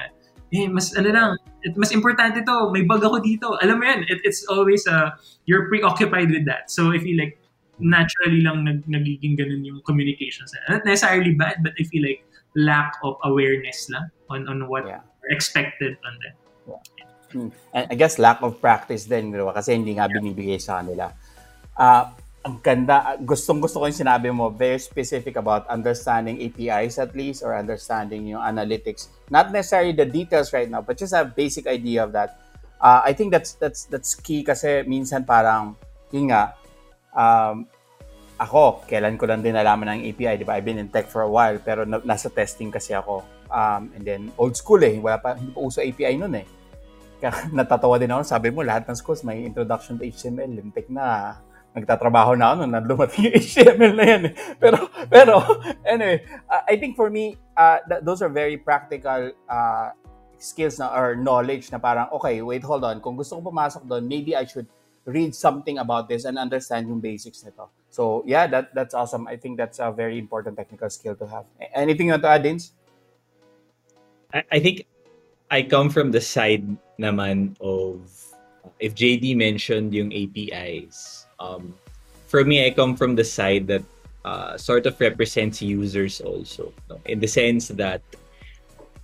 eh, 0.50 0.66
mas 0.66 0.98
ano 0.98 1.14
lang, 1.14 1.30
it, 1.62 1.78
mas 1.78 1.94
importante 1.94 2.42
to, 2.42 2.74
may 2.74 2.82
bug 2.82 3.06
ako 3.06 3.22
dito. 3.22 3.54
Alam 3.62 3.82
mo 3.82 3.86
yan, 3.86 4.02
it, 4.10 4.18
it's 4.26 4.42
always, 4.50 4.82
uh, 4.90 5.14
you're 5.46 5.70
preoccupied 5.70 6.34
with 6.34 6.46
that. 6.50 6.74
So, 6.74 6.90
I 6.90 6.98
feel 6.98 7.18
like, 7.22 7.38
naturally 7.80 8.44
lang 8.44 8.68
nag, 8.68 8.84
nagiging 8.86 9.40
ganun 9.40 9.64
yung 9.64 9.80
communications. 9.84 10.52
Not 10.68 10.86
necessarily 10.86 11.34
bad, 11.36 11.64
but 11.64 11.74
I 11.80 11.84
feel 11.88 12.04
like 12.04 12.24
lack 12.56 12.96
of 13.04 13.16
awareness 13.24 13.88
lang 13.90 14.12
on, 14.30 14.48
on 14.48 14.68
what 14.68 14.86
Yeah. 14.88 15.04
expected 15.32 15.96
on 16.04 16.14
them. 16.24 16.36
Hmm. 17.30 17.50
And 17.74 17.86
I 17.92 17.96
guess 17.96 18.18
lack 18.18 18.42
of 18.42 18.58
practice 18.58 19.06
din, 19.06 19.30
di 19.30 19.38
ba? 19.38 19.54
Kasi 19.54 19.78
hindi 19.78 19.94
nga 19.94 20.10
binibigay 20.10 20.58
sa 20.58 20.82
kanila. 20.82 21.14
Ah, 21.78 22.18
ang 22.42 22.58
ganda, 22.66 23.20
gustong 23.22 23.62
gusto 23.62 23.78
ko 23.78 23.86
yung 23.86 24.02
sinabi 24.02 24.34
mo, 24.34 24.50
very 24.50 24.82
specific 24.82 25.38
about 25.38 25.70
understanding 25.70 26.42
APIs 26.42 26.98
at 26.98 27.14
least 27.14 27.46
or 27.46 27.54
understanding 27.54 28.26
yung 28.26 28.42
analytics. 28.42 29.14
Not 29.30 29.54
necessarily 29.54 29.94
the 29.94 30.10
details 30.10 30.50
right 30.56 30.66
now, 30.66 30.82
but 30.82 30.98
just 30.98 31.14
a 31.14 31.22
basic 31.28 31.70
idea 31.70 32.02
of 32.02 32.16
that. 32.18 32.42
Ah, 32.82 33.04
I 33.06 33.14
think 33.14 33.30
that's 33.30 33.60
that's 33.60 33.86
that's 33.92 34.16
key 34.16 34.42
kasi 34.42 34.88
minsan 34.88 35.28
parang 35.28 35.76
yun 36.10 36.32
nga 36.32 36.56
um, 37.14 37.68
ako, 38.40 38.88
kailan 38.88 39.20
ko 39.20 39.28
lang 39.28 39.44
din 39.44 39.52
nalaman 39.52 40.00
ng 40.00 40.02
API, 40.16 40.40
di 40.40 40.48
ba? 40.48 40.56
I've 40.56 40.64
been 40.64 40.80
in 40.80 40.88
tech 40.88 41.12
for 41.12 41.28
a 41.28 41.32
while, 41.32 41.60
pero 41.60 41.84
na- 41.84 42.02
nasa 42.08 42.32
testing 42.32 42.72
kasi 42.72 42.96
ako. 42.96 43.22
Um, 43.52 43.92
and 43.98 44.04
then, 44.08 44.22
old 44.40 44.56
school 44.56 44.80
eh. 44.80 44.96
Wala 44.96 45.20
pa, 45.20 45.36
hindi 45.36 45.52
pa 45.52 45.60
uso 45.60 45.84
API 45.84 46.16
nun 46.16 46.40
eh. 46.40 46.48
Kaya 47.20 47.36
natatawa 47.58 48.00
din 48.00 48.16
ako, 48.16 48.24
sabi 48.24 48.48
mo, 48.48 48.64
lahat 48.64 48.88
ng 48.88 48.96
schools 48.96 49.28
may 49.28 49.44
introduction 49.44 50.00
to 50.00 50.08
HTML. 50.08 50.56
Lintik 50.56 50.88
na, 50.88 51.36
nagtatrabaho 51.76 52.34
na 52.40 52.56
ako 52.56 52.66
nung 52.66 52.88
dumating 52.88 53.22
yung 53.28 53.36
HTML 53.44 53.94
na 53.94 54.06
yan 54.08 54.22
eh. 54.32 54.34
Pero, 54.56 54.78
pero, 55.12 55.34
anyway, 55.84 56.24
uh, 56.48 56.64
I 56.64 56.80
think 56.80 56.96
for 56.96 57.12
me, 57.12 57.36
uh, 57.60 57.84
th- 57.92 58.08
those 58.08 58.24
are 58.24 58.32
very 58.32 58.56
practical 58.56 59.36
uh, 59.52 59.92
skills 60.40 60.80
na 60.80 60.96
or 60.96 61.20
knowledge 61.20 61.68
na 61.76 61.78
parang, 61.78 62.08
okay, 62.16 62.40
wait, 62.40 62.64
hold 62.64 62.88
on. 62.88 63.04
Kung 63.04 63.20
gusto 63.20 63.36
ko 63.36 63.52
pumasok 63.52 63.84
doon, 63.84 64.08
maybe 64.08 64.32
I 64.32 64.48
should 64.48 64.72
read 65.10 65.34
something 65.36 65.78
about 65.78 66.08
this 66.08 66.26
and 66.26 66.38
understand 66.38 66.88
yung 66.88 67.00
basics 67.00 67.44
nito. 67.44 67.70
So, 67.90 68.24
yeah, 68.26 68.48
that 68.48 68.74
that's 68.74 68.94
awesome. 68.94 69.28
I 69.28 69.36
think 69.36 69.58
that's 69.58 69.80
a 69.80 69.92
very 69.92 70.18
important 70.18 70.58
technical 70.58 70.90
skill 70.90 71.16
to 71.18 71.26
have. 71.28 71.46
Anything 71.74 72.08
you 72.08 72.14
want 72.14 72.24
to 72.24 72.30
add, 72.30 72.44
Dins? 72.44 72.72
I, 74.34 74.44
I 74.52 74.60
think 74.60 74.86
I 75.50 75.64
come 75.66 75.90
from 75.90 76.12
the 76.12 76.22
side 76.22 76.66
naman 77.02 77.58
of 77.60 78.06
if 78.80 78.94
JD 78.94 79.36
mentioned 79.36 79.94
yung 79.94 80.14
APIs. 80.14 81.26
Um, 81.40 81.74
for 82.28 82.46
me, 82.46 82.66
I 82.66 82.70
come 82.70 82.96
from 82.96 83.16
the 83.16 83.26
side 83.26 83.66
that 83.68 83.84
uh, 84.24 84.58
sort 84.58 84.86
of 84.86 85.00
represents 85.02 85.62
users 85.62 86.22
also, 86.22 86.72
no? 86.90 87.02
in 87.06 87.20
the 87.20 87.28
sense 87.28 87.70
that 87.70 88.02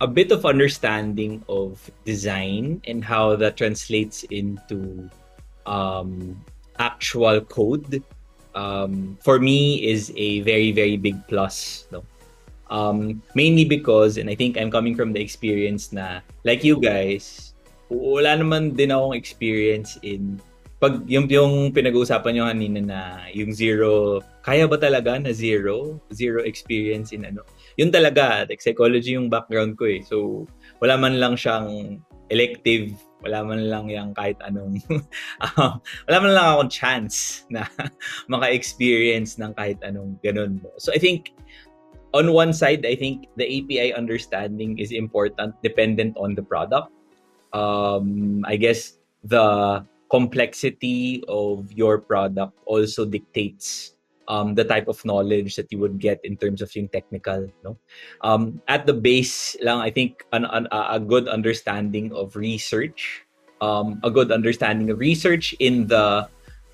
a 0.00 0.06
bit 0.06 0.30
of 0.30 0.44
understanding 0.44 1.42
of 1.48 1.90
design 2.04 2.82
and 2.86 3.02
how 3.02 3.34
that 3.34 3.56
translates 3.56 4.24
into 4.24 5.08
um, 5.66 6.38
actual 6.78 7.42
code 7.42 8.02
um, 8.54 9.18
for 9.20 9.38
me 9.38 9.84
is 9.84 10.12
a 10.16 10.40
very 10.40 10.72
very 10.72 10.96
big 10.96 11.14
plus 11.28 11.86
no? 11.92 12.02
Um, 12.66 13.22
mainly 13.34 13.62
because 13.62 14.18
and 14.18 14.26
I 14.30 14.34
think 14.34 14.58
I'm 14.58 14.70
coming 14.70 14.96
from 14.96 15.12
the 15.12 15.22
experience 15.22 15.92
na 15.92 16.18
like 16.42 16.64
you 16.66 16.80
guys 16.80 17.54
wala 17.86 18.34
naman 18.34 18.74
din 18.74 18.90
akong 18.90 19.14
experience 19.14 19.94
in 20.02 20.42
pag 20.82 21.06
yung 21.08 21.30
yung 21.30 21.70
pinag-uusapan 21.72 22.36
nyo 22.36 22.44
kanina 22.50 22.80
na 22.82 23.00
yung 23.30 23.54
zero 23.54 24.20
kaya 24.42 24.66
ba 24.66 24.78
talaga 24.78 25.18
na 25.18 25.34
zero? 25.34 25.98
Zero 26.14 26.42
experience 26.42 27.10
in 27.10 27.26
ano? 27.26 27.42
Yun 27.78 27.90
talaga 27.90 28.46
like 28.46 28.62
psychology 28.62 29.14
yung 29.18 29.26
background 29.26 29.74
ko 29.78 29.86
eh. 29.90 30.02
So 30.02 30.46
wala 30.82 30.98
man 31.00 31.18
lang 31.18 31.38
siyang 31.38 31.98
elective 32.30 32.94
wala 33.24 33.44
man 33.44 33.68
lang 33.68 33.88
yung 33.88 34.12
kahit 34.12 34.36
anong 34.44 34.76
um, 35.44 35.80
wala 36.08 36.16
man 36.20 36.32
lang 36.36 36.46
akong 36.52 36.72
chance 36.72 37.46
na 37.48 37.64
maka-experience 38.32 39.40
ng 39.40 39.56
kahit 39.56 39.80
anong 39.80 40.20
ganun. 40.20 40.60
So 40.76 40.92
I 40.92 40.98
think 41.00 41.32
on 42.12 42.32
one 42.32 42.52
side, 42.52 42.84
I 42.84 42.94
think 42.94 43.28
the 43.36 43.48
API 43.48 43.92
understanding 43.92 44.78
is 44.78 44.92
important 44.92 45.56
dependent 45.62 46.16
on 46.16 46.36
the 46.36 46.44
product. 46.44 46.92
Um, 47.52 48.44
I 48.44 48.56
guess 48.56 49.00
the 49.24 49.82
complexity 50.10 51.24
of 51.26 51.72
your 51.72 51.98
product 51.98 52.54
also 52.64 53.04
dictates 53.04 53.95
um, 54.28 54.54
the 54.54 54.64
type 54.64 54.88
of 54.88 55.02
knowledge 55.04 55.56
that 55.56 55.70
you 55.70 55.78
would 55.78 55.98
get 55.98 56.20
in 56.24 56.36
terms 56.36 56.62
of 56.62 56.74
yung 56.74 56.88
technical. 56.88 57.48
No, 57.64 57.78
um, 58.22 58.60
at 58.68 58.86
the 58.86 58.94
base 58.94 59.56
lang, 59.62 59.78
I 59.78 59.90
think 59.90 60.24
an, 60.32 60.44
an, 60.46 60.68
a 60.72 61.00
good 61.00 61.28
understanding 61.28 62.12
of 62.12 62.36
research, 62.36 63.24
um, 63.60 64.00
a 64.04 64.10
good 64.10 64.32
understanding 64.32 64.90
of 64.90 64.98
research 64.98 65.54
in 65.58 65.86
the 65.86 66.28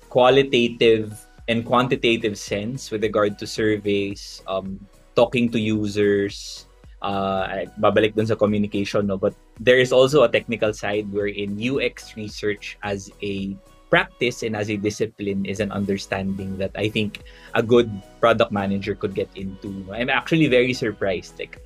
qualitative 0.09 1.19
and 1.47 1.65
quantitative 1.65 2.37
sense 2.37 2.91
with 2.91 3.03
regard 3.03 3.37
to 3.39 3.47
surveys, 3.47 4.41
um, 4.47 4.79
talking 5.15 5.49
to 5.51 5.59
users, 5.59 6.67
uh, 7.03 7.67
babalik 7.77 8.15
dun 8.15 8.25
sa 8.25 8.35
communication, 8.35 9.07
no? 9.07 9.17
But 9.17 9.35
there 9.59 9.77
is 9.77 9.91
also 9.91 10.23
a 10.23 10.31
technical 10.31 10.73
side 10.73 11.11
wherein 11.11 11.59
UX 11.59 12.15
research 12.15 12.79
as 12.81 13.11
a 13.21 13.55
practice 13.93 14.41
and 14.41 14.57
as 14.57 14.73
a 14.73 14.77
discipline 14.81 15.45
is 15.45 15.61
an 15.61 15.69
understanding 15.69 16.57
that 16.57 16.73
I 16.73 16.89
think 16.89 17.21
a 17.53 17.61
good 17.61 17.93
product 18.17 18.49
manager 18.49 18.97
could 18.97 19.13
get 19.13 19.29
into. 19.37 19.69
I'm 19.93 20.09
actually 20.09 20.49
very 20.49 20.73
surprised. 20.73 21.37
Like, 21.37 21.61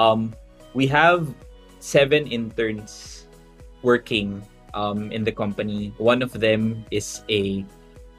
um, 0.00 0.32
we 0.72 0.88
have 0.88 1.28
seven 1.76 2.24
interns 2.24 3.28
working 3.84 4.40
um, 4.72 5.12
in 5.12 5.20
the 5.20 5.32
company. 5.36 5.92
One 6.00 6.24
of 6.24 6.32
them 6.32 6.88
is 6.88 7.20
a 7.28 7.68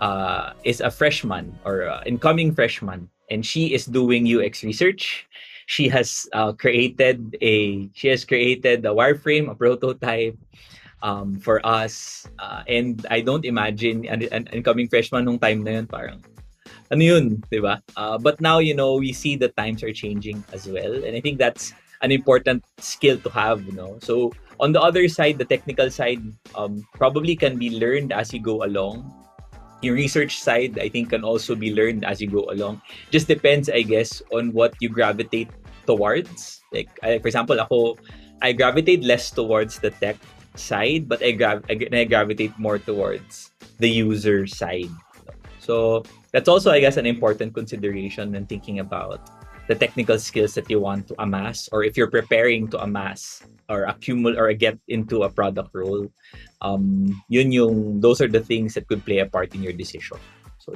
uh, 0.06 0.54
is 0.62 0.82
a 0.82 0.94
freshman 0.94 1.58
or 1.66 1.90
uh, 1.90 2.06
incoming 2.06 2.54
freshman, 2.54 3.10
and 3.34 3.42
she 3.42 3.74
is 3.74 3.90
doing 3.90 4.30
UX 4.30 4.62
research 4.62 5.26
she 5.72 5.88
has 5.88 6.28
uh, 6.34 6.52
created 6.52 7.38
a 7.40 7.88
she 7.94 8.12
has 8.12 8.26
created 8.26 8.84
a 8.84 8.92
wireframe, 8.92 9.50
a 9.50 9.56
prototype 9.56 10.36
um, 11.02 11.40
for 11.40 11.60
us. 11.66 12.28
Uh, 12.40 12.64
and 12.68 13.06
I 13.10 13.22
don't 13.22 13.46
imagine 13.46 14.06
an, 14.06 14.24
an 14.32 14.48
incoming 14.54 14.88
freshman 14.88 15.26
nung 15.26 15.40
time 15.40 15.64
na 15.64 15.82
yun 15.82 15.88
parang 15.88 16.22
ano 16.92 17.02
yun, 17.02 17.40
di 17.48 17.64
ba? 17.64 17.80
Uh, 17.96 18.20
but 18.20 18.40
now, 18.44 18.60
you 18.60 18.76
know, 18.76 19.00
we 19.00 19.16
see 19.16 19.40
the 19.40 19.48
times 19.56 19.82
are 19.82 19.96
changing 19.96 20.44
as 20.52 20.68
well. 20.68 20.92
And 20.92 21.16
I 21.16 21.22
think 21.24 21.40
that's 21.40 21.72
an 22.04 22.12
important 22.12 22.64
skill 22.80 23.18
to 23.24 23.30
have, 23.32 23.64
you 23.64 23.72
know. 23.72 23.98
So 24.04 24.36
on 24.60 24.76
the 24.76 24.82
other 24.84 25.08
side, 25.08 25.40
the 25.40 25.48
technical 25.48 25.90
side 25.90 26.20
um, 26.54 26.86
probably 26.94 27.36
can 27.36 27.58
be 27.58 27.80
learned 27.80 28.12
as 28.12 28.34
you 28.36 28.44
go 28.44 28.64
along. 28.68 29.08
Your 29.82 29.96
research 29.96 30.38
side, 30.38 30.78
I 30.78 30.90
think, 30.90 31.10
can 31.10 31.24
also 31.24 31.56
be 31.56 31.74
learned 31.74 32.06
as 32.06 32.22
you 32.22 32.28
go 32.28 32.46
along. 32.52 32.82
Just 33.10 33.28
depends, 33.28 33.70
I 33.70 33.82
guess, 33.82 34.22
on 34.30 34.52
what 34.52 34.76
you 34.80 34.90
gravitate 34.90 35.50
towards. 35.88 36.62
Like, 36.72 36.92
I, 37.02 37.18
for 37.18 37.28
example, 37.28 37.60
ako, 37.60 37.98
I 38.44 38.52
gravitate 38.52 39.02
less 39.02 39.32
towards 39.32 39.80
the 39.80 39.90
tech 39.90 40.18
side, 40.56 41.08
but 41.08 41.24
I, 41.24 41.32
grav- 41.32 41.66
I, 41.70 41.80
I 41.92 42.04
gravitate 42.06 42.58
more 42.58 42.80
towards 42.80 43.52
the 43.80 43.90
user 43.90 44.48
side. 44.48 44.90
So 45.60 46.04
that's 46.32 46.50
also, 46.50 46.72
I 46.72 46.80
guess, 46.80 46.98
an 46.98 47.06
important 47.06 47.54
consideration 47.54 48.32
when 48.32 48.46
thinking 48.46 48.80
about 48.80 49.22
the 49.68 49.76
technical 49.76 50.18
skills 50.20 50.54
that 50.56 50.70
you 50.70 50.80
want 50.80 51.08
to 51.08 51.16
amass, 51.20 51.70
or 51.72 51.84
if 51.84 51.96
you're 51.96 52.10
preparing 52.10 52.68
to 52.70 52.82
amass 52.82 53.44
or 53.70 53.88
accumulate 53.88 54.38
or 54.38 54.52
get 54.54 54.78
into 54.88 55.24
a 55.24 55.30
product 55.30 55.72
role. 55.74 56.12
Um, 56.60 57.24
yun 57.30 57.52
yung, 57.52 58.02
those 58.02 58.20
are 58.20 58.28
the 58.28 58.44
things 58.44 58.76
that 58.76 58.88
could 58.88 59.06
play 59.06 59.20
a 59.20 59.26
part 59.26 59.56
in 59.56 59.64
your 59.64 59.74
decision. 59.74 60.20
So, 60.60 60.76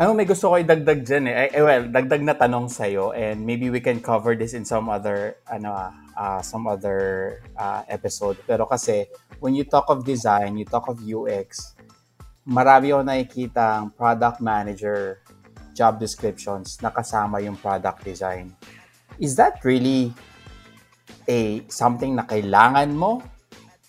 Ano, 0.00 0.16
may 0.16 0.24
gusto 0.24 0.48
ko 0.48 0.56
idagdag 0.56 1.04
dyan 1.04 1.28
eh. 1.28 1.52
eh. 1.52 1.60
well, 1.60 1.84
dagdag 1.84 2.24
na 2.24 2.32
tanong 2.32 2.72
sa'yo 2.72 3.12
and 3.12 3.44
maybe 3.44 3.68
we 3.68 3.84
can 3.84 4.00
cover 4.00 4.32
this 4.32 4.56
in 4.56 4.64
some 4.64 4.88
other, 4.88 5.36
ano, 5.44 5.92
uh, 6.20 6.44
some 6.44 6.68
other 6.68 7.40
uh, 7.56 7.80
episode. 7.88 8.36
Pero 8.44 8.68
kasi, 8.68 9.08
when 9.40 9.56
you 9.56 9.64
talk 9.64 9.88
of 9.88 10.04
design, 10.04 10.60
you 10.60 10.68
talk 10.68 10.84
of 10.92 11.00
UX, 11.00 11.72
marami 12.44 12.92
ako 12.92 13.02
nakikita 13.08 13.80
ang 13.80 13.88
product 13.96 14.44
manager 14.44 15.24
job 15.72 15.96
descriptions 15.96 16.76
na 16.84 16.92
kasama 16.92 17.40
yung 17.40 17.56
product 17.56 18.04
design. 18.04 18.52
Is 19.16 19.32
that 19.40 19.64
really 19.64 20.12
a 21.24 21.64
something 21.72 22.20
na 22.20 22.28
kailangan 22.28 22.92
mo? 22.92 23.24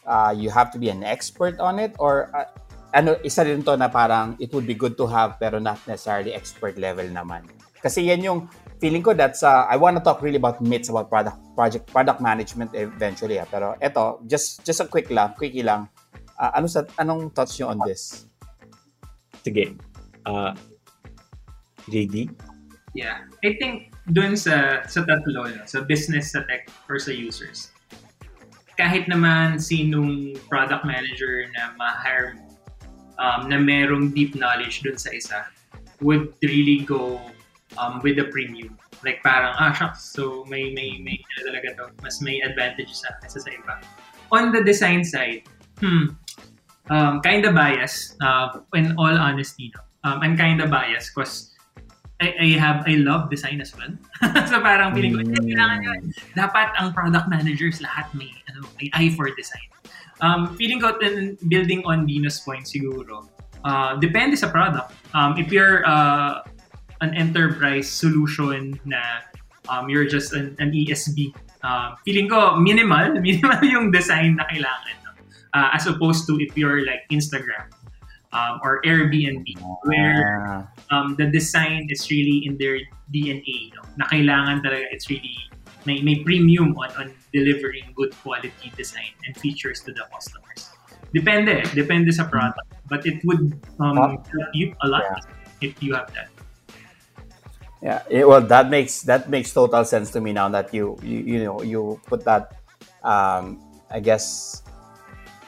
Uh, 0.07 0.31
you 0.31 0.47
have 0.47 0.71
to 0.71 0.79
be 0.79 0.87
an 0.87 1.03
expert 1.03 1.59
on 1.59 1.77
it 1.83 1.93
or 1.99 2.31
uh, 2.31 2.47
ano, 2.95 3.15
isa 3.23 3.43
rin 3.43 3.63
to 3.63 3.75
na 3.75 3.87
parang 3.91 4.39
it 4.39 4.51
would 4.55 4.67
be 4.67 4.75
good 4.75 4.95
to 4.95 5.07
have 5.07 5.35
pero 5.39 5.59
not 5.59 5.79
necessarily 5.87 6.31
expert 6.31 6.79
level 6.79 7.07
naman. 7.11 7.43
Kasi 7.81 8.07
yan 8.07 8.21
yung 8.23 8.39
feeling 8.81 9.05
ko 9.05 9.13
that's 9.13 9.45
uh, 9.45 9.69
I 9.69 9.77
want 9.77 9.95
to 9.95 10.03
talk 10.03 10.25
really 10.25 10.41
about 10.41 10.59
myths 10.59 10.89
about 10.89 11.13
product 11.13 11.37
project 11.53 11.85
product 11.87 12.19
management 12.19 12.73
eventually 12.73 13.37
ah. 13.37 13.45
pero 13.45 13.77
eto 13.77 14.25
just 14.25 14.65
just 14.65 14.81
a 14.81 14.89
quick 14.89 15.13
lang 15.13 15.37
quickie 15.37 15.61
lang. 15.61 15.85
Uh, 16.41 16.49
ano 16.57 16.65
sa 16.65 16.89
anong 16.97 17.29
thoughts 17.37 17.53
niyo 17.61 17.69
on 17.69 17.77
this? 17.85 18.25
Sige. 19.45 19.77
Uh, 20.25 20.57
JD 21.85 22.33
yeah. 22.93 23.27
I 23.43 23.55
think 23.57 23.95
dun 24.11 24.35
sa 24.35 24.83
sa 24.87 25.03
tatlo 25.07 25.47
sa 25.67 25.83
business 25.85 26.35
sa 26.35 26.43
tech 26.47 26.67
or 26.89 26.99
sa 26.99 27.11
users 27.13 27.71
kahit 28.75 29.05
naman 29.07 29.61
sinong 29.61 30.35
product 30.49 30.83
manager 30.87 31.45
na 31.53 31.75
ma-hire 31.77 32.33
mo 32.39 32.49
um, 33.21 33.45
na 33.47 33.61
merong 33.61 34.09
deep 34.11 34.33
knowledge 34.33 34.81
dun 34.81 34.97
sa 34.97 35.13
isa 35.13 35.39
would 36.01 36.33
really 36.41 36.81
go 36.83 37.21
um, 37.77 38.01
with 38.03 38.17
the 38.17 38.25
premium. 38.31 38.77
Like 39.03 39.23
parang, 39.23 39.53
ah, 39.57 39.73
shucks, 39.73 40.03
so 40.15 40.45
may, 40.45 40.73
may, 40.73 40.99
may, 41.01 41.19
talaga 41.41 41.77
to, 41.77 41.83
mas 42.03 42.21
may 42.21 42.41
advantage 42.41 42.93
sa, 42.93 43.09
sa 43.27 43.39
sa 43.39 43.49
iba. 43.49 43.81
On 44.31 44.51
the 44.51 44.63
design 44.63 45.03
side, 45.03 45.43
hmm, 45.79 46.15
um, 46.89 47.21
kind 47.21 47.45
of 47.45 47.55
biased, 47.55 48.15
uh, 48.21 48.61
in 48.75 48.93
all 48.97 49.11
honesty, 49.11 49.71
no? 49.75 49.81
um, 50.03 50.19
I'm 50.21 50.37
kind 50.37 50.61
of 50.61 50.69
biased 50.69 51.11
because 51.13 51.51
I, 52.21 52.33
I 52.39 52.47
have, 52.61 52.85
I 52.85 53.01
love 53.01 53.29
design 53.29 53.61
as 53.61 53.73
well. 53.75 53.89
so 54.47 54.61
parang 54.61 54.93
feeling 54.93 55.17
ko, 55.17 55.25
mm. 55.25 55.41
kailangan 55.41 55.79
yun. 55.81 56.01
Dapat 56.37 56.77
ang 56.77 56.93
product 56.93 57.27
managers 57.27 57.81
lahat 57.81 58.05
may, 58.13 58.29
ano, 58.53 58.61
may 58.77 58.93
eye 58.93 59.09
for 59.17 59.25
design. 59.33 59.65
Um, 60.21 60.53
feeling 60.53 60.77
ko, 60.77 60.93
building 61.49 61.81
on 61.89 62.05
Dino's 62.05 62.39
point 62.45 62.69
siguro, 62.69 63.25
uh, 63.65 63.97
depende 63.97 64.37
sa 64.37 64.53
product. 64.53 64.93
Um, 65.17 65.33
if 65.41 65.49
you're 65.49 65.81
uh, 65.89 66.45
an 67.01 67.13
enterprise 67.17 67.89
solution 67.89 68.79
na 68.85 69.01
um, 69.69 69.89
you're 69.89 70.05
just 70.05 70.33
an, 70.33 70.55
an 70.59 70.71
ESB, 70.71 71.33
uh, 71.63 71.95
feeling 72.05 72.29
ko 72.29 72.55
minimal, 72.57 73.17
minimal 73.25 73.61
yung 73.65 73.91
design 73.91 74.37
na 74.37 74.45
kailangan. 74.49 74.95
No? 75.05 75.11
Uh, 75.53 75.69
as 75.73 75.85
opposed 75.85 76.25
to 76.29 76.39
if 76.39 76.55
you're 76.55 76.85
like 76.85 77.03
Instagram 77.11 77.67
um, 78.31 78.61
or 78.63 78.81
Airbnb, 78.85 79.45
where 79.83 80.65
ah. 80.89 80.95
um, 80.95 81.15
the 81.17 81.27
design 81.27 81.87
is 81.89 82.09
really 82.09 82.45
in 82.45 82.57
their 82.57 82.79
DNA. 83.13 83.73
No? 83.75 83.81
Na 83.97 84.05
kailangan 84.07 84.63
talaga, 84.63 84.85
it's 84.93 85.09
really 85.09 85.35
may, 85.85 86.01
may 86.01 86.23
premium 86.23 86.77
on, 86.77 86.89
on 86.97 87.07
delivering 87.33 87.93
good 87.95 88.13
quality 88.21 88.71
design 88.77 89.11
and 89.27 89.35
features 89.37 89.81
to 89.81 89.91
the 89.91 90.05
customers. 90.13 90.69
Depende, 91.11 91.67
depende 91.75 92.13
sa 92.13 92.23
product. 92.23 92.63
But 92.87 93.05
it 93.05 93.23
would 93.23 93.55
um, 93.79 93.97
help 93.97 94.27
you 94.53 94.75
a 94.83 94.87
lot 94.87 95.03
yeah. 95.03 95.67
if 95.69 95.83
you 95.83 95.95
have 95.95 96.11
that. 96.13 96.31
Yeah, 97.81 98.05
it, 98.09 98.27
well, 98.29 98.45
that 98.45 98.69
makes 98.69 99.01
that 99.09 99.25
makes 99.25 99.49
total 99.49 99.81
sense 99.85 100.13
to 100.13 100.21
me 100.21 100.33
now 100.37 100.49
that 100.53 100.69
you 100.69 100.97
you, 101.01 101.17
you 101.25 101.39
know 101.41 101.65
you 101.65 101.97
put 102.05 102.21
that, 102.29 102.61
um, 103.01 103.57
I 103.89 103.97
guess, 103.97 104.61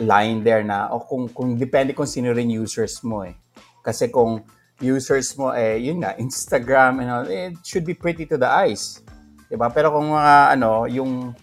line 0.02 0.42
there 0.42 0.66
na 0.66 0.90
o 0.90 1.06
kung 1.06 1.30
kung 1.30 1.54
depende 1.62 1.94
kung 1.94 2.10
sino 2.10 2.34
rin 2.34 2.50
users 2.50 3.06
mo 3.06 3.22
eh. 3.22 3.38
Kasi 3.86 4.10
kung 4.10 4.42
users 4.82 5.38
mo 5.38 5.54
eh 5.54 5.78
yun 5.78 6.02
nga 6.02 6.18
Instagram 6.18 7.06
and 7.06 7.10
all, 7.14 7.26
it 7.30 7.54
should 7.62 7.86
be 7.86 7.94
pretty 7.94 8.26
to 8.26 8.42
the 8.42 8.50
eyes. 8.50 9.06
Diba? 9.46 9.70
Pero 9.70 9.94
kung 9.94 10.10
mga 10.10 10.58
ano, 10.58 10.90
yung 10.90 11.38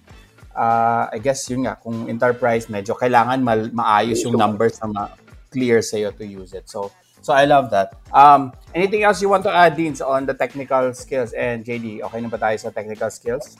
uh, 0.55 1.05
I 1.11 1.19
guess 1.23 1.47
yun 1.51 1.67
nga, 1.67 1.79
kung 1.79 2.11
enterprise, 2.11 2.67
medyo 2.67 2.99
kailangan 2.99 3.39
mal- 3.43 3.71
maayos 3.71 4.23
yung 4.27 4.35
numbers 4.35 4.83
na 4.83 4.89
ma- 4.91 5.15
clear 5.51 5.83
sa'yo 5.83 6.11
to 6.15 6.27
use 6.27 6.55
it. 6.55 6.67
So, 6.71 6.91
so 7.21 7.33
I 7.33 7.45
love 7.45 7.71
that. 7.71 7.95
Um, 8.13 8.53
anything 8.75 9.03
else 9.03 9.23
you 9.23 9.29
want 9.29 9.45
to 9.45 9.53
add, 9.53 9.77
Deans, 9.77 10.01
on 10.01 10.27
the 10.27 10.35
technical 10.35 10.93
skills? 10.95 11.33
And 11.33 11.65
JD, 11.65 12.03
okay 12.03 12.21
na 12.21 12.29
ba 12.29 12.39
tayo 12.39 12.59
sa 12.59 12.71
technical 12.71 13.11
skills? 13.11 13.57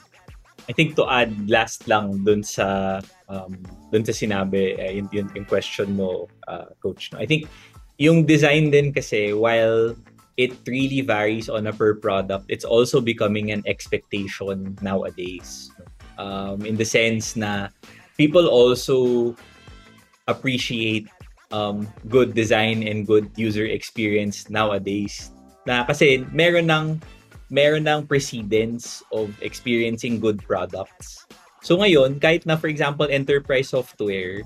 I 0.69 0.73
think 0.73 0.95
to 0.95 1.09
add 1.09 1.33
last 1.49 1.89
lang 1.89 2.21
dun 2.21 2.43
sa 2.45 3.01
um, 3.29 3.57
dun 3.89 4.05
sa 4.05 4.13
sinabi 4.13 4.77
uh, 4.77 4.93
yun, 4.93 5.09
yun, 5.09 5.27
yung 5.33 5.47
question 5.49 5.97
mo 5.97 6.29
uh, 6.45 6.69
coach 6.85 7.09
no? 7.11 7.17
I 7.17 7.25
think 7.25 7.49
yung 7.97 8.29
design 8.29 8.69
din 8.69 8.93
kasi 8.93 9.33
while 9.33 9.97
it 10.37 10.57
really 10.65 11.01
varies 11.01 11.49
on 11.49 11.67
a 11.67 11.73
per 11.73 11.95
product. 11.95 12.45
It's 12.49 12.65
also 12.65 13.01
becoming 13.01 13.51
an 13.51 13.63
expectation 13.65 14.77
nowadays. 14.81 15.69
Um, 16.17 16.65
in 16.65 16.77
the 16.77 16.85
sense 16.85 17.35
na 17.35 17.69
people 18.17 18.47
also 18.47 19.35
appreciate 20.27 21.09
um, 21.51 21.87
good 22.07 22.33
design 22.33 22.83
and 22.83 23.05
good 23.05 23.29
user 23.35 23.65
experience 23.65 24.49
nowadays. 24.49 25.31
Na 25.67 25.85
kasi 25.85 26.25
meron 26.31 26.67
ng 26.71 26.99
meron 27.51 27.85
ng 27.85 28.07
precedence 28.07 29.03
of 29.11 29.29
experiencing 29.43 30.19
good 30.19 30.39
products. 30.43 31.27
So 31.61 31.77
ngayon, 31.77 32.23
kahit 32.23 32.47
na 32.47 32.57
for 32.57 32.71
example 32.71 33.05
enterprise 33.11 33.69
software, 33.69 34.41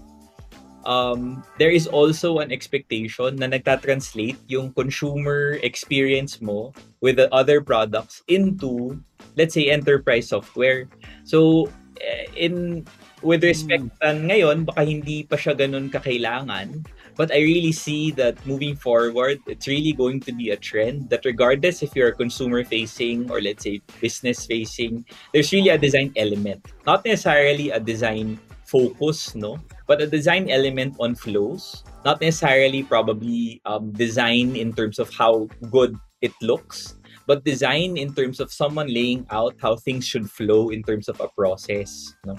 um, 0.86 1.44
there 1.58 1.74
is 1.74 1.88
also 1.88 2.40
an 2.40 2.54
expectation 2.54 3.36
na 3.36 3.50
nagta-translate 3.50 4.38
yung 4.48 4.72
consumer 4.74 5.62
experience 5.66 6.40
mo 6.40 6.72
with 7.02 7.18
the 7.18 7.28
other 7.34 7.60
products 7.60 8.22
into, 8.30 8.98
let's 9.36 9.54
say, 9.54 9.70
enterprise 9.70 10.30
software. 10.30 10.88
So, 11.26 11.70
eh, 12.00 12.30
in 12.38 12.86
with 13.26 13.44
respect 13.44 13.90
mm. 14.00 14.30
ngayon, 14.30 14.70
baka 14.70 14.86
hindi 14.86 15.26
pa 15.26 15.36
siya 15.36 15.58
ganun 15.58 15.90
kakailangan. 15.90 16.86
But 17.16 17.32
I 17.32 17.40
really 17.40 17.72
see 17.72 18.12
that 18.20 18.36
moving 18.46 18.76
forward, 18.76 19.40
it's 19.48 19.68
really 19.68 19.94
going 19.94 20.20
to 20.22 20.34
be 20.34 20.52
a 20.52 20.58
trend 20.58 21.10
that 21.10 21.24
regardless 21.24 21.82
if 21.82 21.96
you're 21.96 22.12
consumer 22.12 22.64
facing 22.64 23.32
or 23.32 23.42
let's 23.42 23.64
say 23.64 23.82
business 24.02 24.46
facing, 24.46 25.06
there's 25.34 25.52
really 25.54 25.70
a 25.70 25.78
design 25.78 26.12
element. 26.18 26.66
Not 26.86 27.06
necessarily 27.06 27.72
a 27.72 27.80
design 27.80 28.40
focus, 28.66 29.36
no? 29.36 29.60
But 29.88 30.02
a 30.02 30.08
design 30.08 30.50
element 30.50 30.98
on 31.00 31.16
flows. 31.16 31.84
Not 32.04 32.20
necessarily 32.20 32.84
probably 32.84 33.62
um, 33.66 33.92
design 33.94 34.56
in 34.56 34.74
terms 34.74 35.00
of 35.00 35.14
how 35.14 35.48
good 35.72 35.96
it 36.22 36.34
looks, 36.42 36.96
but 37.28 37.44
design 37.44 37.98
in 37.98 38.14
terms 38.14 38.40
of 38.40 38.52
someone 38.52 38.88
laying 38.88 39.26
out 39.32 39.56
how 39.62 39.76
things 39.76 40.06
should 40.06 40.30
flow 40.30 40.70
in 40.70 40.84
terms 40.84 41.08
of 41.08 41.20
a 41.22 41.30
process. 41.38 42.14
No? 42.26 42.36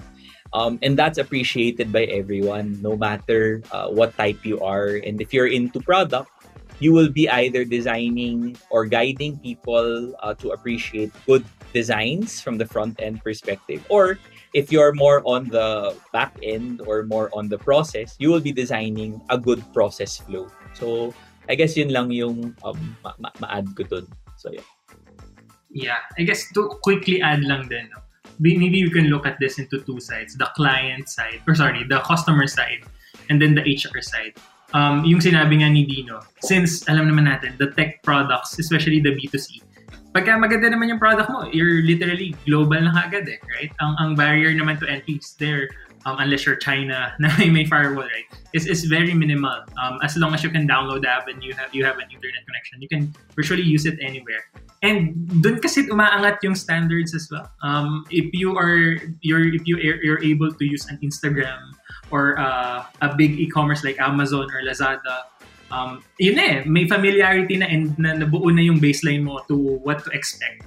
Um, 0.53 0.79
and 0.83 0.99
that's 0.99 1.19
appreciated 1.19 1.93
by 1.93 2.05
everyone, 2.05 2.81
no 2.83 2.97
matter 2.97 3.63
uh, 3.73 3.89
what 3.89 4.17
type 4.17 4.45
you 4.45 4.61
are. 4.61 5.01
And 5.05 5.21
if 5.21 5.33
you're 5.33 5.49
into 5.49 5.81
product, 5.81 6.31
you 6.79 6.93
will 6.93 7.09
be 7.09 7.29
either 7.29 7.65
designing 7.65 8.57
or 8.71 8.85
guiding 8.85 9.39
people 9.41 10.15
uh, 10.21 10.35
to 10.35 10.51
appreciate 10.51 11.13
good 11.27 11.45
designs 11.73 12.41
from 12.41 12.59
the 12.59 12.67
front 12.67 13.01
end 13.01 13.23
perspective. 13.25 13.85
Or 13.89 14.19
if 14.55 14.73
you're 14.73 14.93
more 14.93 15.21
on 15.25 15.49
the 15.49 15.97
back 16.13 16.37
end 16.43 16.81
or 16.87 17.05
more 17.05 17.29
on 17.33 17.49
the 17.49 17.59
process, 17.59 18.17
you 18.19 18.31
will 18.31 18.41
be 18.41 18.53
designing 18.53 19.21
a 19.29 19.39
good 19.39 19.61
process 19.73 20.17
flow. 20.17 20.49
So, 20.73 21.15
I 21.49 21.55
guess 21.55 21.77
yun 21.77 21.91
lang 21.91 22.11
yung 22.11 22.57
um, 22.65 22.97
ma- 23.05 23.17
ma-add 23.21 23.77
ko 23.77 23.85
dun. 23.85 24.07
So, 24.37 24.51
yeah. 24.53 24.65
Yeah, 25.71 26.01
I 26.19 26.25
guess 26.25 26.49
to 26.57 26.69
quickly 26.81 27.21
add 27.21 27.45
lang 27.45 27.69
din, 27.69 27.89
no? 27.93 28.06
Maybe 28.39 28.77
you 28.77 28.91
can 28.91 29.09
look 29.09 29.27
at 29.27 29.39
this 29.41 29.59
into 29.59 29.81
two 29.83 30.01
sides, 30.01 30.37
the 30.37 30.49
client 30.55 31.09
side, 31.09 31.41
or 31.47 31.55
sorry, 31.55 31.85
the 31.85 32.01
customer 32.01 32.47
side, 32.47 32.85
and 33.29 33.41
then 33.41 33.55
the 33.55 33.63
HR 33.63 34.03
side. 34.03 34.35
Um, 34.75 35.05
yung 35.07 35.21
sinabi 35.23 35.63
nga 35.63 35.71
ni 35.71 35.87
Dino, 35.87 36.21
since 36.43 36.83
alam 36.91 37.07
naman 37.07 37.31
natin, 37.31 37.57
the 37.57 37.71
tech 37.73 38.03
products, 38.03 38.59
especially 38.59 39.01
the 39.01 39.15
B2C, 39.15 39.63
pagka 40.11 40.35
maganda 40.37 40.73
naman 40.73 40.91
yung 40.91 40.99
product 40.99 41.29
mo, 41.31 41.47
you're 41.53 41.85
literally 41.85 42.35
global 42.49 42.81
na 42.81 42.93
agad 43.05 43.29
eh, 43.29 43.39
right? 43.57 43.73
Ang, 43.85 43.93
ang 44.01 44.11
barrier 44.17 44.53
naman 44.57 44.81
to 44.81 44.89
entry 44.89 45.21
is 45.21 45.37
there, 45.39 45.71
um, 46.07 46.17
unless 46.23 46.47
you're 46.47 46.57
China 46.57 47.13
na 47.19 47.29
may, 47.37 47.67
firewall, 47.67 48.07
right? 48.07 48.25
Is 48.55 48.65
is 48.71 48.87
very 48.87 49.13
minimal. 49.13 49.67
Um, 49.77 49.99
as 50.07 50.17
long 50.17 50.33
as 50.33 50.47
you 50.47 50.49
can 50.49 50.65
download 50.65 51.03
the 51.03 51.11
app 51.11 51.27
and 51.27 51.43
you 51.43 51.53
have 51.59 51.75
you 51.75 51.85
have 51.85 51.99
an 51.99 52.07
internet 52.09 52.47
connection, 52.47 52.81
you 52.81 52.89
can 52.89 53.13
virtually 53.35 53.67
use 53.67 53.85
it 53.85 53.99
anywhere. 54.01 54.47
And 54.87 55.27
doon 55.43 55.59
kasi 55.59 55.91
umaangat 55.91 56.41
yung 56.47 56.55
standards 56.55 57.13
as 57.13 57.27
well. 57.29 57.51
Um, 57.61 58.07
if 58.09 58.31
you 58.31 58.55
are 58.55 59.03
you're 59.21 59.51
if 59.51 59.67
you 59.67 59.77
are, 59.83 59.99
you're 60.01 60.23
able 60.23 60.55
to 60.55 60.65
use 60.65 60.87
an 60.87 61.03
Instagram 61.03 61.75
or 62.15 62.39
uh, 62.39 62.87
a 63.03 63.11
big 63.19 63.35
e-commerce 63.35 63.83
like 63.83 63.99
Amazon 63.99 64.47
or 64.47 64.63
Lazada, 64.63 65.27
um, 65.75 66.07
yun 66.23 66.39
eh, 66.39 66.63
may 66.63 66.87
familiarity 66.87 67.59
na 67.59 67.67
and 67.67 67.99
na 67.99 68.15
nabuo 68.15 68.47
na 68.55 68.63
yung 68.63 68.79
baseline 68.79 69.27
mo 69.27 69.43
to 69.51 69.59
what 69.83 70.07
to 70.07 70.11
expect 70.15 70.63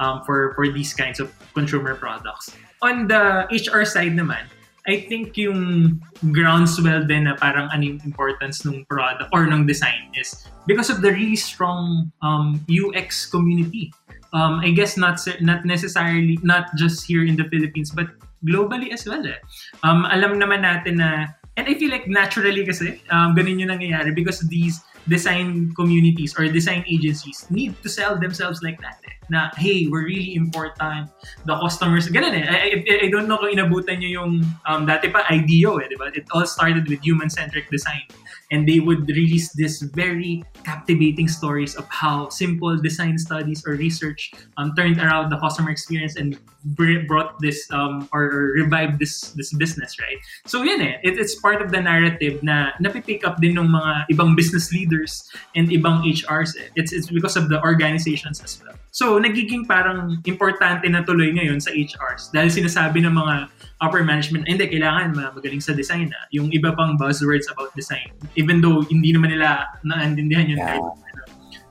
um, 0.00 0.24
for 0.24 0.56
for 0.56 0.72
these 0.72 0.96
kinds 0.96 1.20
of 1.20 1.28
consumer 1.52 1.92
products. 1.92 2.56
On 2.80 3.10
the 3.10 3.44
HR 3.50 3.84
side 3.84 4.14
naman, 4.14 4.46
I 4.88 5.04
think 5.04 5.36
yung 5.36 6.00
groundswell 6.32 7.04
din 7.04 7.28
na 7.28 7.36
parang 7.36 7.68
anong 7.76 8.00
importance 8.08 8.64
ng 8.64 8.88
product 8.88 9.28
or 9.36 9.44
ng 9.44 9.68
design 9.68 10.08
is 10.16 10.48
because 10.64 10.88
of 10.88 11.04
the 11.04 11.12
really 11.12 11.36
strong 11.36 12.08
um, 12.24 12.64
UX 12.72 13.28
community. 13.28 13.92
Um, 14.32 14.64
I 14.64 14.72
guess 14.72 14.96
not 14.96 15.20
not 15.44 15.68
necessarily 15.68 16.40
not 16.40 16.72
just 16.80 17.04
here 17.04 17.24
in 17.24 17.36
the 17.36 17.44
Philippines 17.52 17.92
but 17.92 18.16
globally 18.48 18.88
as 18.92 19.04
well. 19.04 19.20
Eh. 19.20 19.40
Um, 19.84 20.08
alam 20.08 20.40
naman 20.40 20.64
natin 20.64 21.04
na 21.04 21.36
and 21.60 21.68
I 21.68 21.76
feel 21.76 21.92
like 21.92 22.08
naturally 22.08 22.64
kasi 22.64 23.04
um, 23.12 23.36
ganun 23.36 23.60
yung 23.60 23.68
nangyayari 23.68 24.16
because 24.16 24.40
these 24.48 24.80
design 25.08 25.72
communities 25.74 26.36
or 26.38 26.46
design 26.48 26.84
agencies 26.86 27.46
need 27.50 27.74
to 27.82 27.88
sell 27.88 28.20
themselves 28.20 28.62
like 28.62 28.80
that. 28.80 29.00
Eh. 29.08 29.14
Na, 29.28 29.50
hey, 29.56 29.88
we're 29.88 30.04
really 30.04 30.36
important. 30.36 31.10
The 31.44 31.56
customers, 31.60 32.08
ganun 32.08 32.32
eh. 32.32 32.44
I, 32.48 32.80
I, 32.80 32.94
I 33.04 33.08
don't 33.12 33.28
know 33.28 33.36
kung 33.36 33.52
inabutan 33.52 34.00
nyo 34.00 34.08
yung, 34.08 34.32
um, 34.64 34.88
dati 34.88 35.12
pa 35.12 35.24
IDEO 35.28 35.80
eh, 35.84 35.88
di 35.88 35.96
ba? 36.00 36.08
It 36.12 36.24
all 36.32 36.48
started 36.48 36.88
with 36.88 37.04
human-centric 37.04 37.68
design. 37.68 38.08
And 38.50 38.66
they 38.66 38.80
would 38.80 39.08
release 39.08 39.52
this 39.52 39.82
very 39.82 40.42
captivating 40.64 41.28
stories 41.28 41.76
of 41.76 41.84
how 41.88 42.28
simple 42.28 42.76
design 42.78 43.18
studies 43.18 43.64
or 43.66 43.76
research 43.76 44.32
um, 44.56 44.72
turned 44.74 44.98
around 44.98 45.30
the 45.30 45.38
customer 45.38 45.70
experience 45.70 46.16
and 46.16 46.38
brought 46.64 47.38
this 47.40 47.68
um, 47.70 48.08
or 48.12 48.52
revived 48.56 48.98
this 48.98 49.32
this 49.36 49.52
business, 49.52 49.96
right? 50.00 50.18
So 50.46 50.62
yun 50.62 50.80
eh, 50.80 50.96
it, 51.02 51.18
it's 51.18 51.36
part 51.36 51.62
of 51.62 51.70
the 51.70 51.80
narrative 51.80 52.42
na 52.42 52.72
napipick 52.82 53.24
up 53.24 53.40
din 53.40 53.56
ng 53.56 53.68
mga 53.68 54.16
ibang 54.16 54.34
business 54.34 54.72
leaders 54.72 55.28
and 55.54 55.68
ibang 55.68 56.02
HRs. 56.02 56.56
Eh. 56.58 56.68
It's, 56.76 56.92
it's 56.92 57.10
because 57.10 57.36
of 57.36 57.48
the 57.48 57.62
organizations 57.62 58.42
as 58.42 58.60
well. 58.64 58.74
So 58.90 59.20
nagiging 59.20 59.68
parang 59.68 60.18
importante 60.24 60.88
na 60.90 61.04
tuloy 61.04 61.30
ngayon 61.36 61.60
sa 61.62 61.70
HRs 61.70 62.34
dahil 62.34 62.50
sinasabi 62.50 63.04
ng 63.04 63.14
mga 63.14 63.34
upper 63.78 64.02
management, 64.02 64.46
hindi, 64.50 64.66
kailangan 64.66 65.14
magaling 65.14 65.62
sa 65.62 65.70
design 65.74 66.10
na. 66.10 66.20
Yung 66.34 66.50
iba 66.50 66.74
pang 66.74 66.98
buzzwords 66.98 67.46
about 67.50 67.70
design. 67.78 68.10
Even 68.34 68.58
though 68.58 68.82
hindi 68.90 69.14
naman 69.14 69.34
nila 69.34 69.70
naintindihan 69.86 70.50
yung 70.50 70.60
yeah. 70.60 70.70
term. 70.74 70.82
Ano, 70.98 71.20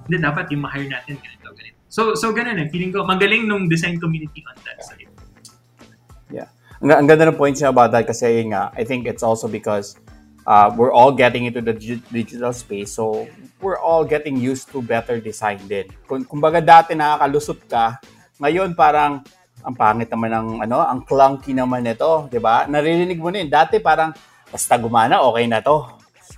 hindi, 0.08 0.16
dapat 0.24 0.46
yung 0.56 0.62
ma-hire 0.64 0.88
natin 0.88 1.20
ganito, 1.20 1.52
ganito. 1.52 1.78
So, 1.92 2.16
so 2.16 2.32
ganun 2.32 2.64
eh. 2.64 2.68
Feeling 2.72 2.96
ko, 2.96 3.04
magaling 3.04 3.48
nung 3.48 3.68
design 3.68 4.00
community 4.00 4.44
on 4.48 4.56
that 4.64 4.80
side. 4.84 5.12
Yeah. 6.32 6.48
Ang, 6.80 7.04
ang 7.04 7.08
ganda 7.08 7.28
ng 7.28 7.36
point 7.36 7.56
niya 7.60 7.76
about 7.76 7.92
that 7.92 8.08
kasi 8.08 8.48
nga, 8.48 8.72
I 8.72 8.88
think 8.88 9.04
it's 9.04 9.24
also 9.24 9.52
because 9.52 10.00
uh, 10.48 10.72
we're 10.72 10.96
all 10.96 11.12
getting 11.12 11.44
into 11.44 11.60
the 11.60 11.76
digital 12.08 12.56
space. 12.56 12.96
So, 12.96 13.28
we're 13.60 13.80
all 13.80 14.08
getting 14.08 14.40
used 14.40 14.72
to 14.72 14.80
better 14.80 15.20
design 15.20 15.60
din. 15.68 15.92
Kung, 16.08 16.24
kumbaga 16.24 16.64
dati 16.64 16.96
nakakalusot 16.96 17.68
ka, 17.68 18.00
ngayon 18.40 18.78
parang 18.78 19.26
ang 19.68 19.76
pangit 19.76 20.08
naman 20.08 20.32
ng 20.32 20.48
ano, 20.64 20.80
ang 20.80 21.04
clunky 21.04 21.52
naman 21.52 21.84
nito, 21.84 22.32
'di 22.32 22.40
ba? 22.40 22.64
Naririnig 22.72 23.20
mo 23.20 23.28
din 23.28 23.52
dati 23.52 23.84
parang 23.84 24.16
basta 24.48 24.80
gumana, 24.80 25.20
okay 25.28 25.44
na 25.44 25.60
'to. 25.60 25.84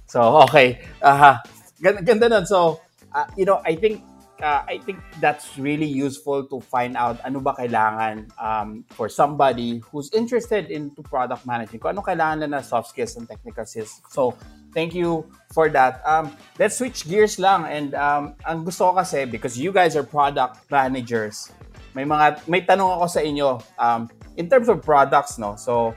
So, 0.10 0.42
okay. 0.50 0.82
Aha. 1.06 1.46
Ganda, 1.78 2.02
ganda 2.02 2.26
nun. 2.26 2.46
So, 2.50 2.82
uh, 3.14 3.30
you 3.38 3.46
know, 3.46 3.62
I 3.62 3.78
think 3.78 4.02
uh, 4.42 4.66
I 4.66 4.82
think 4.82 4.98
that's 5.22 5.58
really 5.62 5.86
useful 5.86 6.50
to 6.50 6.58
find 6.60 6.98
out 6.98 7.22
ano 7.22 7.40
ba 7.40 7.54
kailangan 7.54 8.34
um, 8.42 8.84
for 8.90 9.06
somebody 9.06 9.86
who's 9.92 10.10
interested 10.12 10.74
into 10.74 11.06
product 11.06 11.46
management. 11.46 11.86
Kung 11.86 11.94
ano 11.94 12.02
kailangan 12.02 12.50
na 12.50 12.66
soft 12.66 12.90
skills 12.90 13.16
and 13.22 13.30
technical 13.30 13.66
skills. 13.70 14.02
So, 14.10 14.34
thank 14.74 14.98
you 14.98 15.30
for 15.54 15.70
that. 15.70 16.02
Um, 16.02 16.34
let's 16.58 16.82
switch 16.82 17.06
gears 17.06 17.38
lang. 17.38 17.70
And 17.70 17.94
um, 17.94 18.34
ang 18.42 18.66
gusto 18.66 18.90
ko 18.90 18.98
kasi, 18.98 19.30
because 19.30 19.54
you 19.62 19.70
guys 19.70 19.94
are 19.94 20.04
product 20.06 20.66
managers, 20.74 21.54
may 21.94 22.06
mga 22.06 22.46
may 22.46 22.62
tanong 22.62 23.00
ako 23.00 23.06
sa 23.10 23.22
inyo 23.24 23.58
um, 23.80 24.06
in 24.38 24.46
terms 24.46 24.70
of 24.70 24.82
products 24.84 25.42
no? 25.42 25.58
So 25.58 25.94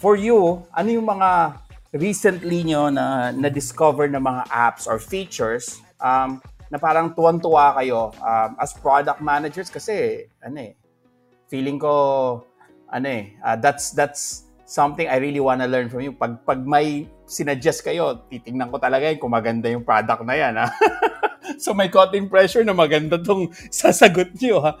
for 0.00 0.16
you 0.16 0.64
ano 0.76 0.88
yung 0.92 1.08
mga 1.08 1.56
recently 1.96 2.62
nyo 2.62 2.88
na 2.92 3.34
na-discover 3.34 4.06
na 4.06 4.22
mga 4.22 4.46
apps 4.46 4.86
or 4.86 5.02
features 5.02 5.82
um, 5.98 6.38
na 6.70 6.78
parang 6.78 7.10
tuwan-tuwa 7.10 7.74
kayo 7.82 8.14
um, 8.22 8.50
as 8.62 8.70
product 8.76 9.18
managers? 9.18 9.72
Kasi 9.72 10.28
ano 10.44 10.70
eh 10.70 10.72
feeling 11.50 11.82
ko 11.82 11.92
ano 12.90 13.06
eh 13.10 13.34
uh, 13.42 13.58
that's 13.58 13.90
that's 13.96 14.46
something 14.70 15.10
I 15.10 15.18
really 15.18 15.42
wanna 15.42 15.66
learn 15.66 15.90
from 15.90 16.06
you. 16.06 16.14
Pag 16.14 16.46
pag 16.46 16.62
may 16.62 17.10
sinuggest 17.26 17.82
kayo 17.82 18.22
titingnan 18.30 18.70
ko 18.70 18.78
talaga 18.78 19.10
yun 19.10 19.18
kung 19.18 19.34
maganda 19.34 19.66
yung 19.66 19.82
product 19.82 20.22
na 20.22 20.36
yan 20.36 20.54
ha? 20.60 20.68
So 21.58 21.74
may 21.74 21.90
konting 21.90 22.30
pressure 22.30 22.62
na 22.62 22.72
maganda 22.72 23.18
tong 23.18 23.50
sasagot 23.74 24.32
niyo 24.38 24.62
ha 24.62 24.78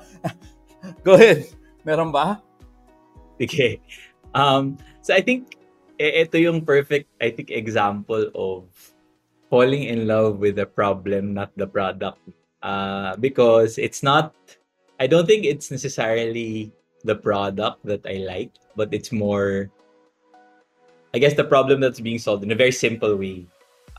Go 1.04 1.14
ahead. 1.14 1.46
Meron 1.84 2.12
ba? 2.12 2.42
Okay. 3.40 3.80
Um, 4.34 4.76
so 5.00 5.14
I 5.14 5.20
think 5.20 5.56
ito 6.00 6.38
yung 6.38 6.64
perfect, 6.64 7.08
I 7.20 7.30
think, 7.30 7.50
example 7.50 8.30
of 8.34 8.68
falling 9.50 9.84
in 9.84 10.06
love 10.06 10.38
with 10.38 10.56
the 10.56 10.66
problem, 10.66 11.34
not 11.34 11.52
the 11.56 11.66
product. 11.66 12.20
Uh, 12.62 13.16
because 13.16 13.78
it's 13.78 14.02
not, 14.02 14.36
I 15.00 15.06
don't 15.06 15.26
think 15.26 15.44
it's 15.44 15.70
necessarily 15.70 16.72
the 17.04 17.16
product 17.16 17.84
that 17.84 18.04
I 18.04 18.20
like, 18.24 18.52
but 18.76 18.92
it's 18.92 19.12
more, 19.12 19.70
I 21.14 21.18
guess, 21.18 21.34
the 21.34 21.44
problem 21.44 21.80
that's 21.80 22.00
being 22.00 22.18
solved 22.18 22.44
in 22.44 22.52
a 22.52 22.54
very 22.54 22.72
simple 22.72 23.16
way. 23.16 23.46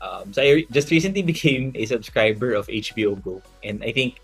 Um, 0.00 0.32
so 0.32 0.42
I 0.42 0.66
just 0.70 0.90
recently 0.90 1.22
became 1.32 1.72
a 1.74 1.86
subscriber 1.86 2.54
of 2.54 2.66
HBO 2.66 3.20
Go, 3.22 3.42
and 3.62 3.82
I 3.82 3.92
think 3.92 4.18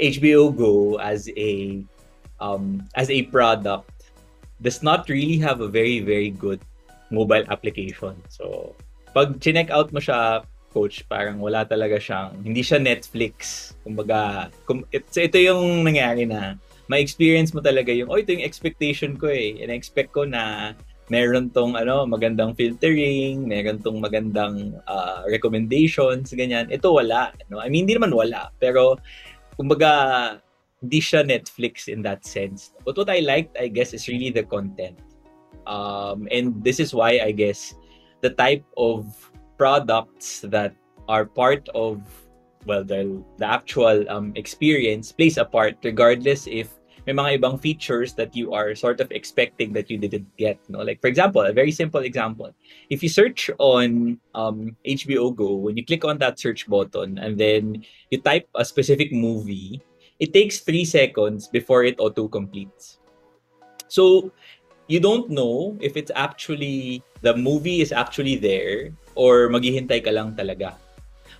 HBO 0.00 0.56
Go 0.56 0.96
as 0.96 1.28
a 1.36 1.84
um, 2.40 2.82
as 2.94 3.10
a 3.10 3.22
product 3.28 3.90
does 4.62 4.82
not 4.82 5.08
really 5.08 5.38
have 5.38 5.60
a 5.62 5.68
very 5.68 6.00
very 6.00 6.30
good 6.30 6.60
mobile 7.10 7.44
application. 7.48 8.18
So 8.28 8.74
pag 9.14 9.40
chinek 9.40 9.70
out 9.70 9.92
mo 9.92 10.00
siya 10.00 10.42
coach, 10.72 11.04
parang 11.08 11.40
wala 11.40 11.64
talaga 11.64 11.96
siyang, 11.96 12.44
hindi 12.44 12.60
siya 12.60 12.78
Netflix. 12.78 13.72
Kumbaga, 13.82 14.52
kum, 14.68 14.84
it, 14.92 15.08
ito 15.16 15.38
yung 15.40 15.82
nangyari 15.84 16.28
na, 16.28 16.60
ma-experience 16.88 17.52
mo 17.52 17.60
talaga 17.60 17.92
yung, 17.92 18.08
oh, 18.08 18.20
ito 18.20 18.32
yung 18.32 18.44
expectation 18.44 19.16
ko 19.16 19.28
eh. 19.28 19.60
And 19.60 19.72
expect 19.72 20.12
ko 20.12 20.24
na 20.24 20.72
meron 21.08 21.48
tong 21.52 21.76
ano, 21.76 22.04
magandang 22.04 22.52
filtering, 22.52 23.48
meron 23.48 23.80
tong 23.80 24.00
magandang 24.00 24.76
uh, 24.84 25.24
recommendations, 25.28 26.32
ganyan. 26.36 26.68
Ito 26.68 26.92
wala. 26.92 27.32
No? 27.48 27.60
I 27.60 27.72
mean, 27.72 27.88
hindi 27.88 27.96
naman 27.96 28.12
wala. 28.12 28.52
Pero, 28.60 29.00
kumbaga, 29.56 29.90
hindi 30.80 31.00
siya 31.00 31.26
Netflix 31.26 31.88
in 31.88 32.02
that 32.02 32.24
sense. 32.24 32.72
But 32.84 32.96
what 32.96 33.10
I 33.10 33.20
liked, 33.20 33.56
I 33.58 33.68
guess, 33.68 33.92
is 33.92 34.08
really 34.08 34.30
the 34.30 34.44
content. 34.44 34.98
Um, 35.66 36.28
and 36.30 36.62
this 36.62 36.80
is 36.80 36.94
why, 36.94 37.20
I 37.20 37.32
guess, 37.32 37.74
the 38.22 38.30
type 38.30 38.64
of 38.76 39.06
products 39.58 40.40
that 40.48 40.74
are 41.08 41.24
part 41.26 41.68
of, 41.74 42.02
well, 42.66 42.84
the, 42.84 43.22
the 43.38 43.46
actual 43.46 44.08
um, 44.08 44.32
experience 44.36 45.12
plays 45.12 45.36
a 45.36 45.44
part 45.44 45.76
regardless 45.82 46.46
if 46.46 46.78
may 47.08 47.16
mga 47.16 47.40
ibang 47.40 47.56
features 47.56 48.12
that 48.12 48.36
you 48.36 48.52
are 48.52 48.74
sort 48.74 49.00
of 49.00 49.10
expecting 49.12 49.72
that 49.72 49.88
you 49.88 49.96
didn't 49.96 50.28
get. 50.36 50.60
No? 50.68 50.84
Like, 50.84 51.00
for 51.00 51.08
example, 51.08 51.40
a 51.40 51.52
very 51.52 51.72
simple 51.72 52.04
example. 52.04 52.52
If 52.90 53.02
you 53.02 53.08
search 53.08 53.50
on 53.58 54.20
um, 54.34 54.76
HBO 54.86 55.34
Go, 55.34 55.56
when 55.56 55.76
you 55.76 55.86
click 55.86 56.04
on 56.04 56.18
that 56.18 56.38
search 56.38 56.68
button 56.68 57.16
and 57.16 57.40
then 57.40 57.82
you 58.10 58.20
type 58.20 58.46
a 58.54 58.64
specific 58.64 59.10
movie, 59.10 59.80
it 60.18 60.34
takes 60.34 60.60
three 60.60 60.84
seconds 60.84 61.48
before 61.48 61.84
it 61.84 61.96
auto-completes. 61.98 62.98
So, 63.88 64.32
you 64.88 65.00
don't 65.00 65.30
know 65.30 65.76
if 65.80 65.96
it's 65.96 66.10
actually, 66.14 67.02
the 67.22 67.36
movie 67.36 67.80
is 67.80 67.92
actually 67.92 68.36
there 68.36 68.92
or 69.14 69.48
maghihintay 69.48 70.04
ka 70.04 70.10
lang 70.10 70.34
talaga. 70.34 70.74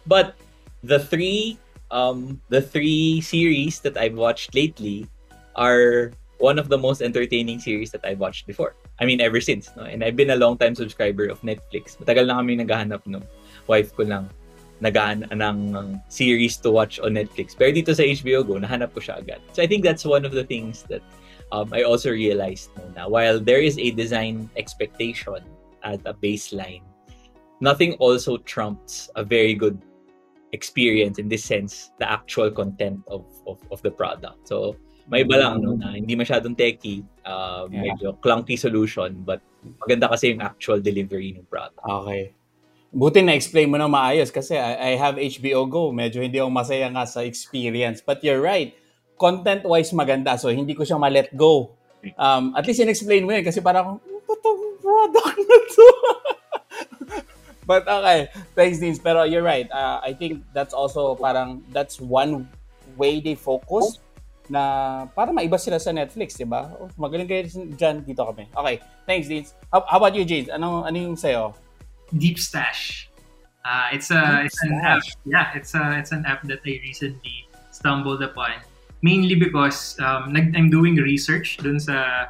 But 0.07 0.35
the 0.83 0.99
three 0.99 1.59
um 1.91 2.41
the 2.53 2.61
three 2.61 3.21
series 3.21 3.81
that 3.81 3.97
I've 3.97 4.15
watched 4.15 4.55
lately 4.55 5.09
are 5.57 6.13
one 6.39 6.59
of 6.59 6.69
the 6.69 6.79
most 6.79 7.03
entertaining 7.03 7.59
series 7.59 7.91
that 7.91 8.05
I've 8.05 8.21
watched 8.21 8.47
before. 8.47 8.77
I 9.01 9.05
mean, 9.05 9.21
ever 9.21 9.41
since. 9.41 9.71
No? 9.75 9.83
And 9.83 10.05
I've 10.05 10.15
been 10.15 10.31
a 10.31 10.39
long-time 10.39 10.75
subscriber 10.75 11.27
of 11.27 11.43
Netflix. 11.43 11.99
Matagal 11.99 12.31
na 12.31 12.39
kami 12.39 12.63
naghahanap 12.63 13.03
no. 13.11 13.23
Wife 13.67 13.91
ko 13.97 14.07
lang 14.07 14.31
nagaan 14.79 15.27
ng 15.35 16.01
series 16.09 16.57
to 16.63 16.71
watch 16.71 16.99
on 17.01 17.15
Netflix. 17.15 17.55
Pero 17.55 17.75
dito 17.75 17.91
sa 17.95 18.03
HBO 18.03 18.47
Go, 18.47 18.59
nahanap 18.59 18.95
ko 18.95 19.01
siya 19.03 19.19
agad. 19.19 19.43
So 19.53 19.63
I 19.63 19.67
think 19.67 19.83
that's 19.83 20.07
one 20.07 20.25
of 20.25 20.33
the 20.33 20.45
things 20.47 20.87
that 20.87 21.03
um, 21.51 21.73
I 21.73 21.83
also 21.83 22.11
realized 22.11 22.71
no, 22.79 22.87
na 22.95 23.03
while 23.09 23.41
there 23.41 23.61
is 23.61 23.79
a 23.79 23.91
design 23.91 24.51
expectation 24.57 25.43
at 25.83 26.01
a 26.07 26.15
baseline, 26.15 26.83
nothing 27.61 27.95
also 27.99 28.39
trumps 28.47 29.11
a 29.17 29.25
very 29.25 29.55
good 29.55 29.83
experience 30.53 31.19
in 31.19 31.29
this 31.29 31.45
sense, 31.45 31.91
the 31.99 32.09
actual 32.11 32.51
content 32.51 33.03
of, 33.09 33.27
of, 33.47 33.59
of 33.71 33.83
the 33.83 33.91
product. 33.91 34.49
So 34.49 34.77
may 35.09 35.25
iba 35.25 35.41
lang 35.41 35.65
no, 35.65 35.75
na 35.75 35.97
hindi 35.97 36.17
masyadong 36.17 36.57
techy, 36.57 37.05
uh, 37.25 37.67
yeah. 37.71 37.93
medyo 37.93 38.17
clunky 38.21 38.59
solution, 38.59 39.25
but 39.25 39.41
maganda 39.85 40.09
kasi 40.09 40.37
yung 40.37 40.41
actual 40.41 40.81
delivery 40.81 41.35
ng 41.37 41.49
product. 41.49 41.81
Okay. 41.81 42.33
Buti 42.89 43.21
na-explain 43.21 43.69
mo 43.69 43.77
na 43.77 43.85
maayos 43.85 44.33
kasi 44.33 44.57
I, 44.57 44.93
I 44.93 45.01
have 45.01 45.21
HBO 45.21 45.69
Go. 45.69 45.93
Medyo 45.93 46.25
hindi 46.25 46.41
ako 46.41 46.49
masaya 46.49 46.89
nga 46.89 47.05
sa 47.05 47.21
experience. 47.21 48.01
But 48.01 48.25
you're 48.25 48.41
right. 48.41 48.73
Content-wise 49.21 49.93
maganda. 49.93 50.41
So, 50.41 50.49
hindi 50.49 50.73
ko 50.73 50.89
siya 50.89 50.97
ma-let 50.97 51.37
go. 51.37 51.77
Um, 52.17 52.57
at 52.57 52.65
least 52.65 52.81
in-explain 52.81 53.29
mo 53.29 53.37
yun 53.37 53.45
kasi 53.45 53.61
parang, 53.61 54.01
ano 54.01 54.19
product 54.89 55.37
na 55.37 55.59
to? 55.69 55.87
But 57.69 57.85
okay, 57.85 58.33
thanks 58.57 58.81
Deans. 58.81 58.97
Pero 58.97 59.29
you're 59.29 59.45
right. 59.45 59.69
Uh, 59.69 60.01
I 60.01 60.17
think 60.17 60.41
that's 60.57 60.73
also 60.73 61.13
parang, 61.21 61.61
that's 61.69 62.01
one 62.01 62.49
way 62.97 63.21
they 63.21 63.37
focus 63.37 64.01
na 64.49 65.05
para 65.13 65.29
maiba 65.29 65.61
sila 65.61 65.77
sa 65.77 65.93
Netflix, 65.93 66.41
di 66.41 66.49
ba? 66.49 66.73
Oh, 66.81 66.89
magaling 66.97 67.29
kayo 67.29 67.45
dyan, 67.77 68.01
dito 68.01 68.25
kami. 68.25 68.49
Okay, 68.49 68.81
thanks, 69.05 69.29
Deans. 69.29 69.53
How, 69.69 69.85
how 69.85 70.01
about 70.01 70.17
you, 70.17 70.25
James? 70.25 70.49
Ano, 70.49 70.89
ano 70.89 70.97
yung 70.97 71.21
sa'yo? 71.21 71.53
Deep 72.17 72.39
Stash. 72.39 73.11
Uh, 73.65 73.89
it's 73.93 74.11
a 74.11 74.21
Deep 74.21 74.47
it's 74.47 74.63
an 74.63 74.73
app. 74.81 75.03
Yeah, 75.25 75.53
it's 75.55 75.75
a 75.75 75.99
it's 75.99 76.13
an 76.13 76.25
app 76.25 76.43
that 76.49 76.61
I 76.65 76.81
recently 76.83 77.49
stumbled 77.71 78.23
upon. 78.23 78.65
Mainly 79.03 79.37
because 79.37 79.99
um, 80.01 80.33
nag, 80.33 80.57
I'm 80.57 80.71
doing 80.71 80.97
research 80.97 81.59
dun 81.59 81.79
sa 81.79 82.27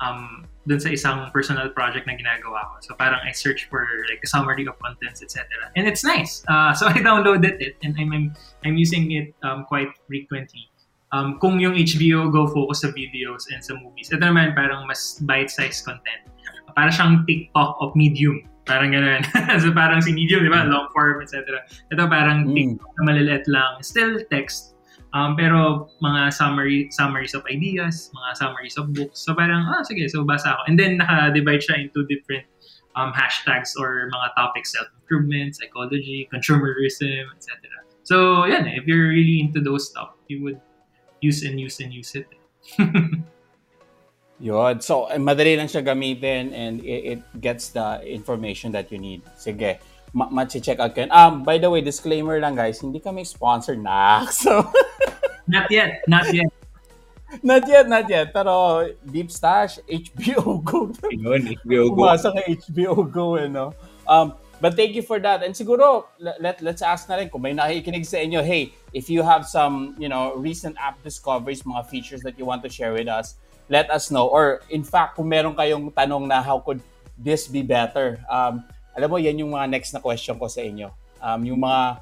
um, 0.00 0.46
dun 0.66 0.80
sa 0.80 0.88
isang 0.88 1.30
personal 1.32 1.68
project 1.70 2.06
na 2.06 2.14
ginagawa 2.16 2.72
ko. 2.72 2.74
So 2.80 2.94
parang 2.94 3.20
I 3.20 3.32
search 3.32 3.68
for 3.68 3.84
like 4.08 4.20
a 4.24 4.28
summary 4.28 4.64
of 4.66 4.78
contents, 4.78 5.22
etc. 5.22 5.44
And 5.76 5.86
it's 5.86 6.04
nice. 6.04 6.44
Uh, 6.48 6.72
so 6.72 6.86
I 6.92 7.02
downloaded 7.04 7.60
it 7.60 7.76
and 7.82 7.94
I'm 7.98 8.12
I'm, 8.12 8.26
I'm 8.64 8.76
using 8.78 9.12
it 9.12 9.34
um, 9.42 9.66
quite 9.68 9.92
frequently 10.06 10.70
um, 11.12 11.38
kung 11.38 11.60
yung 11.60 11.74
HBO 11.74 12.32
Go 12.32 12.46
focus 12.50 12.82
sa 12.82 12.90
videos 12.90 13.46
and 13.52 13.62
sa 13.62 13.78
movies, 13.78 14.10
ito 14.10 14.18
naman 14.18 14.56
parang 14.56 14.84
mas 14.84 15.20
bite-sized 15.22 15.86
content. 15.86 16.22
Para 16.74 16.90
siyang 16.92 17.24
TikTok 17.24 17.78
of 17.80 17.94
medium. 17.96 18.42
Parang 18.66 18.90
gano'n. 18.90 19.22
so 19.62 19.70
parang 19.70 20.02
si 20.02 20.10
medium, 20.10 20.42
di 20.42 20.50
ba? 20.50 20.66
Long 20.66 20.90
form, 20.90 21.22
etc. 21.22 21.62
Ito 21.94 22.10
parang 22.10 22.50
mm. 22.50 22.54
TikTok 22.54 22.90
na 22.98 23.02
maliliit 23.06 23.46
lang. 23.46 23.78
Still 23.80 24.18
text. 24.26 24.74
Um, 25.14 25.38
pero 25.38 25.88
mga 26.02 26.34
summary 26.34 26.90
summaries 26.90 27.32
of 27.32 27.46
ideas, 27.46 28.10
mga 28.12 28.30
summaries 28.36 28.76
of 28.76 28.92
books. 28.92 29.22
So 29.22 29.32
parang, 29.32 29.64
ah, 29.64 29.80
sige, 29.86 30.10
so 30.10 30.26
basa 30.26 30.52
ako. 30.58 30.62
And 30.66 30.76
then 30.76 30.98
naka-divide 30.98 31.62
siya 31.62 31.88
into 31.88 32.04
different 32.10 32.44
um, 32.98 33.14
hashtags 33.14 33.78
or 33.78 34.10
mga 34.10 34.28
topics, 34.34 34.74
self-improvement, 34.74 35.56
psychology, 35.56 36.28
consumerism, 36.28 37.30
etc. 37.32 37.70
So, 38.02 38.44
yan, 38.46 38.66
if 38.66 38.86
you're 38.86 39.08
really 39.08 39.40
into 39.40 39.60
those 39.60 39.90
stuff, 39.90 40.14
you 40.28 40.42
would 40.42 40.60
use 41.20 41.42
and 41.42 41.58
use 41.58 41.78
and 41.80 41.92
use 41.92 42.14
it. 42.14 42.26
Yun. 44.40 44.80
So, 44.80 45.06
eh, 45.08 45.16
madali 45.16 45.56
lang 45.56 45.68
siya 45.68 45.80
gamitin 45.80 46.52
and 46.52 46.84
it, 46.84 47.18
it 47.18 47.20
gets 47.40 47.72
the 47.72 48.04
information 48.04 48.72
that 48.72 48.92
you 48.92 48.98
need. 48.98 49.22
Sige. 49.36 49.80
Ma- 50.12 50.28
check 50.48 50.80
out 50.80 50.96
kayo. 50.96 51.12
Um, 51.12 51.44
by 51.44 51.58
the 51.58 51.68
way, 51.68 51.80
disclaimer 51.80 52.40
lang 52.40 52.56
guys, 52.56 52.80
hindi 52.80 53.00
kami 53.00 53.24
sponsored 53.24 53.82
na. 53.82 54.24
So, 54.32 54.64
not 55.48 55.70
yet. 55.70 56.04
Not 56.08 56.32
yet. 56.32 56.52
not 57.42 57.68
yet, 57.68 57.88
not 57.88 58.08
yet. 58.08 58.32
Pero 58.32 58.88
Deep 59.04 59.32
Stash, 59.32 59.80
HBO 59.88 60.64
Go. 60.64 60.92
Yun, 61.12 61.52
HBO 61.60 61.92
Go. 61.92 62.00
Umasa 62.00 62.32
ka 62.32 62.40
HBO 62.44 63.04
Go, 63.08 63.36
eh, 63.36 63.48
no? 63.48 63.72
Um, 64.08 64.36
But 64.60 64.74
thank 64.74 64.94
you 64.94 65.02
for 65.02 65.20
that. 65.20 65.42
And 65.42 65.54
siguro, 65.54 66.04
let, 66.18 66.62
let's 66.62 66.80
ask 66.80 67.08
na 67.08 67.16
rin 67.16 67.28
kung 67.28 67.42
may 67.42 67.52
nakikinig 67.52 68.06
sa 68.06 68.16
inyo, 68.16 68.42
hey, 68.42 68.72
if 68.94 69.10
you 69.10 69.22
have 69.22 69.46
some, 69.46 69.94
you 69.98 70.08
know, 70.08 70.34
recent 70.34 70.76
app 70.80 71.02
discoveries, 71.04 71.62
mga 71.62 71.86
features 71.86 72.22
that 72.22 72.38
you 72.38 72.44
want 72.44 72.62
to 72.62 72.70
share 72.70 72.92
with 72.92 73.08
us, 73.08 73.36
let 73.68 73.90
us 73.90 74.10
know. 74.10 74.26
Or 74.26 74.62
in 74.70 74.82
fact, 74.82 75.16
kung 75.16 75.28
meron 75.28 75.54
kayong 75.54 75.92
tanong 75.94 76.26
na 76.26 76.42
how 76.42 76.58
could 76.62 76.80
this 77.18 77.48
be 77.48 77.62
better, 77.62 78.22
um, 78.30 78.62
alam 78.96 79.08
mo, 79.10 79.16
yan 79.20 79.36
yung 79.38 79.52
mga 79.52 79.68
next 79.68 79.92
na 79.92 80.00
question 80.00 80.38
ko 80.40 80.48
sa 80.48 80.64
inyo. 80.64 80.88
Um, 81.20 81.44
yung 81.44 81.60
mga 81.60 82.00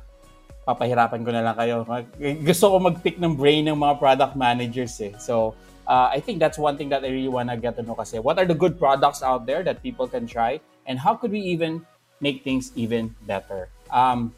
papahirapan 0.65 1.21
ko 1.27 1.31
na 1.31 1.43
lang 1.45 1.57
kayo. 1.59 1.85
Gusto 2.41 2.65
ko 2.73 2.77
mag-pick 2.81 3.21
ng 3.21 3.37
brain 3.37 3.69
ng 3.69 3.77
mga 3.77 4.01
product 4.01 4.35
managers 4.35 4.97
eh. 5.03 5.13
So, 5.21 5.53
uh, 5.87 6.09
I 6.09 6.21
think 6.21 6.41
that's 6.41 6.57
one 6.57 6.77
thing 6.77 6.89
that 6.89 7.05
I 7.05 7.11
really 7.13 7.29
want 7.29 7.51
to 7.51 7.57
get 7.57 7.77
to 7.77 7.83
know 7.85 7.95
kasi 7.95 8.19
what 8.19 8.41
are 8.41 8.49
the 8.49 8.57
good 8.57 8.81
products 8.81 9.21
out 9.21 9.45
there 9.45 9.63
that 9.63 9.85
people 9.85 10.09
can 10.09 10.25
try 10.25 10.61
and 10.89 10.97
how 10.97 11.15
could 11.15 11.33
we 11.33 11.41
even 11.41 11.85
make 12.21 12.43
things 12.43 12.73
even 12.75 13.15
better. 13.29 13.69
Um, 13.93 14.33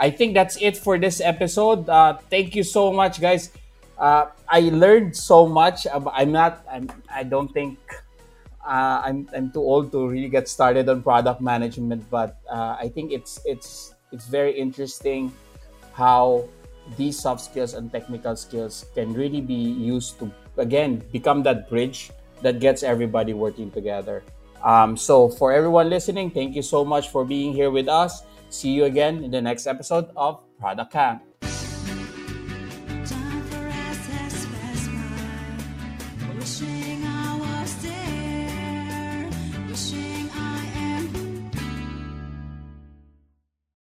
I 0.00 0.10
think 0.10 0.34
that's 0.34 0.56
it 0.58 0.76
for 0.76 0.98
this 0.98 1.20
episode. 1.20 1.88
Uh, 1.88 2.18
thank 2.32 2.56
you 2.56 2.64
so 2.64 2.90
much, 2.90 3.20
guys. 3.20 3.52
Uh, 4.00 4.32
I 4.48 4.72
learned 4.72 5.14
so 5.14 5.46
much. 5.46 5.86
I'm 5.92 6.32
not. 6.32 6.64
I'm. 6.64 6.88
I 7.12 7.22
don't 7.22 7.52
think. 7.52 7.76
Uh, 8.64 9.04
I'm. 9.04 9.28
I'm 9.36 9.52
too 9.52 9.60
old 9.60 9.92
to 9.92 10.08
really 10.08 10.32
get 10.32 10.48
started 10.48 10.88
on 10.88 11.04
product 11.04 11.44
management, 11.44 12.08
but 12.08 12.40
uh, 12.48 12.80
I 12.80 12.88
think 12.88 13.12
it's 13.12 13.44
it's 13.44 13.94
it's 14.10 14.24
very 14.24 14.56
interesting 14.56 15.30
how 15.92 16.48
these 16.96 17.20
soft 17.20 17.44
skills 17.44 17.74
and 17.74 17.92
technical 17.92 18.34
skills 18.34 18.86
can 18.96 19.12
really 19.12 19.44
be 19.44 19.54
used 19.54 20.18
to 20.18 20.32
again 20.56 21.04
become 21.12 21.44
that 21.44 21.68
bridge 21.68 22.10
that 22.40 22.58
gets 22.58 22.82
everybody 22.82 23.36
working 23.36 23.70
together. 23.70 24.24
Um, 24.64 24.96
so, 24.96 25.28
for 25.28 25.52
everyone 25.52 25.88
listening, 25.88 26.30
thank 26.30 26.56
you 26.56 26.62
so 26.62 26.84
much 26.84 27.08
for 27.08 27.24
being 27.24 27.52
here 27.52 27.70
with 27.70 27.88
us. 27.88 28.24
See 28.48 28.72
you 28.72 28.84
again 28.84 29.24
in 29.24 29.30
the 29.30 29.40
next 29.40 29.66
episode 29.66 30.08
of 30.16 30.40
Product 30.58 30.92
Camp. 30.92 31.29